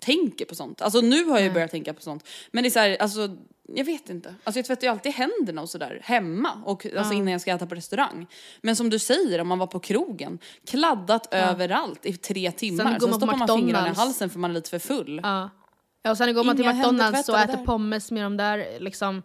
tänker 0.00 0.44
på 0.44 0.54
sånt. 0.54 0.82
Alltså 0.82 1.00
nu 1.00 1.24
har 1.24 1.38
jag 1.38 1.42
ju 1.46 1.52
börjat 1.52 1.70
tänka 1.70 1.94
på 1.94 2.02
sånt. 2.02 2.28
Men 2.50 2.62
det 2.64 2.68
är 2.68 2.70
så 2.70 2.78
här, 2.78 2.96
alltså 3.02 3.36
jag 3.74 3.84
vet 3.84 4.10
inte. 4.10 4.34
Alltså 4.44 4.58
jag 4.58 4.66
tvättar 4.66 4.86
ju 4.86 4.90
alltid 4.92 5.12
händerna 5.12 5.62
och 5.62 5.70
sådär 5.70 6.00
hemma 6.04 6.50
och 6.64 6.86
alltså 6.98 7.14
innan 7.14 7.32
jag 7.32 7.40
ska 7.40 7.52
äta 7.52 7.66
på 7.66 7.74
restaurang. 7.74 8.26
Men 8.60 8.76
som 8.76 8.90
du 8.90 8.98
säger, 8.98 9.38
om 9.40 9.48
man 9.48 9.58
var 9.58 9.66
på 9.66 9.80
krogen, 9.80 10.38
kladdat 10.66 11.34
överallt 11.34 12.06
i 12.06 12.12
tre 12.16 12.52
timmar. 12.52 12.84
går 12.84 12.90
Sen, 13.00 13.10
man 13.10 13.20
på 13.20 13.26
stoppar 13.26 13.36
man 13.36 13.48
fingrarna 13.58 13.88
i 13.88 13.94
halsen 13.94 14.30
för 14.30 14.38
man 14.38 14.50
är 14.50 14.54
lite 14.54 14.70
för 14.70 14.78
full. 14.78 15.20
Ja. 15.22 15.50
och 16.10 16.16
sen 16.16 16.34
går 16.34 16.44
man 16.44 16.56
till 16.56 16.64
Inga 16.64 16.74
McDonalds 16.74 17.28
och 17.28 17.38
äter 17.38 17.64
pommes 17.64 18.10
med 18.10 18.22
de 18.24 18.36
där 18.36 18.80
liksom 18.80 19.22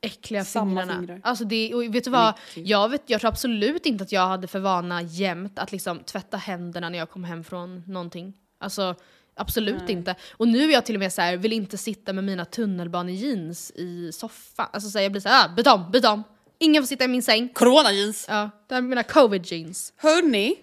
äckliga 0.00 0.44
Samma 0.44 0.70
fingrarna. 0.80 0.96
fingrar. 1.00 1.20
Alltså 1.24 1.44
det, 1.44 1.74
och 1.74 1.94
vet 1.94 2.04
du 2.04 2.10
vad? 2.10 2.34
Jag, 2.54 2.88
vet, 2.88 3.02
jag 3.06 3.20
tror 3.20 3.28
absolut 3.28 3.86
inte 3.86 4.04
att 4.04 4.12
jag 4.12 4.26
hade 4.26 4.46
för 4.46 4.58
vana 4.58 5.02
jämt 5.02 5.58
att 5.58 5.72
liksom 5.72 5.98
tvätta 5.98 6.36
händerna 6.36 6.88
när 6.88 6.98
jag 6.98 7.10
kom 7.10 7.24
hem 7.24 7.44
från 7.44 7.82
någonting. 7.86 8.32
Alltså 8.60 8.94
absolut 9.36 9.88
inte. 9.88 10.14
Och 10.32 10.48
nu 10.48 10.62
är 10.68 10.72
jag 10.72 10.86
till 10.86 10.94
och 10.96 11.00
med 11.00 11.12
så 11.12 11.22
här, 11.22 11.36
vill 11.36 11.52
inte 11.52 11.78
sitta 11.78 12.12
med 12.12 12.24
mina 12.24 12.44
tunnelbanejeans 12.44 13.70
i 13.70 14.12
soffan. 14.12 14.66
Alltså 14.72 14.90
så 14.90 14.98
här, 14.98 15.02
jag 15.02 15.12
blir 15.12 15.22
såhär, 15.22 15.44
ah, 15.44 15.48
byt 15.48 15.66
om, 15.66 15.90
byt 15.90 16.04
om. 16.04 16.22
Ingen 16.58 16.82
får 16.82 16.86
sitta 16.86 17.04
i 17.04 17.08
min 17.08 17.22
säng. 17.22 17.48
Corona 17.48 17.92
jeans. 17.92 18.26
Ja, 18.28 18.50
det 18.68 18.74
är 18.74 18.80
mina 18.80 19.02
covid 19.02 19.46
jeans. 19.46 19.92
Hörni, 19.96 20.54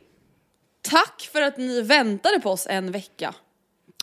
tack 0.82 1.30
för 1.34 1.42
att 1.42 1.58
ni 1.58 1.82
väntade 1.82 2.40
på 2.40 2.52
oss 2.52 2.68
en 2.70 2.92
vecka. 2.92 3.34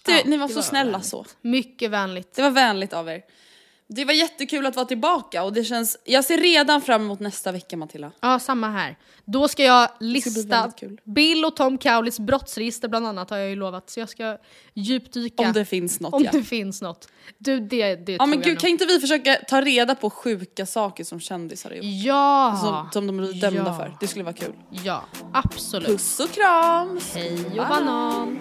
Du, 0.05 0.13
Ja, 0.13 0.23
ni 0.25 0.37
var 0.37 0.47
det 0.49 0.53
så 0.55 0.59
var 0.59 0.63
snälla 0.63 0.91
vänligt. 0.91 1.09
så. 1.09 1.27
Mycket 1.41 1.91
vänligt. 1.91 2.35
Det 2.35 2.43
var 2.43 2.51
vänligt 2.51 2.93
av 2.93 3.09
er. 3.09 3.23
Det 3.95 4.05
var 4.05 4.13
jättekul 4.13 4.67
att 4.67 4.77
vara 4.77 4.87
tillbaka 4.87 5.43
och 5.43 5.53
det 5.53 5.65
känns, 5.65 5.97
jag 6.05 6.25
ser 6.25 6.39
redan 6.39 6.81
fram 6.83 7.03
emot 7.03 7.21
nästa 7.21 7.53
vecka 7.53 7.77
Matilda. 7.77 8.13
Ja, 8.21 8.39
samma 8.39 8.69
här. 8.71 8.97
Då 9.25 9.49
ska 9.49 9.65
jag 9.65 9.89
lista 10.01 10.71
kul. 10.77 11.01
Bill 11.05 11.45
och 11.45 11.57
Tom 11.57 11.79
Cowleys 11.79 12.21
brottsregister 12.21 12.89
bland 12.89 13.07
annat 13.07 13.31
har 13.31 13.37
jag 13.37 13.51
ju 13.51 13.57
lovat. 13.57 13.91
Så 13.91 14.01
jag 14.01 14.09
ska 14.09 14.39
djupdyka. 14.75 15.43
Om 15.43 15.53
det 15.53 15.65
finns 15.65 16.01
något 16.01 16.15
Om 16.15 16.25
ja. 16.25 16.31
det 16.33 16.43
finns 16.43 16.83
något. 16.83 17.09
Du, 17.39 17.61
det, 17.61 17.97
det 17.97 18.13
Ja 18.13 18.19
tror 18.19 18.27
men 18.27 18.39
jag 18.39 18.45
gud 18.45 18.55
nog. 18.55 18.61
kan 18.61 18.71
inte 18.71 18.87
vi 18.87 19.01
försöka 19.01 19.35
ta 19.49 19.61
reda 19.61 19.95
på 19.95 20.11
sjuka 20.11 20.67
saker 20.67 21.05
som 21.05 21.21
kändisar 21.21 21.71
har 21.71 21.77
gjort? 21.77 21.85
Ja! 22.05 22.59
Som, 22.63 22.89
som 22.93 23.07
de 23.07 23.19
är 23.29 23.33
dömda 23.41 23.65
Ja. 23.67 23.77
för. 23.77 23.97
Det 24.01 24.07
skulle 24.09 24.25
vara 24.25 24.35
kul. 24.35 24.53
Ja, 24.85 25.05
absolut. 25.33 25.87
Puss 25.89 26.21
och 26.21 26.31
kram! 26.31 27.01
Hej 27.15 27.45
och 27.61 27.69
banan! 27.69 28.41